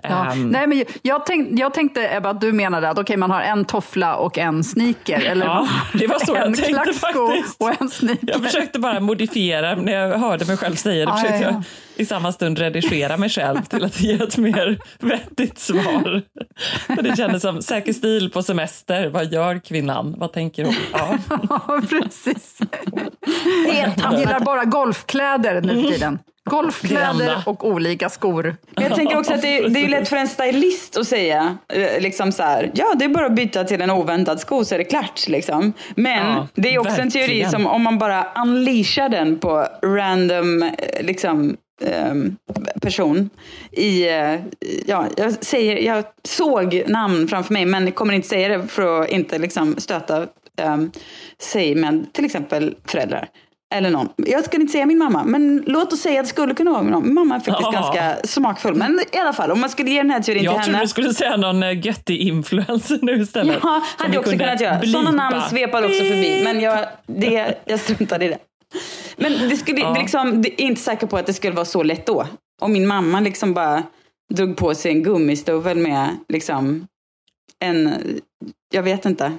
Ja. 0.03 0.33
Ehm, 0.33 0.49
Nej, 0.51 0.67
men 0.67 0.85
jag, 1.03 1.27
tänk, 1.27 1.59
jag 1.59 1.75
tänkte 1.75 2.09
Ebba, 2.17 2.31
att 2.31 2.41
du 2.41 2.53
menade 2.53 2.89
att 2.89 2.99
okay, 2.99 3.17
man 3.17 3.31
har 3.31 3.41
en 3.43 3.65
toffla 3.65 4.17
och 4.17 4.39
en 4.39 4.65
sneaker. 4.65 5.21
Eller 5.27 5.47
Ja, 5.47 5.69
det 5.93 6.07
var 6.07 6.19
så 6.19 6.35
jag 6.35 6.47
en 6.47 6.55
tänkte 6.55 6.73
klacksko 6.73 7.29
faktiskt. 7.29 7.63
och 7.63 7.81
en 7.83 7.89
sneaker. 7.89 8.29
Jag 8.29 8.43
försökte 8.45 8.79
bara 8.79 9.01
modifiera, 9.01 9.75
när 9.75 9.93
jag 9.93 10.19
hörde 10.19 10.45
mig 10.45 10.57
själv 10.57 10.75
säga 10.77 11.05
det, 11.07 11.11
Ja, 11.11 11.17
försökte 11.17 11.43
ja, 11.45 11.51
jag 11.51 11.63
i 11.97 12.07
samma 12.07 12.33
stund 12.33 12.59
redigera 12.59 13.17
mig 13.17 13.29
själv 13.31 13.63
till 13.63 13.85
att 13.85 14.01
ge 14.01 14.13
ett 14.15 14.37
mer 14.37 14.79
vettigt 15.01 15.59
svar. 15.59 16.23
För 16.87 17.03
det 17.03 17.17
kändes 17.17 17.43
som 17.43 17.63
säker 17.63 17.93
stil 17.93 18.31
på 18.31 18.43
semester. 18.43 19.09
Vad 19.09 19.33
gör 19.33 19.59
kvinnan? 19.59 20.15
Vad 20.19 20.33
tänker 20.33 20.65
hon? 20.65 20.75
Ja. 20.93 21.19
Ja, 21.49 21.81
precis. 21.89 22.59
Han 24.03 24.19
gillar 24.19 24.41
bara 24.41 24.65
golfkläder 24.65 25.61
nu 25.61 25.83
för 25.83 25.91
tiden. 25.91 26.19
Golfkläder 26.51 27.43
och 27.47 27.69
olika 27.69 28.09
skor. 28.09 28.57
Men 28.75 28.85
jag 28.85 28.95
tänker 28.95 29.19
också 29.19 29.33
att 29.33 29.43
det, 29.43 29.69
det 29.69 29.85
är 29.85 29.89
lätt 29.89 30.09
för 30.09 30.17
en 30.17 30.29
stylist 30.29 30.97
att 30.97 31.07
säga 31.07 31.57
eh, 31.73 32.01
liksom 32.01 32.33
så 32.33 32.43
här, 32.43 32.71
ja 32.75 32.95
det 32.97 33.05
är 33.05 33.09
bara 33.09 33.27
att 33.27 33.35
byta 33.35 33.65
till 33.65 33.81
en 33.81 33.91
oväntad 33.91 34.41
sko 34.41 34.65
så 34.65 34.75
är 34.75 34.79
det 34.79 34.85
klart. 34.85 35.29
Liksom. 35.29 35.73
Men 35.95 36.27
Ja, 36.27 36.49
det 36.55 36.75
är 36.75 36.79
också 36.79 37.01
en 37.01 37.11
teori 37.11 37.27
verkligen. 37.27 37.51
som 37.51 37.67
om 37.67 37.83
man 37.83 37.99
bara 37.99 38.27
unleashar 38.43 39.09
den 39.09 39.39
på 39.39 39.67
random 39.83 40.63
eh, 40.63 41.05
liksom, 41.07 41.57
ehm, 41.85 42.37
person 42.83 43.31
i, 43.73 44.09
eh, 44.09 44.35
ja, 44.87 45.07
jag 45.17 45.33
säger, 45.33 45.79
jag 45.79 46.05
såg 46.25 46.83
namn 46.87 47.29
framför 47.29 47.53
mig 47.53 47.67
men 47.67 47.93
kommer 47.93 48.15
inte 48.15 48.29
säga 48.29 48.59
det 48.59 48.69
för 48.69 49.03
att 49.03 49.09
inte 49.09 49.39
liksom 49.39 49.75
stöta 49.79 50.27
um, 50.63 50.93
sig 51.39 51.75
med 51.75 52.07
till 52.13 52.25
exempel 52.25 52.75
föräldrar. 52.87 53.29
Eller 53.75 53.91
någon. 53.91 54.09
Jag 54.17 54.45
skulle 54.45 54.61
inte 54.61 54.73
säga 54.73 54.87
min 54.87 54.99
mamma, 54.99 55.25
men 55.25 55.65
låt 55.67 55.93
oss 55.93 56.01
säga 56.01 56.21
att 56.21 56.27
det 56.27 56.31
skulle 56.31 56.55
kunna 56.55 56.71
vara 56.71 56.83
min 56.83 56.91
mamma. 56.93 57.05
Min 57.05 57.15
mamma 57.15 57.35
är 57.35 57.41
faktiskt 57.41 57.59
Ja. 57.63 57.71
ganska 57.71 58.17
smakfull. 58.29 58.75
Men 58.75 59.01
i 59.13 59.17
alla 59.19 59.33
fall, 59.33 59.51
om 59.51 59.61
man 59.61 59.71
skulle 59.71 59.91
ge 59.91 59.99
den 60.03 60.11
här 60.11 60.17
Jag 60.19 60.25
till 60.25 60.45
trodde 60.45 60.61
henne. 60.61 60.81
du 60.81 60.89
skulle 60.89 61.15
säga 61.15 61.37
någon 61.37 61.63
eh, 61.63 61.87
göttig 61.87 62.21
influencer 62.21 62.99
nu 63.03 63.23
istället. 63.23 63.59
Ja, 63.63 63.83
hade 63.99 64.15
jag 64.15 64.21
också 64.21 64.37
kunnat 64.39 64.61
göra. 64.61 64.83
Sådana 64.83 65.11
namn 65.11 65.41
svepar 65.51 65.83
också 65.85 65.99
förbi. 65.99 66.41
Men 66.45 66.61
jag, 66.61 66.87
det, 67.07 67.55
jag 67.65 67.81
struntade 67.81 68.25
i 68.25 68.29
det. 68.29 68.39
Men 69.17 69.49
det, 69.49 69.57
skulle, 69.57 69.81
Ja. 69.81 69.95
liksom, 70.01 70.43
det 70.43 70.63
är 70.63 70.67
inte 70.67 70.81
säker 70.81 71.07
på 71.07 71.17
att 71.17 71.27
det 71.27 71.33
skulle 71.33 71.55
vara 71.55 71.65
så 71.65 71.83
lätt 71.83 72.07
då. 72.07 72.27
Om 72.63 72.73
min 72.73 72.87
mamma 72.87 73.21
liksom 73.21 73.55
bara 73.55 73.83
drog 74.35 74.57
på 74.57 74.75
sig 74.75 74.93
en 74.93 75.03
gummistovel 75.03 75.79
med 75.79 76.09
liksom 76.29 76.87
en, 77.61 77.95
jag 78.75 78.83
vet 78.83 79.07
inte. 79.07 79.33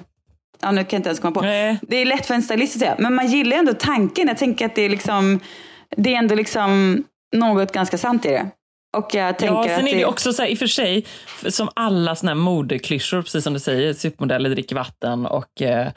Ja, 0.60 0.70
nu 0.70 0.84
kan 0.84 0.88
jag 0.90 0.98
inte 0.98 1.08
ens 1.08 1.20
komma 1.20 1.34
på. 1.34 1.40
Nej. 1.40 1.78
Det 1.82 1.96
är 1.96 2.04
lätt 2.04 2.26
för 2.26 2.34
en 2.34 2.42
stylist 2.42 2.76
att 2.76 2.80
säga. 2.80 2.96
Men 2.98 3.14
man 3.14 3.26
gillar 3.26 3.56
ändå 3.56 3.72
tanken. 3.72 4.28
Jag 4.28 4.38
tänker 4.38 4.66
att 4.66 4.74
det 4.74 4.82
är 4.82 4.88
liksom, 4.88 5.40
det 5.96 6.14
är 6.14 6.18
ändå 6.18 6.34
liksom 6.34 7.04
något 7.36 7.72
ganska 7.72 7.98
sant 7.98 8.26
i 8.26 8.28
det. 8.28 8.50
Och 8.96 9.14
jag 9.14 9.38
tänker 9.38 9.54
Ja, 9.54 9.64
sen 9.64 9.84
att 9.84 9.92
är 9.92 9.96
det 9.96 10.04
också 10.04 10.32
så 10.32 10.42
här, 10.42 10.48
i 10.48 10.54
och 10.54 10.58
för 10.58 10.66
sig, 10.66 11.06
som 11.48 11.68
alla 11.74 12.16
såna 12.16 12.30
här 12.30 12.36
modeklyschor, 12.36 13.22
precis 13.22 13.44
som 13.44 13.52
du 13.52 13.60
säger, 13.60 13.92
supermodeller 13.92 14.50
dricker 14.50 14.76
vatten 14.76 15.26
och 15.26 15.62
eh, 15.62 15.88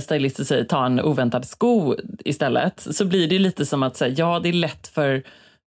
stylister 0.00 0.44
säger 0.44 0.64
ta 0.64 0.86
en 0.86 1.00
oväntad 1.00 1.44
sko 1.44 1.94
istället, 2.24 2.86
så 2.90 3.04
blir 3.04 3.28
det 3.28 3.38
lite 3.38 3.66
som 3.66 3.82
att 3.82 3.96
säga, 3.96 4.14
ja, 4.18 4.40
det 4.40 4.48
är 4.48 4.52
lätt 4.52 4.88
för 4.88 5.22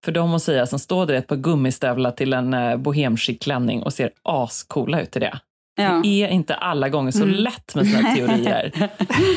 för 0.06 0.12
dem 0.12 0.34
att 0.34 0.44
säga 0.44 0.66
som 0.66 0.80
står 0.80 1.06
där 1.06 1.14
ett 1.14 1.28
par 1.28 1.36
gummistövlar 1.36 2.12
till 2.12 2.34
en 2.34 2.54
eh, 2.54 2.78
bohemchic 2.78 3.40
klänning 3.40 3.84
och 3.84 3.94
ser 3.94 4.12
ascoola 4.24 5.02
ut 5.02 5.16
i 5.16 5.20
det. 5.20 5.40
Ja. 5.82 6.00
Det 6.04 6.24
är 6.24 6.28
inte 6.28 6.56
alla 6.56 6.90
gånger 6.90 7.12
så 7.12 7.24
Mm. 7.24 7.36
lätt 7.36 7.76
med 7.76 7.86
här 7.88 8.16
teorier. 8.16 8.72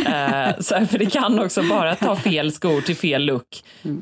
eh, 0.06 0.60
så 0.60 0.74
här, 0.74 0.84
för 0.86 0.98
det 0.98 1.06
kan 1.06 1.38
också 1.40 1.62
bara 1.62 1.94
ta 1.94 2.16
fel 2.16 2.52
skor 2.52 2.80
till 2.80 2.96
fel 2.96 3.24
look, 3.24 3.46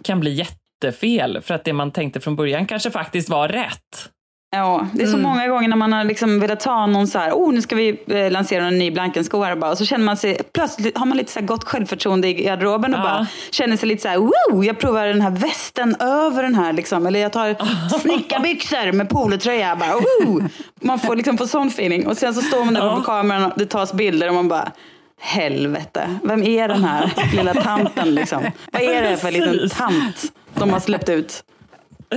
kan 0.04 0.20
bli 0.20 0.30
jättefel 0.34 1.40
för 1.42 1.54
att 1.54 1.64
det 1.64 1.72
man 1.72 1.90
tänkte 1.90 2.20
från 2.20 2.36
början 2.36 2.66
kanske 2.66 2.90
faktiskt 2.90 3.28
var 3.28 3.48
rätt. 3.48 4.08
Ja, 4.54 4.86
det 4.92 5.02
är 5.02 5.06
så 5.06 5.16
Mm. 5.16 5.22
många 5.30 5.48
gånger 5.48 5.68
när 5.68 5.76
man 5.76 5.92
har 5.92 6.04
liksom 6.04 6.40
velat 6.40 6.60
ta 6.60 6.86
någon 6.86 7.06
så 7.06 7.18
här, 7.18 7.32
oh 7.32 7.52
nu 7.52 7.62
ska 7.62 7.76
vi 7.76 8.00
eh, 8.06 8.30
lansera 8.30 8.66
en 8.66 8.78
ny 8.78 8.90
Blankensko 8.90 9.42
här 9.42 9.56
bara. 9.56 9.70
Och 9.70 9.78
så 9.78 9.84
känner 9.84 10.04
man 10.04 10.16
sig, 10.16 10.38
plötsligt 10.54 10.98
har 10.98 11.06
man 11.06 11.16
lite 11.18 11.32
så 11.32 11.40
här 11.40 11.46
gott 11.46 11.64
självförtroende 11.64 12.28
i 12.28 12.32
garderoben 12.34 12.94
och 12.94 13.00
Ja. 13.00 13.04
bara 13.04 13.26
känner 13.50 13.76
sig 13.76 13.88
lite 13.88 14.02
så 14.02 14.08
här, 14.08 14.18
wow, 14.18 14.64
jag 14.64 14.78
provar 14.78 15.06
den 15.06 15.20
här 15.20 15.30
västen 15.30 15.96
över 16.00 16.42
den 16.42 16.54
här 16.54 16.72
liksom. 16.72 17.06
Eller 17.06 17.20
jag 17.20 17.32
tar 17.32 17.56
snickarbyxor 18.00 18.92
med 18.92 19.08
polotröja, 19.08 19.76
bara, 19.76 19.92
wow. 19.92 20.48
Man 20.80 20.98
får 20.98 21.16
liksom 21.16 21.38
få 21.38 21.46
sån 21.46 21.68
feeling. 21.68 22.06
Och 22.06 22.16
sen 22.16 22.34
så 22.34 22.40
står 22.42 22.64
man 22.64 22.74
där 22.74 22.80
Ja. 22.86 22.96
på 22.96 23.02
kameran 23.02 23.44
och 23.44 23.58
det 23.58 23.66
tas 23.66 23.92
bilder 23.92 24.28
och 24.28 24.34
man 24.34 24.48
bara, 24.48 24.72
helvete, 25.20 26.14
vem 26.24 26.42
är 26.42 26.68
den 26.68 26.84
här 26.84 27.12
lilla 27.36 27.54
tanten 27.54 28.14
liksom? 28.14 28.42
Vad 28.72 28.82
är 28.82 29.02
det 29.02 29.16
för 29.16 29.30
liten 29.30 29.68
tant 29.68 30.22
de 30.54 30.70
har 30.72 30.80
släppt 30.80 31.08
ut? 31.08 31.44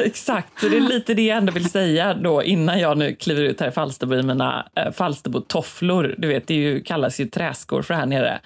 Exakt, 0.03 0.59
så 0.61 0.69
det 0.69 0.77
är 0.77 0.81
lite 0.89 1.13
det 1.13 1.21
jag 1.21 1.37
ändå 1.37 1.53
vill 1.53 1.69
säga 1.69 2.13
då 2.13 2.43
innan 2.43 2.79
jag 2.79 2.97
nu 2.97 3.15
kliver 3.15 3.41
ut 3.41 3.59
här 3.59 3.67
i 3.67 3.71
Falsterbo 3.71 4.15
i 4.15 4.23
mina 4.23 4.65
äh, 4.75 4.91
Falsterbo-tofflor. 4.91 6.15
Du 6.17 6.27
vet, 6.27 6.47
det 6.47 6.53
ju, 6.53 6.81
kallas 6.83 7.19
ju 7.19 7.25
träskor 7.25 7.81
för 7.81 7.93
här 7.93 8.05
nere. 8.05 8.39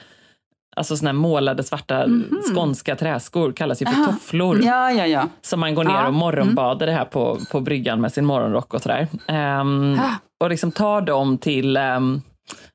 Alltså 0.76 0.98
såna 0.98 1.10
här 1.10 1.14
målade 1.16 1.64
svarta 1.64 2.06
skånska 2.54 2.96
träskor 2.96 3.52
kallas 3.52 3.82
ju 3.82 3.86
för. 3.86 3.94
Aha. 3.94 4.06
tofflor. 4.06 4.62
Ja, 4.64 4.92
ja, 4.92 5.06
ja. 5.06 5.28
Som 5.42 5.60
man 5.60 5.76
går 5.76 5.84
ner 5.84 5.94
Ja. 5.94 6.08
och 6.08 6.14
morgonbadar 6.14 6.88
det 6.88 6.94
här 6.94 7.06
på, 7.06 7.40
på 7.52 7.60
bryggan 7.60 8.02
med 8.02 8.14
sin 8.14 8.26
morgonrock 8.26 8.74
och 8.74 8.82
sådär. 8.82 9.08
Ah. 9.28 9.64
och 10.40 10.50
liksom 10.50 10.72
tar 10.72 11.02
dem 11.02 11.38
till, 11.38 11.78
ehm, 11.78 12.22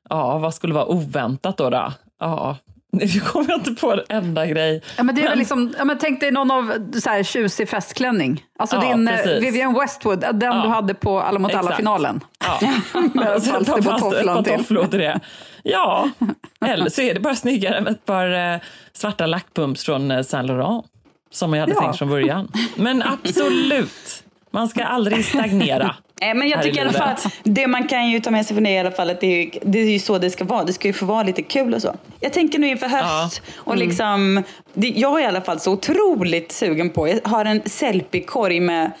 ja 0.09 0.37
vad 0.37 0.53
skulle 0.53 0.73
vara 0.73 0.85
oväntat 0.85 1.57
då? 1.57 1.69
då? 1.69 1.93
Ja, 2.19 2.57
nu 2.95 3.19
kommer 3.19 3.49
jag 3.49 3.59
inte 3.59 3.71
på 3.81 3.91
en 3.91 3.99
enda 4.09 4.45
grej. 4.45 4.81
Ja, 4.97 5.03
men 5.03 5.15
det 5.15 5.21
är 5.23 5.29
väl 5.29 5.37
liksom, 5.39 5.73
ja, 5.77 5.85
men 5.85 5.97
tänk 5.97 6.19
dig 6.19 6.31
någon 6.31 6.51
av 6.51 6.91
så 7.01 7.09
här 7.09 7.23
tjusig 7.23 7.69
festklänning. 7.69 8.43
Alltså 8.59 8.75
Ja, 8.75 8.81
din 8.81 9.07
eh, 9.07 9.15
precis. 9.15 9.43
Vivienne 9.43 9.79
Westwood, 9.79 10.19
den 10.19 10.41
Ja. 10.41 10.61
du 10.63 10.69
hade 10.69 10.93
på 10.93 11.19
Alla 11.19 11.39
mot 11.39 11.55
alla-finalen. 11.55 12.21
Ja. 12.39 12.59
Med 13.13 13.25
par 13.83 14.43
till. 14.43 14.89
till 14.89 14.99
det. 14.99 15.19
Ja, 15.63 16.09
eller 16.65 16.89
så 16.89 17.01
är 17.01 17.13
det 17.13 17.19
bara 17.19 17.35
snyggare 17.35 17.81
med 17.81 17.91
ett 17.91 18.05
par 18.05 18.53
eh, 18.53 18.59
svarta 18.93 19.25
lackpumps 19.25 19.83
från 19.85 20.11
eh, 20.11 20.21
Saint 20.21 20.47
Laurent. 20.47 20.85
Som 21.31 21.53
jag 21.53 21.59
hade 21.61 21.73
Ja. 21.73 21.81
tänkt 21.81 21.97
från 21.97 22.09
början. 22.09 22.51
Men 22.75 23.03
absolut, 23.03 24.23
man 24.55 24.69
ska 24.69 24.83
aldrig 24.83 25.25
stagnera. 25.25 25.95
Nej, 26.21 26.33
men 26.33 26.49
jag 26.49 26.63
tycker 26.63 26.77
i 26.77 26.81
alla 26.81 26.93
fall 26.93 27.09
att 27.09 27.27
det 27.43 27.67
man 27.67 27.87
kan 27.87 28.09
ju 28.09 28.19
ta 28.19 28.31
med 28.31 28.45
sig 28.45 28.55
från 28.55 28.63
det 28.63 28.69
i 28.69 28.79
alla 28.79 28.91
fall 28.91 29.09
att 29.09 29.21
det 29.21 29.27
är, 29.27 29.43
ju, 29.43 29.59
det 29.61 29.79
är 29.79 29.89
ju 29.89 29.99
så 29.99 30.17
det 30.17 30.29
ska 30.29 30.43
vara. 30.43 30.63
Det 30.63 30.73
ska 30.73 30.87
ju 30.87 30.93
få 30.93 31.05
vara 31.05 31.23
lite 31.23 31.41
kul 31.41 31.73
och 31.73 31.81
så. 31.81 31.95
Jag 32.19 32.33
tänker 32.33 32.59
nu 32.59 32.67
inför 32.67 32.87
höst 32.87 33.41
och 33.55 33.77
liksom, 33.77 34.43
det, 34.73 34.87
jag 34.87 35.19
är 35.19 35.23
i 35.23 35.25
alla 35.25 35.41
fall 35.41 35.59
så 35.59 35.71
otroligt 35.71 36.51
sugen 36.51 36.89
på, 36.89 37.07
jag 37.07 37.19
har 37.23 37.45
en 37.45 37.61
selfie-korg 37.65 38.59
med 38.59 38.91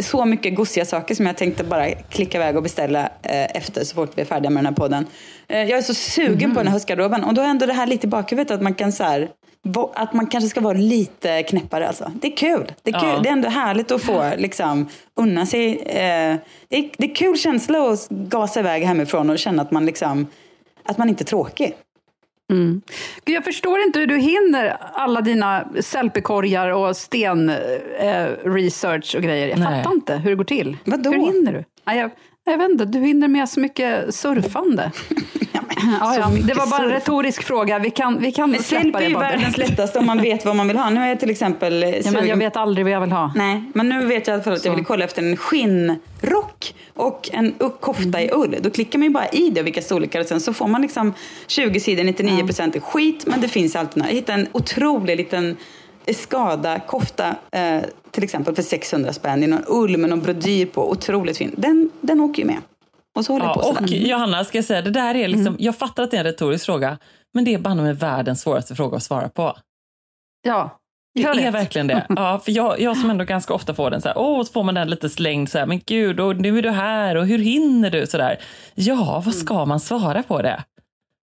så 0.00 0.24
mycket 0.24 0.54
gosiga 0.54 0.84
saker 0.84 1.14
som 1.14 1.26
jag 1.26 1.36
tänkte 1.36 1.64
bara 1.64 1.90
klicka 1.90 2.38
iväg 2.38 2.56
och 2.56 2.62
beställa 2.62 3.00
eh, 3.22 3.56
efter 3.56 3.84
så 3.84 3.94
fort 3.94 4.10
vi 4.14 4.22
är 4.22 4.26
färdiga 4.26 4.50
med 4.50 4.64
den 4.64 4.74
här 4.74 4.80
podden. 4.80 5.06
Eh, 5.48 5.62
jag 5.62 5.78
är 5.78 5.82
så 5.82 5.94
sugen 5.94 6.50
på 6.54 6.60
den 6.60 6.66
här 6.66 6.72
höstgarderoben 6.72 7.24
och 7.24 7.34
då 7.34 7.42
är 7.42 7.46
ändå 7.46 7.66
det 7.66 7.72
här 7.72 7.86
lite 7.86 8.06
i 8.06 8.10
bakhuvudet 8.10 8.50
att 8.50 8.62
man 8.62 8.74
kan 8.74 8.92
så 8.92 9.04
här, 9.04 9.28
att 9.94 10.12
man 10.12 10.26
kanske 10.26 10.50
ska 10.50 10.60
vara 10.60 10.78
lite 10.78 11.42
knäppare 11.42 11.88
alltså. 11.88 12.12
Det 12.14 12.32
är 12.32 12.36
kul. 12.36 12.72
Det 12.82 12.90
är, 12.90 13.00
kul. 13.00 13.08
Ja. 13.08 13.20
Det 13.22 13.28
är 13.28 13.32
ändå 13.32 13.48
härligt 13.48 13.90
att 13.90 14.02
få 14.02 14.32
liksom, 14.36 14.88
unna 15.14 15.46
sig. 15.46 15.76
Eh, 15.76 16.36
det, 16.68 16.76
är, 16.76 16.90
det 16.98 17.10
är 17.10 17.14
kul 17.14 17.36
känsla 17.36 17.92
att 17.92 18.08
gasa 18.08 18.60
iväg 18.60 18.82
hemifrån 18.82 19.30
och 19.30 19.38
känna 19.38 19.62
att 19.62 19.70
man, 19.70 19.86
liksom, 19.86 20.26
att 20.84 20.98
man 20.98 21.08
inte 21.08 21.22
är 21.22 21.26
tråkig. 21.26 21.74
Gud, 23.24 23.36
jag 23.36 23.44
förstår 23.44 23.80
inte 23.80 23.98
hur 23.98 24.06
du 24.06 24.18
hinner 24.18 24.76
alla 24.92 25.20
dina 25.20 25.68
selfiekorgar 25.80 26.68
och 26.68 26.96
sten-research 26.96 29.14
och 29.16 29.22
grejer. 29.22 29.48
Jag 29.48 29.58
Nej. 29.58 29.82
fattar 29.82 29.94
inte 29.94 30.16
hur 30.16 30.30
det 30.30 30.36
går 30.36 30.44
till. 30.44 30.76
Vadå? 30.84 31.10
Hur 31.10 31.32
hinner 31.32 31.52
du? 31.52 31.64
Nej, 31.84 31.98
jag, 31.98 32.10
jag 32.44 32.58
vet 32.58 32.70
inte, 32.70 32.84
du 32.84 32.98
hinner 32.98 33.28
med 33.28 33.48
så 33.48 33.60
mycket 33.60 34.14
surfande. 34.14 34.92
ja, 35.52 35.60
ja. 36.00 36.30
Det 36.44 36.54
var 36.54 36.70
bara 36.70 36.84
en 36.84 36.90
retorisk 36.90 37.42
fråga. 37.42 37.78
Vi 37.78 37.90
kan, 37.90 38.18
vi 38.20 38.32
kan 38.32 38.50
Men 38.50 38.62
släppa 38.62 38.98
det 38.98 39.04
är 39.04 39.18
världens 39.18 39.56
lättaste 39.56 39.98
om 39.98 40.06
man 40.06 40.20
vet 40.20 40.44
vad 40.44 40.56
man 40.56 40.68
vill 40.68 40.76
ha. 40.76 40.90
Nu 40.90 41.00
är 41.00 41.08
jag 41.08 41.20
till 41.20 41.30
exempel 41.30 41.82
Ja, 42.04 42.10
men 42.10 42.26
jag 42.26 42.36
vet 42.36 42.56
aldrig 42.56 42.84
vad 42.84 42.92
jag 42.92 43.00
vill 43.00 43.12
ha. 43.12 43.32
Nej, 43.34 43.64
men 43.74 43.88
nu 43.88 44.06
vet 44.06 44.26
jag 44.26 44.34
i 44.34 44.34
alla 44.34 44.42
fall 44.42 44.52
att 44.52 44.64
jag 44.64 44.74
vill 44.74 44.84
kolla 44.84 45.04
efter 45.04 45.22
en 45.22 45.36
skinnrock 45.36 46.74
och 46.94 47.30
en 47.32 47.54
kofta 47.80 48.20
i 48.22 48.30
ull. 48.32 48.56
Då 48.60 48.70
klickar 48.70 48.98
man 48.98 49.08
ju 49.08 49.12
bara 49.12 49.28
i 49.28 49.50
det, 49.50 49.62
vilka 49.62 49.82
storlekar 49.82 50.20
och 50.20 50.26
sen 50.26 50.40
så 50.40 50.52
får 50.52 50.68
man 50.68 50.82
liksom 50.82 51.14
20 51.46 51.80
sidor, 51.80 52.04
99 52.04 52.46
procent 52.46 52.76
är 52.76 52.80
skit, 52.80 53.26
men 53.26 53.40
det 53.40 53.48
finns 53.48 53.76
alltid 53.76 53.96
några. 53.96 54.10
Jag 54.10 54.16
hittade 54.16 54.40
en 54.40 54.48
otrolig 54.52 55.16
liten 55.16 55.56
skada 56.14 56.78
kofta 56.78 57.36
eh, 57.50 57.80
till 58.10 58.24
exempel 58.24 58.54
för 58.54 58.62
600 58.62 59.12
spänn 59.12 59.42
i 59.42 59.46
någon 59.46 59.64
ull 59.66 59.96
med 59.96 60.10
någon 60.10 60.20
brodyr 60.20 60.66
på, 60.66 60.90
otroligt 60.90 61.38
fin. 61.38 61.54
Den, 61.56 61.90
den 62.00 62.20
åker 62.20 62.42
ju 62.42 62.46
med. 62.46 62.58
Och 63.14 63.24
så 63.24 63.32
håller 63.32 63.46
Ja, 63.46 63.54
på 63.54 63.60
och 63.60 63.76
sådär. 63.76 63.96
Johanna, 63.96 64.44
ska 64.44 64.58
jag 64.58 64.64
säga, 64.64 64.82
det 64.82 64.90
där 64.90 65.14
är 65.14 65.28
liksom, 65.28 65.56
jag 65.58 65.76
fattar 65.76 66.02
att 66.02 66.10
det 66.10 66.16
är 66.16 66.18
en 66.18 66.24
retorisk 66.26 66.66
fråga, 66.66 66.98
men 67.34 67.44
det 67.44 67.54
är 67.54 67.58
banne 67.58 67.82
med 67.82 67.98
världens 67.98 68.40
svåraste 68.40 68.74
fråga 68.74 68.96
att 68.96 69.02
svara 69.02 69.28
på. 69.28 69.56
Ja, 70.42 70.78
Det 71.14 71.22
är 71.44 71.50
verkligen 71.52 71.86
det. 71.86 72.06
Ja, 72.16 72.40
för 72.44 72.52
jag, 72.52 72.80
jag 72.80 72.96
som 72.96 73.10
ändå 73.10 73.24
ganska 73.24 73.54
ofta 73.54 73.74
får 73.74 73.90
den 73.90 74.02
så 74.02 74.08
här, 74.08 74.18
åh, 74.18 74.44
så 74.44 74.52
får 74.52 74.62
man 74.62 74.74
den 74.74 74.90
lite 74.90 75.08
slängd 75.08 75.48
så 75.50 75.58
här, 75.58 75.66
men 75.66 75.80
gud, 75.86 76.20
och 76.20 76.36
nu 76.36 76.58
är 76.58 76.62
du 76.62 76.70
här 76.70 77.16
och 77.16 77.26
hur 77.26 77.38
hinner 77.38 77.90
du? 77.90 78.06
Så 78.06 78.18
där. 78.18 78.38
Ja, 78.74 79.22
vad 79.24 79.34
ska 79.34 79.64
man 79.64 79.80
svara 79.80 80.22
på 80.22 80.42
det? 80.42 80.64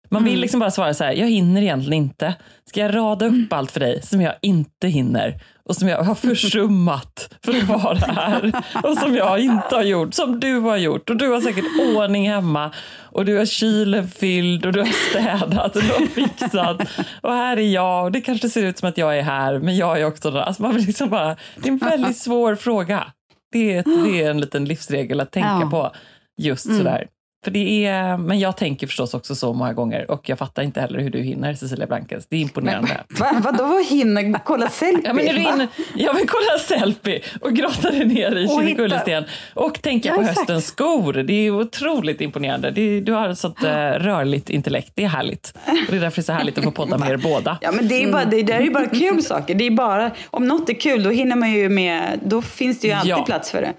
Man 0.10 0.24
vill 0.24 0.40
liksom 0.40 0.60
bara 0.60 0.72
svara 0.72 0.94
så 0.94 1.04
här, 1.04 1.12
jag 1.14 1.28
hinner 1.30 1.62
egentligen 1.62 1.94
inte. 2.04 2.36
Ska 2.66 2.80
jag 2.80 2.96
rada 2.96 3.26
upp 3.26 3.54
allt 3.54 3.72
för 3.72 3.80
dig 3.80 4.02
som 4.02 4.22
jag 4.22 4.34
inte 4.42 4.88
hinner? 4.88 5.42
Och 5.68 5.76
som 5.76 5.88
jag 5.88 6.04
har 6.04 6.16
försummat 6.16 7.30
för 7.46 7.58
att 7.58 7.64
vara 7.84 7.96
här 7.98 8.52
och 8.84 8.98
som 8.98 9.16
jag 9.16 9.40
inte 9.40 9.76
har 9.76 9.84
gjort, 9.84 10.14
som 10.14 10.40
du 10.40 10.60
har 10.60 10.78
gjort. 10.78 11.10
Och 11.10 11.16
du 11.18 11.30
har 11.30 11.42
säkert 11.42 11.66
ordning 11.96 12.30
hemma 12.30 12.72
och 13.12 13.26
du 13.26 13.38
har 13.38 13.46
kylen 13.46 14.08
fylld 14.08 14.66
och 14.66 14.74
du 14.74 14.80
har 14.80 15.10
städat 15.10 15.76
och 15.76 15.82
du 15.82 15.88
har 15.90 16.06
fixat. 16.06 16.82
Och 17.22 17.34
här 17.34 17.58
är 17.58 17.74
jag 17.74 18.04
och 18.04 18.12
det 18.12 18.22
kanske 18.22 18.50
ser 18.50 18.64
ut 18.64 18.78
som 18.78 18.90
att 18.90 18.98
jag 18.98 19.18
är 19.18 19.22
här, 19.22 19.60
men 19.60 19.78
jag 19.78 20.02
är 20.02 20.06
också 20.06 20.32
där. 20.32 20.40
Alltså 20.40 20.62
man 20.62 20.76
vill 20.76 20.86
liksom 20.86 21.10
bara, 21.10 21.36
det 21.56 21.68
är 21.68 21.72
en 21.72 21.78
väldigt 21.78 22.18
svår 22.18 22.56
fråga. 22.56 23.04
Det 23.52 23.74
är, 23.76 23.80
ett, 23.80 23.86
det 24.06 24.22
är 24.24 24.30
en 24.30 24.42
liten 24.42 24.66
livsregel 24.66 25.20
att 25.20 25.32
tänka 25.32 25.60
Ja. 25.62 25.70
på 25.72 25.92
just 26.38 26.66
Mm. 26.66 26.78
sådär. 26.78 27.08
För 27.44 27.52
det 27.52 27.86
är, 27.86 28.18
men 28.18 28.40
jag 28.40 28.58
tänker 28.58 28.88
förstås 28.88 29.14
också 29.14 29.36
så 29.36 29.54
många 29.54 29.74
gånger 29.74 30.12
och 30.12 30.30
jag 30.30 30.40
fattar 30.40 30.64
inte 30.64 30.82
heller 30.82 31.00
hur 31.00 31.10
du 31.10 31.20
hinner, 31.22 31.54
Cecilia 31.54 31.88
Blankens. 31.88 32.28
Det 32.30 32.36
är 32.36 32.40
imponerande. 32.40 32.90
Va, 33.20 33.42
vadå 33.44 33.80
hinner 33.90 34.40
kolla 34.46 34.70
selfie? 34.70 35.02
Ja, 35.08 35.14
men 35.14 35.26
du 35.26 35.42
inne, 35.42 35.68
jag 35.96 36.14
vill 36.14 36.28
kolla 36.28 36.60
selfie 36.82 37.22
och 37.42 37.54
grotta 37.54 37.90
dig 37.92 38.06
ner 38.06 38.36
i 38.36 38.48
Kinnekullesten 38.48 39.24
och 39.54 39.82
tänka 39.82 40.10
Ja, 40.10 40.16
på 40.16 40.22
exakt. 40.22 40.40
höstens 40.40 40.66
skor. 40.68 41.14
Det 41.14 41.34
är 41.34 41.52
otroligt 41.52 42.22
imponerande. 42.22 42.72
Det, 42.72 43.00
du 43.00 43.12
har 43.14 43.30
ett 43.30 43.38
sånt 43.40 43.64
eh, 43.64 43.70
rörligt 43.92 44.50
intellekt. 44.50 44.92
Det 44.96 45.04
är 45.04 45.08
härligt. 45.08 45.54
Och 45.68 45.72
det 45.92 45.98
är 45.98 46.02
därför 46.02 46.16
det 46.16 46.22
är 46.22 46.24
så 46.24 46.34
härligt 46.34 46.58
att 46.58 46.64
få 46.64 46.72
podda 46.72 46.98
med 46.98 47.10
er 47.10 47.18
båda. 47.18 47.58
Ja 47.62 47.72
men 47.72 47.88
det, 47.88 48.04
är 48.04 48.12
bara, 48.12 48.26
det 48.26 48.44
där 48.44 48.54
är 48.56 48.62
ju 48.62 48.72
bara 48.72 48.88
kul 48.90 49.24
saker. 49.24 49.56
Det 49.56 49.68
är 49.68 49.72
bara, 49.72 50.12
om 50.32 50.48
något 50.48 50.70
är 50.70 50.74
kul 50.74 51.04
då 51.04 51.10
hinner 51.10 51.36
man 51.36 51.52
ju 51.52 51.70
med, 51.70 52.20
då 52.24 52.42
finns 52.42 52.80
det 52.80 52.88
ju 52.88 52.94
alltid 52.94 53.12
Ja. 53.12 53.24
plats 53.26 53.52
för 53.52 53.62
det. 53.62 53.74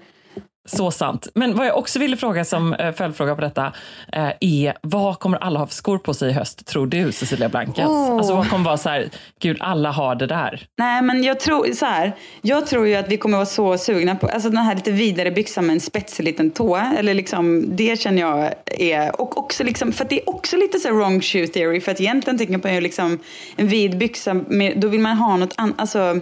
Så 0.67 0.91
sant. 0.91 1.27
Men 1.35 1.55
vad 1.55 1.67
jag 1.67 1.77
också 1.77 1.99
ville 1.99 2.17
fråga 2.17 2.45
som 2.45 2.73
eh, 2.73 2.91
följdfråga 2.91 3.35
på 3.35 3.41
detta 3.41 3.73
eh, 4.13 4.29
är 4.39 4.73
vad 4.81 5.19
kommer 5.19 5.37
alla 5.37 5.59
ha 5.59 5.67
för 5.67 5.73
skor 5.73 5.97
på 5.97 6.13
sig 6.13 6.29
i 6.29 6.33
höst, 6.33 6.65
tror 6.65 6.87
du, 6.87 7.11
Cecilia 7.11 7.49
Blankens? 7.49 7.89
Åh. 7.89 8.11
Alltså 8.17 8.35
vad 8.35 8.49
kommer 8.49 8.65
vara 8.65 8.77
så 8.77 8.89
här, 8.89 9.09
gud, 9.41 9.57
alla 9.59 9.91
har 9.91 10.15
det 10.15 10.27
där. 10.27 10.65
Nej 10.77 11.01
men 11.01 11.23
jag 11.23 11.39
tror 11.39 11.73
så 11.73 11.85
här, 11.85 12.15
jag 12.41 12.67
tror 12.67 12.87
ju 12.87 12.95
att 12.95 13.07
vi 13.07 13.17
kommer 13.17 13.37
vara 13.37 13.45
så 13.45 13.77
sugna 13.77 14.15
på, 14.15 14.27
alltså 14.27 14.49
den 14.49 14.57
här 14.57 14.75
lite 14.75 14.91
vidare 14.91 15.31
byxan 15.31 15.65
med 15.65 15.73
en 15.73 15.79
spetsig 15.79 16.23
liten 16.23 16.51
tå, 16.51 16.75
eller 16.97 17.13
liksom 17.13 17.75
det 17.75 17.99
känner 17.99 18.21
jag 18.21 18.53
är, 18.65 19.21
och 19.21 19.37
också 19.37 19.63
liksom, 19.63 19.91
för 19.91 20.03
att 20.03 20.09
det 20.09 20.21
är 20.21 20.29
också 20.29 20.57
lite 20.57 20.79
så 20.79 20.87
här 20.87 20.95
wrong 20.95 21.21
shoe 21.21 21.47
theory, 21.47 21.81
för 21.81 21.91
att 21.91 22.01
egentligen 22.01 22.37
tänker 22.37 22.59
man 22.63 22.75
ju 22.75 22.81
liksom 22.81 23.19
en 23.55 23.67
vid 23.67 23.97
byxa, 23.97 24.33
med, 24.33 24.79
då 24.79 24.87
vill 24.87 24.99
man 24.99 25.17
ha 25.17 25.37
något 25.37 25.53
annat, 25.57 25.75
alltså 25.79 26.19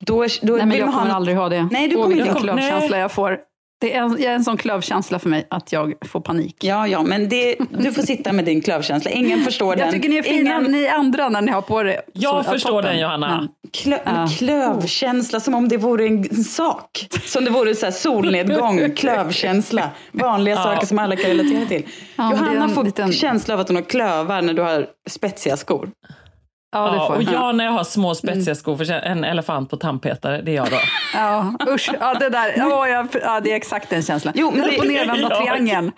då, 0.00 0.26
då 0.42 0.52
Nej, 0.52 0.58
men 0.58 0.68
vill 0.70 0.78
jag 0.78 0.86
man 0.86 0.94
ha 0.94 1.00
kommer 1.00 1.08
något- 1.08 1.16
aldrig 1.16 1.36
ha 1.36 1.48
det. 1.48 1.68
Nej, 1.70 1.88
du 1.88 1.94
kommer 2.02 2.16
inte 2.16 2.32
ha 2.32 2.54
Nej. 2.54 2.90
jag 3.00 3.12
får. 3.12 3.38
Det 3.78 3.94
är 3.94 4.02
en, 4.02 4.10
jag 4.10 4.22
är 4.32 4.34
en 4.34 4.44
sån 4.44 4.56
klövkänsla 4.56 5.18
för 5.18 5.28
mig 5.28 5.46
att 5.50 5.72
jag 5.72 5.92
får 6.06 6.20
panik. 6.20 6.56
Ja, 6.64 6.86
ja, 6.88 7.02
men 7.02 7.28
det, 7.28 7.56
du 7.78 7.92
får 7.92 8.02
sitta 8.02 8.32
med 8.32 8.44
din 8.44 8.60
klövkänsla. 8.60 9.10
Ingen 9.10 9.44
förstår 9.44 9.76
den. 9.76 9.84
Jag 9.84 9.94
tycker 9.94 10.08
ni 10.08 10.16
är 10.16 10.22
fina, 10.22 10.58
Ingen... 10.60 10.72
ni 10.72 10.88
andra, 10.88 11.28
när 11.28 11.40
ni 11.42 11.52
har 11.52 11.62
på 11.62 11.82
det. 11.82 12.00
Jag 12.12 12.44
Så, 12.44 12.50
förstår 12.52 12.82
den, 12.82 13.00
Johanna. 13.00 13.48
Klö, 13.72 13.98
Ja. 14.04 14.28
Klövkänsla, 14.38 15.40
som 15.40 15.54
om 15.54 15.68
det 15.68 15.76
vore 15.76 16.06
en 16.06 16.44
sak. 16.44 17.06
Som 17.24 17.44
det 17.44 17.50
vore 17.50 17.74
så 17.74 17.86
här 17.86 17.92
solnedgång, 17.92 18.90
klövkänsla. 18.96 19.90
Vanliga 20.12 20.54
Ja. 20.54 20.62
saker 20.62 20.86
som 20.86 20.98
alla 20.98 21.16
kan 21.16 21.30
relatera 21.30 21.66
till. 21.66 21.82
Johanna 22.18 22.64
en 22.64 22.70
får 22.70 22.84
liten- 22.84 23.12
känsla 23.12 23.54
av 23.54 23.60
att 23.60 23.68
hon 23.68 23.76
har 23.76 23.82
klövar 23.82 24.42
när 24.42 24.54
du 24.54 24.62
har 24.62 24.86
spetsiga 25.08 25.56
skor. 25.56 25.88
Ja, 26.72 26.90
det 26.90 26.96
Ja, 26.96 27.06
får 27.06 27.14
och 27.16 27.22
jag. 27.22 27.54
när 27.56 27.64
jag 27.64 27.72
har 27.72 27.84
små 27.84 28.14
spetsiga 28.14 28.54
skor, 28.54 28.76
för 28.76 28.90
en 28.92 29.24
elefant 29.24 29.70
på 29.70 29.76
tandpetare, 29.76 30.42
det 30.42 30.50
är 30.50 30.56
jag 30.56 30.70
då. 30.70 30.76
Ja, 31.14 31.52
usch. 31.68 31.90
Ja, 32.00 32.14
det 32.14 32.28
där. 32.28 32.54
Ja, 32.56 32.88
jag, 32.88 33.08
ja, 33.22 33.40
det 33.40 33.52
är 33.52 33.56
exakt 33.56 33.90
den 33.90 34.02
känslan. 34.02 34.34
Jo, 34.36 34.50
men 34.56 34.64
upp 34.70 34.78
och 34.78 34.86
nervända 34.86 35.28
Ja. 35.30 35.36
triangeln. 35.36 35.92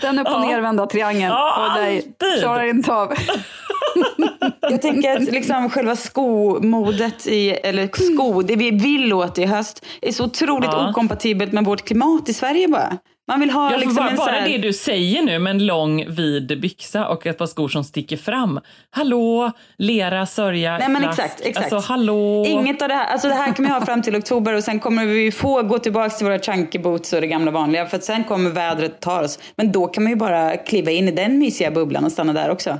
Den 0.00 0.18
upp 0.18 0.26
och 0.26 0.32
Ja. 0.32 0.38
nervända 0.50 0.86
triangeln. 0.86 1.32
Ja, 1.32 1.66
och 1.74 1.80
dig 1.82 2.12
klarar 2.40 2.64
inte 2.64 2.92
av. 2.92 3.12
Jag 4.60 4.82
tänker 4.82 5.16
att 5.16 5.22
liksom 5.22 5.70
själva 5.70 5.96
skomodet, 5.96 7.26
i, 7.26 7.50
eller 7.50 7.88
sko, 8.14 8.42
det 8.42 8.56
vi 8.56 8.70
vill 8.70 9.12
åt 9.12 9.38
i 9.38 9.44
höst, 9.46 9.86
är 10.02 10.12
så 10.12 10.24
otroligt 10.24 10.70
Ja. 10.72 10.90
okompatibelt 10.90 11.52
med 11.52 11.64
vårt 11.64 11.84
klimat 11.84 12.28
i 12.28 12.34
Sverige 12.34 12.68
bara. 12.68 12.96
Man 13.28 13.40
vill 13.40 13.50
ha 13.50 13.72
Ja, 13.72 13.76
liksom 13.76 13.94
bara, 13.94 14.10
en 14.10 14.16
bara 14.16 14.30
här... 14.30 14.48
det 14.48 14.58
du 14.58 14.72
säger 14.72 15.22
nu 15.22 15.38
med 15.38 15.50
en 15.50 15.66
lång 15.66 16.04
vid 16.08 16.60
byxa 16.60 17.08
och 17.08 17.26
ett 17.26 17.38
par 17.38 17.46
skor 17.46 17.68
som 17.68 17.84
sticker 17.84 18.16
fram. 18.16 18.60
Hallå, 18.90 19.52
lera, 19.78 20.26
sörja, 20.26 20.78
Nej 20.78 20.88
men 20.88 21.02
flask. 21.02 21.18
exakt, 21.18 21.40
exakt. 21.40 21.72
Alltså 21.72 21.92
hallå. 21.92 22.44
Inget 22.46 22.82
av 22.82 22.88
det 22.88 22.94
här, 22.94 23.12
alltså 23.12 23.28
det 23.28 23.34
här 23.34 23.52
kan 23.52 23.64
vi 23.64 23.70
ha 23.70 23.86
fram 23.86 24.02
till 24.02 24.16
oktober 24.16 24.54
och 24.54 24.64
sen 24.64 24.80
kommer 24.80 25.06
vi 25.06 25.32
få 25.32 25.62
gå 25.62 25.78
tillbaka 25.78 26.10
till 26.10 26.26
våra 26.26 26.38
chunky 26.38 26.78
boots 26.78 27.12
och 27.12 27.20
det 27.20 27.26
gamla 27.26 27.50
vanliga 27.50 27.86
för 27.86 27.96
att 27.96 28.04
sen 28.04 28.24
kommer 28.24 28.50
vädret 28.50 29.00
ta 29.00 29.20
oss. 29.20 29.38
Men 29.56 29.72
då 29.72 29.86
kan 29.86 30.02
man 30.02 30.12
ju 30.12 30.16
bara 30.16 30.56
kliva 30.56 30.90
in 30.90 31.08
i 31.08 31.12
den 31.12 31.38
mysiga 31.38 31.70
bubblan 31.70 32.04
och 32.04 32.12
stanna 32.12 32.32
där 32.32 32.50
också. 32.50 32.78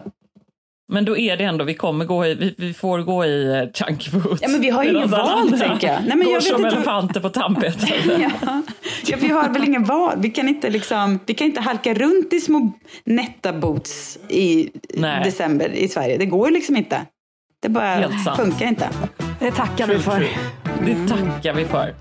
Men 0.90 1.04
då 1.04 1.16
är 1.18 1.36
det 1.36 1.44
ändå, 1.44 1.64
vi 1.64 1.74
kommer 1.74 2.04
gå 2.04 2.26
i, 2.26 2.34
vi, 2.34 2.54
vi 2.58 2.74
får 2.74 2.98
gå 2.98 3.24
i 3.24 3.56
eh, 3.58 3.72
chunky 3.86 4.10
boots. 4.10 4.42
Ja, 4.42 4.48
men 4.48 4.60
vi 4.60 4.70
har 4.70 4.84
ju 4.84 4.90
alla 4.90 5.06
val, 5.06 5.58
tänker 5.58 5.86
jag. 5.92 5.98
Nej, 6.06 6.16
men 6.16 6.18
går 6.18 6.26
jag 6.26 6.34
vet 6.40 6.44
som 6.44 6.64
inte- 6.64 6.76
elefanter 6.76 7.20
på 7.20 7.28
tandpetare. 7.28 7.90
Ja. 8.42 8.62
ja, 9.06 9.16
vi 9.20 9.28
har 9.28 9.48
väl 9.48 9.64
ingen 9.64 9.84
val. 9.84 10.14
Vi 10.18 10.30
kan 10.30 10.48
inte, 10.48 10.70
liksom, 10.70 11.18
vi 11.26 11.34
kan 11.34 11.46
inte 11.46 11.60
halka 11.60 11.94
runt 11.94 12.32
i 12.32 12.40
små 12.40 12.72
nätta 13.04 13.52
boots 13.52 14.18
i 14.28 14.70
Nej. 14.94 15.24
december 15.24 15.68
i 15.68 15.88
Sverige. 15.88 16.16
Det 16.18 16.26
går 16.26 16.50
liksom 16.50 16.76
inte. 16.76 17.00
Det 17.62 17.68
bara 17.68 18.08
funkar 18.36 18.66
inte. 18.66 18.88
Det 19.40 19.50
tackar 19.50 19.86
vi 19.86 19.98
för. 19.98 20.26
Det 20.86 21.08
tackar 21.08 21.54
vi 21.54 21.64
för. 21.64 21.94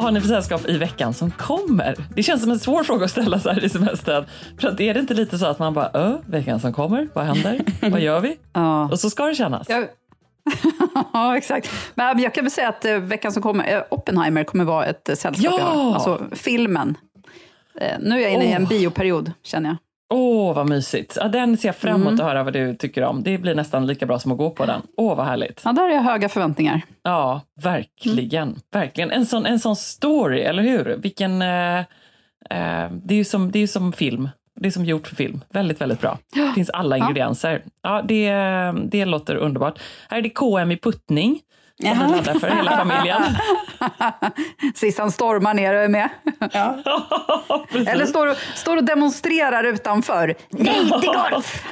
Vad 0.00 0.04
har 0.04 0.12
ni 0.12 0.20
för 0.20 0.28
sällskap 0.28 0.68
i 0.68 0.78
veckan 0.78 1.14
som 1.14 1.30
kommer? 1.30 1.96
Det 2.14 2.22
känns 2.22 2.42
som 2.42 2.50
en 2.50 2.58
svår 2.58 2.84
fråga 2.84 3.04
att 3.04 3.10
ställa 3.10 3.40
så 3.40 3.50
här 3.50 3.64
i 3.64 3.68
semestern. 3.68 4.24
För 4.60 4.68
att 4.68 4.80
är 4.80 4.94
det 4.94 5.00
inte 5.00 5.14
lite 5.14 5.38
så 5.38 5.46
att 5.46 5.58
man 5.58 5.74
bara, 5.74 5.90
ö, 5.94 6.18
veckan 6.26 6.60
som 6.60 6.72
kommer, 6.72 7.08
vad 7.14 7.24
händer? 7.24 7.60
Vad 7.90 8.00
gör 8.00 8.20
vi? 8.20 8.36
Ja. 8.52 8.88
Och 8.88 9.00
så 9.00 9.10
ska 9.10 9.26
det 9.26 9.34
kännas. 9.34 9.68
Jag... 9.68 9.88
ja, 11.12 11.36
exakt. 11.36 11.70
Men 11.94 12.18
jag 12.18 12.34
kan 12.34 12.44
väl 12.44 12.50
säga 12.50 12.68
att 12.68 12.84
eh, 12.84 12.96
veckan 12.96 13.32
som 13.32 13.42
kommer, 13.42 13.72
eh, 13.76 13.82
Oppenheimer 13.90 14.44
kommer 14.44 14.64
vara 14.64 14.86
ett 14.86 15.10
sällskap 15.18 15.36
jag 15.38 15.50
har. 15.50 15.58
Ja! 15.82 15.94
Alltså 15.94 16.20
filmen. 16.32 16.96
Eh, 17.80 17.96
Nu 18.00 18.16
är 18.16 18.20
jag 18.22 18.32
inne 18.32 18.44
i 18.44 18.52
en 18.52 18.62
Åh. 18.62 18.68
bioperiod, 18.68 19.32
känner 19.42 19.68
jag. 19.68 19.76
Åh, 20.10 20.54
vad 20.54 20.68
mysigt. 20.68 21.16
Ja, 21.20 21.28
den 21.28 21.56
ser 21.56 21.68
jag 21.68 21.76
fram 21.76 21.94
emot 21.94 22.06
Mm. 22.06 22.14
att 22.14 22.26
höra 22.26 22.42
vad 22.42 22.52
du 22.52 22.74
tycker 22.76 23.02
om. 23.04 23.22
Det 23.22 23.38
blir 23.38 23.54
nästan 23.54 23.86
lika 23.86 24.06
bra 24.06 24.18
som 24.18 24.32
att 24.32 24.38
gå 24.38 24.50
på 24.50 24.66
den. 24.66 24.82
Åh, 24.96 25.16
vad 25.16 25.26
härligt. 25.26 25.60
Ja, 25.64 25.72
där 25.72 25.82
har 25.82 25.88
jag 25.90 26.02
höga 26.02 26.28
förväntningar. 26.28 26.80
Ja, 27.02 27.40
verkligen. 27.62 28.56
Verkligen. 28.72 29.10
En 29.10 29.26
sån, 29.26 29.46
en 29.46 29.58
sån 29.60 29.76
story, 29.76 30.40
eller 30.40 30.62
hur? 30.62 30.96
Vilken... 31.02 31.42
Eh, 31.42 31.78
eh, 31.78 32.90
det 33.02 33.14
är 33.14 33.18
ju 33.18 33.24
som, 33.24 33.50
det 33.50 33.58
är 33.58 33.66
som 33.66 33.92
film. 33.92 34.28
Det 34.60 34.66
är 34.66 34.70
som 34.70 34.84
gjort 34.84 35.06
för 35.06 35.16
film. 35.16 35.40
Väldigt, 35.50 35.80
väldigt 35.80 36.00
bra. 36.00 36.18
Det 36.34 36.52
finns 36.54 36.70
alla 36.70 36.96
ingredienser. 36.96 37.62
Ja, 37.82 38.02
det, 38.08 38.32
det 38.90 39.04
låter 39.04 39.36
underbart. 39.36 39.78
Här 40.08 40.18
är 40.18 40.22
det 40.22 40.30
KM 40.30 40.70
i 40.70 40.76
puttning. 40.76 41.40
Som 41.80 41.98
laddar 41.98 42.38
för 42.38 42.48
hela 42.48 42.70
familjen. 42.76 43.22
Sissan 44.74 45.10
stormar 45.12 45.54
ner 45.54 45.74
och 45.74 45.82
är 45.82 45.88
med. 45.88 46.08
Precis. 47.72 47.88
Eller 47.88 48.06
står, 48.06 48.26
och- 48.26 48.36
står 48.54 48.76
och 48.76 48.84
demonstrerar 48.84 49.64
utanför. 49.64 50.34
Nej 50.50 50.74
till 51.00 51.10
golf! 51.30 51.64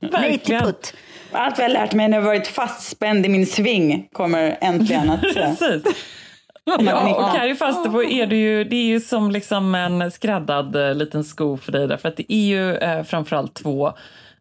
Nej 0.00 0.38
till 0.38 0.58
putt! 0.60 0.94
Allt 1.32 1.58
vi 1.58 1.62
har 1.62 1.70
lärt 1.70 1.92
mig 1.94 2.08
när 2.08 2.16
jag 2.18 2.24
varit 2.24 2.46
fastspänd 2.46 3.26
i 3.26 3.28
min 3.28 3.46
sving 3.46 4.08
kommer 4.12 4.58
äntligen 4.60 5.10
att... 5.10 5.24
eh, 5.24 5.32
Precis. 5.32 5.82
Ja, 6.64 7.14
och 7.16 7.28
här 7.28 7.46
i 7.48 7.54
Falsterbo 7.54 8.02
är 8.02 8.26
det 8.26 8.36
ju, 8.36 8.64
det 8.64 8.76
är 8.76 8.84
ju 8.86 9.00
som 9.00 9.30
liksom 9.30 9.74
en 9.74 10.10
skräddad 10.10 10.76
eh, 10.76 10.94
liten 10.94 11.24
sko 11.24 11.56
för 11.56 11.72
dig 11.72 11.86
därför 11.88 12.08
att 12.08 12.16
det 12.16 12.32
är 12.32 12.46
ju 12.46 12.74
eh, 12.76 13.02
framförallt 13.02 13.54
två 13.54 13.92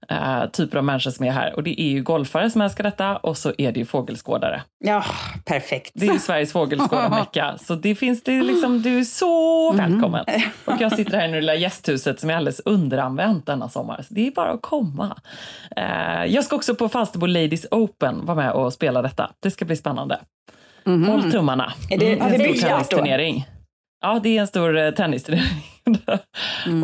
eh, 0.09 0.45
typer 0.53 0.77
av 0.77 0.83
människor 0.83 1.11
som 1.11 1.25
är 1.25 1.31
här 1.31 1.55
och 1.55 1.63
det 1.63 1.81
är 1.81 1.89
ju 1.89 2.03
golfare 2.03 2.49
som 2.49 2.61
älskar 2.61 2.83
detta 2.83 3.17
och 3.17 3.37
så 3.37 3.53
är 3.57 3.71
det 3.71 3.79
ju 3.79 3.85
fågelskådare. 3.85 4.61
Ja, 4.85 5.03
perfekt. 5.45 5.91
Det 5.95 6.07
är 6.07 6.13
ju 6.13 6.19
Sveriges 6.19 6.51
fågelskådarmecka 6.51 7.55
så 7.61 7.75
det 7.75 7.95
finns 7.95 8.23
det 8.23 8.41
liksom, 8.43 8.81
du 8.81 8.99
är 8.99 9.03
så 9.03 9.71
välkommen. 9.71 10.25
Och 10.65 10.73
jag 10.79 10.95
sitter 10.95 11.17
här 11.17 11.27
i 11.29 11.31
det 11.31 11.39
lilla 11.41 11.55
gästhuset 11.55 12.19
som 12.19 12.29
är 12.29 12.35
alldeles 12.35 12.59
underanvänt 12.65 13.45
denna 13.45 13.69
sommar 13.69 14.01
så 14.07 14.13
det 14.13 14.27
är 14.27 14.31
bara 14.31 14.51
att 14.51 14.61
komma. 14.61 15.15
Eh, 15.75 16.25
jag 16.25 16.43
ska 16.43 16.55
också 16.55 16.75
på 16.75 16.89
Falsterbo 16.89 17.25
Ladies 17.25 17.65
Open 17.71 18.25
vara 18.25 18.35
med 18.37 18.51
och 18.51 18.73
spela 18.73 19.01
detta. 19.01 19.31
Det 19.39 19.51
ska 19.51 19.65
bli 19.65 19.75
spännande. 19.75 20.19
Håll 21.07 21.31
tummarna. 21.31 21.73
Är 21.89 21.97
det- 21.97 22.13
Mm, 22.13 22.19
det 22.19 22.35
en 22.35 22.39
stor 22.39 22.53
biljard 22.53 22.69
då? 22.71 22.75
tennisturnering. 22.77 23.45
Ja, 24.01 24.19
det 24.23 24.37
är 24.37 24.41
en 24.41 24.47
stor 24.47 24.77
eh, 24.77 24.91
tennisturnering 24.91 25.63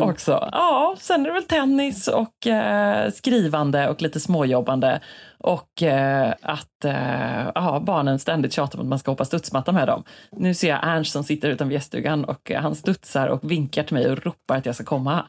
också. 0.00 0.48
Ja, 0.52 0.94
sen 0.98 1.20
är 1.20 1.24
det 1.24 1.32
väl 1.32 1.42
tennis 1.42 2.08
och 2.08 2.46
eh, 2.46 3.10
skrivande 3.10 3.88
och 3.88 4.02
lite 4.02 4.20
småjobbande. 4.20 5.00
Och 5.38 5.82
eh, 5.82 6.34
att 6.42 6.84
eh, 6.84 7.50
ja, 7.54 7.82
barnen 7.86 8.18
ständigt 8.18 8.52
tjatar 8.52 8.78
om 8.78 8.84
att 8.84 8.88
man 8.88 8.98
ska 8.98 9.10
hoppa 9.10 9.24
studsmatta 9.24 9.72
med 9.72 9.88
dem. 9.88 10.04
Nu 10.32 10.54
ser 10.54 10.68
jag 10.68 10.78
Ernst 10.82 11.12
som 11.12 11.24
sitter 11.24 11.48
utanför 11.48 11.72
gäststugan 11.72 12.24
och 12.24 12.50
eh, 12.50 12.62
han 12.62 12.74
studsar 12.74 13.26
och 13.28 13.50
vinkar 13.50 13.82
till 13.82 13.94
mig 13.94 14.10
och 14.10 14.24
ropar 14.24 14.56
att 14.56 14.66
jag 14.66 14.74
ska 14.74 14.84
komma. 14.84 15.24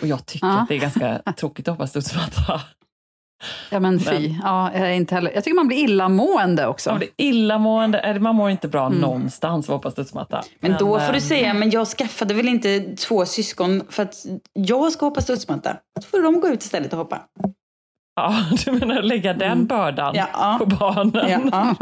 Och 0.00 0.06
jag 0.06 0.26
tycker 0.26 0.46
Ja. 0.46 0.60
att 0.60 0.68
det 0.68 0.74
är 0.74 0.80
ganska 0.80 1.18
tråkigt 1.36 1.68
att 1.68 1.72
hoppa 1.74 1.86
studsmatta. 1.86 2.60
Ja 3.70 3.80
men 3.80 4.00
fy, 4.00 4.34
ja, 4.42 4.70
jag, 4.74 4.88
är 4.88 4.92
inte 4.92 5.14
heller. 5.14 5.32
jag 5.34 5.44
tycker 5.44 5.54
man 5.54 5.68
blir 5.68 5.78
illamående 5.78 6.66
också. 6.66 6.90
Man 6.90 6.98
blir 6.98 7.10
illamående, 7.16 7.98
eller 7.98 8.20
man 8.20 8.34
mår 8.34 8.50
inte 8.50 8.68
bra 8.68 8.86
mm. 8.86 8.98
någonstans 8.98 9.70
av 9.70 9.78
på 9.78 9.90
studsmatta. 9.90 10.42
Men, 10.60 10.70
men 10.70 10.78
då 10.80 11.00
får 11.00 11.12
du 11.12 11.20
säga, 11.20 11.54
men 11.54 11.70
jag 11.70 11.86
skaffade 11.86 12.34
väl 12.34 12.48
inte 12.48 12.80
två 12.80 13.26
syskon 13.26 13.82
för 13.90 14.02
att 14.02 14.14
jag 14.52 14.92
ska 14.92 15.06
hoppa 15.06 15.20
studsmatta. 15.20 15.76
Då 16.00 16.02
får 16.02 16.22
de 16.22 16.40
gå 16.40 16.48
ut 16.48 16.62
istället 16.62 16.92
och 16.92 16.98
hoppa. 16.98 17.20
Ja, 18.18 18.34
du 18.64 18.72
menar 18.72 19.02
lägga 19.02 19.34
den 19.34 19.52
mm. 19.52 19.66
bördan 19.66 20.14
ja. 20.14 20.56
på 20.58 20.66
barnen? 20.66 21.50
Ja. 21.52 21.74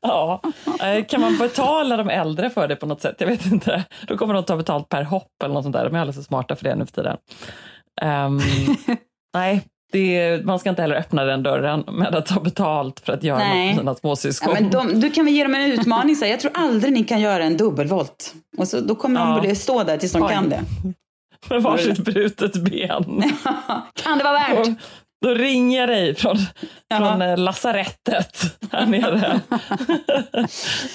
ja. 0.00 0.42
Eh, 0.86 1.04
kan 1.04 1.20
man 1.20 1.38
betala 1.38 1.96
de 1.96 2.10
äldre 2.10 2.50
för 2.50 2.68
det 2.68 2.76
på 2.76 2.86
något 2.86 3.00
sätt? 3.00 3.16
Jag 3.18 3.26
vet 3.26 3.46
inte. 3.46 3.84
Då 4.06 4.16
kommer 4.16 4.34
de 4.34 4.44
ta 4.44 4.56
betalt 4.56 4.88
per 4.88 5.02
hopp 5.02 5.42
eller 5.44 5.54
något 5.54 5.64
sånt 5.64 5.76
där. 5.76 5.84
De 5.84 5.94
är 5.94 6.00
alldeles 6.00 6.16
så 6.16 6.22
smarta 6.22 6.56
för 6.56 6.64
det 6.64 6.74
nu 6.74 6.86
för 6.86 6.92
tiden. 6.92 7.16
Um, 8.02 8.40
nej, 9.34 9.64
är, 9.92 10.42
man 10.42 10.58
ska 10.58 10.70
inte 10.70 10.82
heller 10.82 10.96
öppna 10.96 11.24
den 11.24 11.42
dörren 11.42 11.84
med 11.92 12.14
att 12.14 12.26
ta 12.26 12.40
betalt 12.40 13.00
för 13.00 13.12
att 13.12 13.22
göra 13.22 13.38
Nej. 13.38 13.66
något 13.66 13.76
med 13.76 13.76
sina 13.76 13.94
småsyskon. 13.94 14.54
Ja, 14.54 14.60
men 14.60 14.70
de, 14.70 15.00
du 15.00 15.10
kan 15.10 15.24
väl 15.24 15.34
ge 15.34 15.42
dem 15.42 15.54
en 15.54 15.72
utmaning. 15.72 16.16
Så 16.16 16.26
jag 16.26 16.40
tror 16.40 16.52
aldrig 16.54 16.92
ni 16.92 17.04
kan 17.04 17.20
göra 17.20 17.44
en 17.44 17.56
dubbelvolt. 17.56 18.34
Och 18.58 18.68
så, 18.68 18.80
då 18.80 18.94
kommer 18.94 19.20
ja. 19.20 19.40
de 19.42 19.54
stå 19.54 19.84
där 19.84 19.96
tills 19.96 20.12
de 20.12 20.22
Oj. 20.22 20.32
kan 20.32 20.48
det. 20.48 20.60
Med 21.50 21.62
varsitt 21.62 21.98
brutet 21.98 22.56
ben. 22.56 23.22
kan 24.02 24.18
det 24.18 24.24
vara 24.24 24.32
värt? 24.32 24.58
Och, 24.58 24.74
då 25.20 25.34
ringer 25.34 25.80
jag 25.80 25.88
dig 25.88 26.14
från, 26.14 26.36
från 26.96 27.22
eh, 27.22 27.36
lasarettet 27.38 28.42
här 28.72 28.86
nere. 28.86 29.40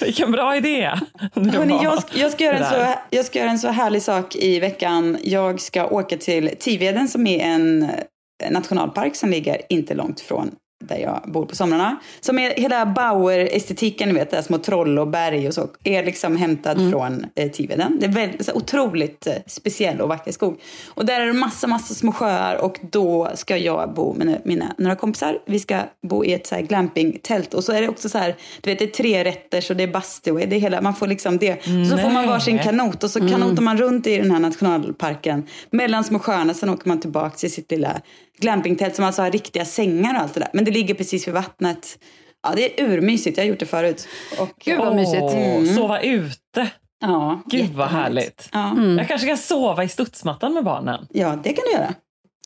Vilken 0.00 0.32
bra 0.32 0.56
idé! 0.56 0.90
Hörrni, 1.34 1.78
jag, 1.82 2.02
jag, 2.14 2.32
ska 2.32 2.44
göra 2.44 2.56
en 2.56 2.64
så, 2.64 2.94
jag 3.10 3.24
ska 3.24 3.38
göra 3.38 3.50
en 3.50 3.58
så 3.58 3.68
härlig 3.68 4.02
sak 4.02 4.36
i 4.36 4.60
veckan. 4.60 5.18
Jag 5.22 5.60
ska 5.60 5.86
åka 5.86 6.16
till 6.16 6.50
Tiveden 6.58 7.08
som 7.08 7.26
är 7.26 7.44
en 7.44 7.90
nationalpark 8.50 9.16
som 9.16 9.30
ligger 9.30 9.60
inte 9.68 9.94
långt 9.94 10.20
från 10.20 10.50
där 10.88 10.98
jag 10.98 11.20
bor 11.26 11.46
på 11.46 11.56
somrarna. 11.56 11.96
Som 12.20 12.38
är 12.38 12.50
hela 12.50 12.86
Bauer-estetiken, 12.86 14.08
ni 14.08 14.14
vet, 14.14 14.30
där 14.30 14.42
små 14.42 14.58
troll 14.58 14.98
och 14.98 15.08
berg 15.08 15.48
och 15.48 15.54
så, 15.54 15.68
är 15.84 16.04
liksom 16.04 16.36
hämtad 16.36 16.78
mm. 16.78 16.90
från 16.90 17.26
eh, 17.34 17.50
Tiveden. 17.50 17.96
Det 18.00 18.06
är 18.06 18.10
väldigt, 18.10 18.46
så, 18.46 18.52
otroligt 18.52 19.26
eh, 19.26 19.34
speciell 19.46 20.00
och 20.00 20.08
vacker 20.08 20.32
skog. 20.32 20.60
Och 20.86 21.06
där 21.06 21.20
är 21.20 21.26
det 21.26 21.32
massa, 21.32 21.66
massa 21.66 21.94
små 21.94 22.12
sjöar 22.12 22.56
och 22.56 22.78
då 22.90 23.30
ska 23.34 23.56
jag 23.56 23.94
bo 23.94 24.14
med 24.14 24.40
mina 24.44 24.74
några 24.78 24.96
kompisar. 24.96 25.38
Vi 25.46 25.60
ska 25.60 25.80
bo 26.02 26.24
i 26.24 26.32
ett 26.32 26.46
så 26.46 26.54
här 26.54 26.62
glampingtält 26.62 27.54
och 27.54 27.64
så 27.64 27.72
är 27.72 27.82
det 27.82 27.88
också 27.88 28.08
så 28.08 28.18
här, 28.18 28.36
du 28.60 28.70
vet, 28.70 28.78
det 28.78 28.84
är 28.84 28.88
tre 28.88 29.24
rätter 29.24 29.60
så 29.60 29.74
det 29.74 29.82
är 29.82 29.88
bastu, 29.88 30.32
det 30.34 30.56
är 30.56 30.60
hela, 30.60 30.80
man 30.80 30.94
får 30.94 31.06
liksom 31.06 31.38
det. 31.38 31.66
Mm, 31.66 31.90
så 31.90 31.98
får 31.98 32.10
man 32.10 32.26
varsin 32.26 32.58
kanot 32.58 33.04
och 33.04 33.10
så 33.10 33.18
mm. 33.18 33.30
kanotar 33.30 33.62
man 33.62 33.78
runt 33.78 34.06
i 34.06 34.16
den 34.16 34.30
här 34.30 34.40
nationalparken 34.40 35.46
mellan 35.70 36.04
små 36.04 36.18
sjöarna, 36.18 36.54
sen 36.54 36.68
åker 36.68 36.88
man 36.88 37.00
tillbaka 37.00 37.36
till 37.36 37.52
sitt 37.52 37.70
lilla 37.70 38.00
glampingtält 38.38 38.96
som 38.96 39.04
alltså 39.04 39.22
har 39.22 39.30
riktiga 39.30 39.64
sängar 39.64 40.14
och 40.14 40.20
allt 40.20 40.34
det 40.34 40.40
där. 40.40 40.50
Men 40.52 40.64
det 40.64 40.70
ligger 40.70 40.94
precis 40.94 41.28
vid 41.28 41.34
vattnet. 41.34 41.98
Ja, 42.42 42.52
det 42.56 42.80
är 42.80 42.84
urmysigt. 42.84 43.36
Jag 43.36 43.44
har 43.44 43.48
gjort 43.48 43.58
det 43.58 43.66
förut. 43.66 44.08
Och, 44.38 44.48
Gud 44.64 44.78
vad 44.78 44.96
mysigt. 44.96 45.34
Mm. 45.34 45.66
Sova 45.66 46.00
ute. 46.00 46.70
Ja, 47.00 47.42
Gud 47.46 47.72
vad 47.74 47.88
härligt. 47.88 48.48
Ja. 48.52 48.70
Mm. 48.70 48.98
Jag 48.98 49.08
kanske 49.08 49.26
kan 49.26 49.38
sova 49.38 49.84
i 49.84 49.88
studsmattan 49.88 50.54
med 50.54 50.64
barnen. 50.64 51.06
Ja, 51.10 51.38
det 51.42 51.52
kan 51.52 51.64
du 51.66 51.72
göra. 51.72 51.94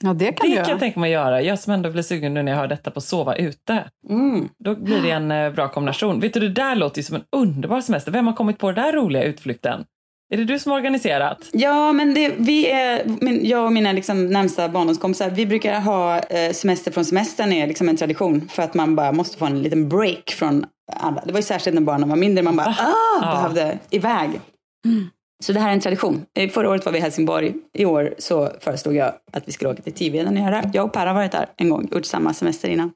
Ja, 0.03 0.14
det 0.14 0.32
kan, 0.32 0.51
det 0.51 0.57
kan 0.57 0.68
jag 0.68 0.78
tänka 0.78 1.01
mig 1.01 1.11
göra. 1.11 1.43
Jag 1.43 1.59
som 1.59 1.72
ändå 1.72 1.91
blir 1.91 2.03
sugen 2.03 2.34
nu 2.34 2.43
när 2.43 2.53
jag 2.53 2.59
hör 2.59 2.66
detta 2.66 2.91
på 2.91 3.01
sova 3.01 3.36
ute. 3.36 3.84
Mm. 4.09 4.49
Då 4.59 4.74
blir 4.74 5.03
det 5.03 5.11
en 5.11 5.30
eh, 5.30 5.53
bra 5.53 5.68
kombination. 5.68 6.20
Vet 6.20 6.34
du, 6.34 6.41
det 6.41 6.49
där 6.49 6.74
låter 6.74 6.99
ju 6.99 7.03
som 7.03 7.16
en 7.16 7.24
underbar 7.32 7.80
semester. 7.80 8.12
Vem 8.12 8.26
har 8.26 8.34
kommit 8.34 8.59
på 8.59 8.70
den 8.70 8.84
där 8.84 8.93
roliga 8.93 9.22
utflykten? 9.22 9.84
Är 10.31 10.37
det 10.37 10.45
du 10.45 10.59
som 10.59 10.72
har 10.72 10.79
organiserat? 10.79 11.49
Ja, 11.53 11.93
men 11.93 12.14
det, 12.14 12.35
vi 12.39 12.70
är, 12.70 13.03
jag 13.47 13.64
och 13.64 13.72
mina 13.72 13.93
liksom 13.93 14.26
närmsta 14.26 14.68
barndomskompisar, 14.68 15.31
vi 15.31 15.47
brukar 15.47 15.81
ha 15.81 16.18
eh, 16.18 16.53
semester 16.53 16.91
från 16.91 17.05
semestern 17.05 17.53
är 17.53 17.66
liksom 17.66 17.89
en 17.89 17.97
tradition 17.97 18.49
för 18.49 18.62
att 18.62 18.74
man 18.74 18.97
bara 18.97 19.12
måste 19.12 19.39
få 19.39 19.47
en 19.47 19.62
liten 19.62 19.89
break 19.89 20.31
från 20.31 20.66
alla. 20.93 21.22
Det 21.24 21.33
var 21.33 21.39
ju 21.39 21.45
särskilt 21.45 21.74
när 21.74 21.83
barnen 21.83 22.09
var 22.09 22.16
mindre, 22.16 22.43
man 22.43 22.57
bara 22.57 22.76
ah, 22.79 23.22
ah 23.22 23.35
behövde 23.35 23.79
iväg. 23.91 24.41
Mm. 24.87 25.07
Så 25.45 25.53
det 25.53 25.61
här 25.61 25.68
är 25.68 25.72
en 25.72 25.81
tradition. 25.81 26.26
Förra 26.53 26.70
året 26.70 26.85
var 26.85 26.93
vi 26.93 26.99
i 26.99 27.01
Helsingborg. 27.01 27.55
I 27.74 27.85
år 27.85 28.14
så 28.18 28.51
föreslog 28.61 28.97
jag 28.97 29.12
att 29.33 29.49
vi 29.49 29.53
skulle 29.53 29.70
åka 29.70 29.83
till 29.83 29.93
Tiveden 29.93 30.37
och 30.37 30.43
göra. 30.43 30.70
Jag 30.72 30.85
och 30.85 30.93
Per 30.93 31.07
har 31.07 31.14
varit 31.14 31.33
där 31.33 31.47
en 31.57 31.68
gång, 31.68 31.89
gjort 31.93 32.05
samma 32.05 32.35
semester 32.35 32.68
innan. 32.68 32.93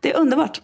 Det 0.00 0.12
är 0.12 0.20
underbart. 0.20 0.60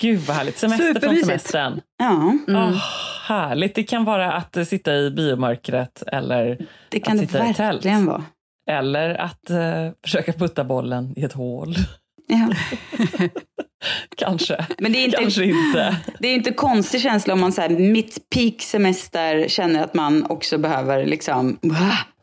Gud 0.00 0.20
vad 0.20 0.36
härligt. 0.36 0.58
Semester 0.58 1.00
från 1.00 1.16
semestern. 1.16 1.80
Ja. 1.98 2.38
Mm. 2.48 2.62
Oh, 2.62 2.82
härligt. 3.26 3.74
Det 3.74 3.82
kan 3.82 4.04
vara 4.04 4.32
att 4.32 4.68
sitta 4.68 4.94
i 4.94 5.10
biomörkret 5.10 6.02
eller 6.06 6.66
det 6.88 7.00
kan 7.00 7.14
att 7.14 7.20
sitta 7.20 7.42
det 7.42 7.50
i 7.50 7.54
tält. 7.54 7.76
verkligen 7.76 8.06
vara. 8.06 8.24
Eller 8.70 9.14
att 9.14 9.50
uh, 9.50 9.92
försöka 10.04 10.32
putta 10.32 10.64
bollen 10.64 11.14
i 11.16 11.22
ett 11.22 11.32
hål. 11.32 11.74
Ja. 12.26 12.48
Kanske. 14.16 14.66
Men 14.78 14.92
det 14.92 14.98
är 14.98 15.04
inte, 15.04 15.16
Kanske 15.16 15.44
inte. 15.44 15.96
Det 16.18 16.28
är 16.28 16.34
inte 16.34 16.52
konstig 16.52 17.00
känsla 17.00 17.34
om 17.34 17.40
man 17.40 17.52
så 17.52 17.60
här, 17.60 17.68
mitt 17.68 18.30
peak 18.34 18.62
semester 18.62 19.48
känner 19.48 19.84
att 19.84 19.94
man 19.94 20.26
också 20.30 20.58
behöver 20.58 21.06
liksom, 21.06 21.58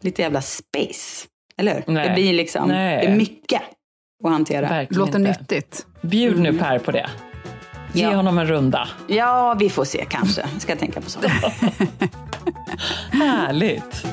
lite 0.01 0.21
jävla 0.21 0.41
space. 0.41 1.27
Eller 1.57 1.73
hur? 1.73 1.93
Nej. 1.93 2.07
Det 2.07 2.13
blir 2.13 2.33
liksom, 2.33 2.67
Nej. 2.67 3.05
det 3.05 3.11
är 3.11 3.15
mycket 3.15 3.61
att 4.23 4.31
hantera. 4.31 4.69
Verkligen 4.69 4.99
Låter 4.99 5.19
inte. 5.19 5.31
nyttigt. 5.39 5.85
Bjud 6.01 6.39
nu 6.39 6.57
Per 6.57 6.79
på 6.79 6.91
det. 6.91 7.09
Ge 7.93 8.01
ja. 8.03 8.15
honom 8.15 8.37
en 8.37 8.47
runda. 8.47 8.87
Ja, 9.07 9.55
vi 9.59 9.69
får 9.69 9.85
se 9.85 10.05
kanske. 10.09 10.41
Jag 10.53 10.61
ska 10.61 10.75
tänka 10.75 11.01
på 11.01 11.09
sånt. 11.09 11.25
Härligt. 13.11 14.05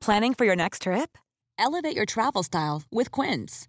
Planning 0.00 0.34
for 0.34 0.44
your 0.46 0.56
next 0.56 0.82
trip? 0.82 1.18
Elevate 1.58 1.94
your 1.94 2.06
travel 2.06 2.42
style 2.42 2.82
with 2.90 3.10
Quince. 3.12 3.68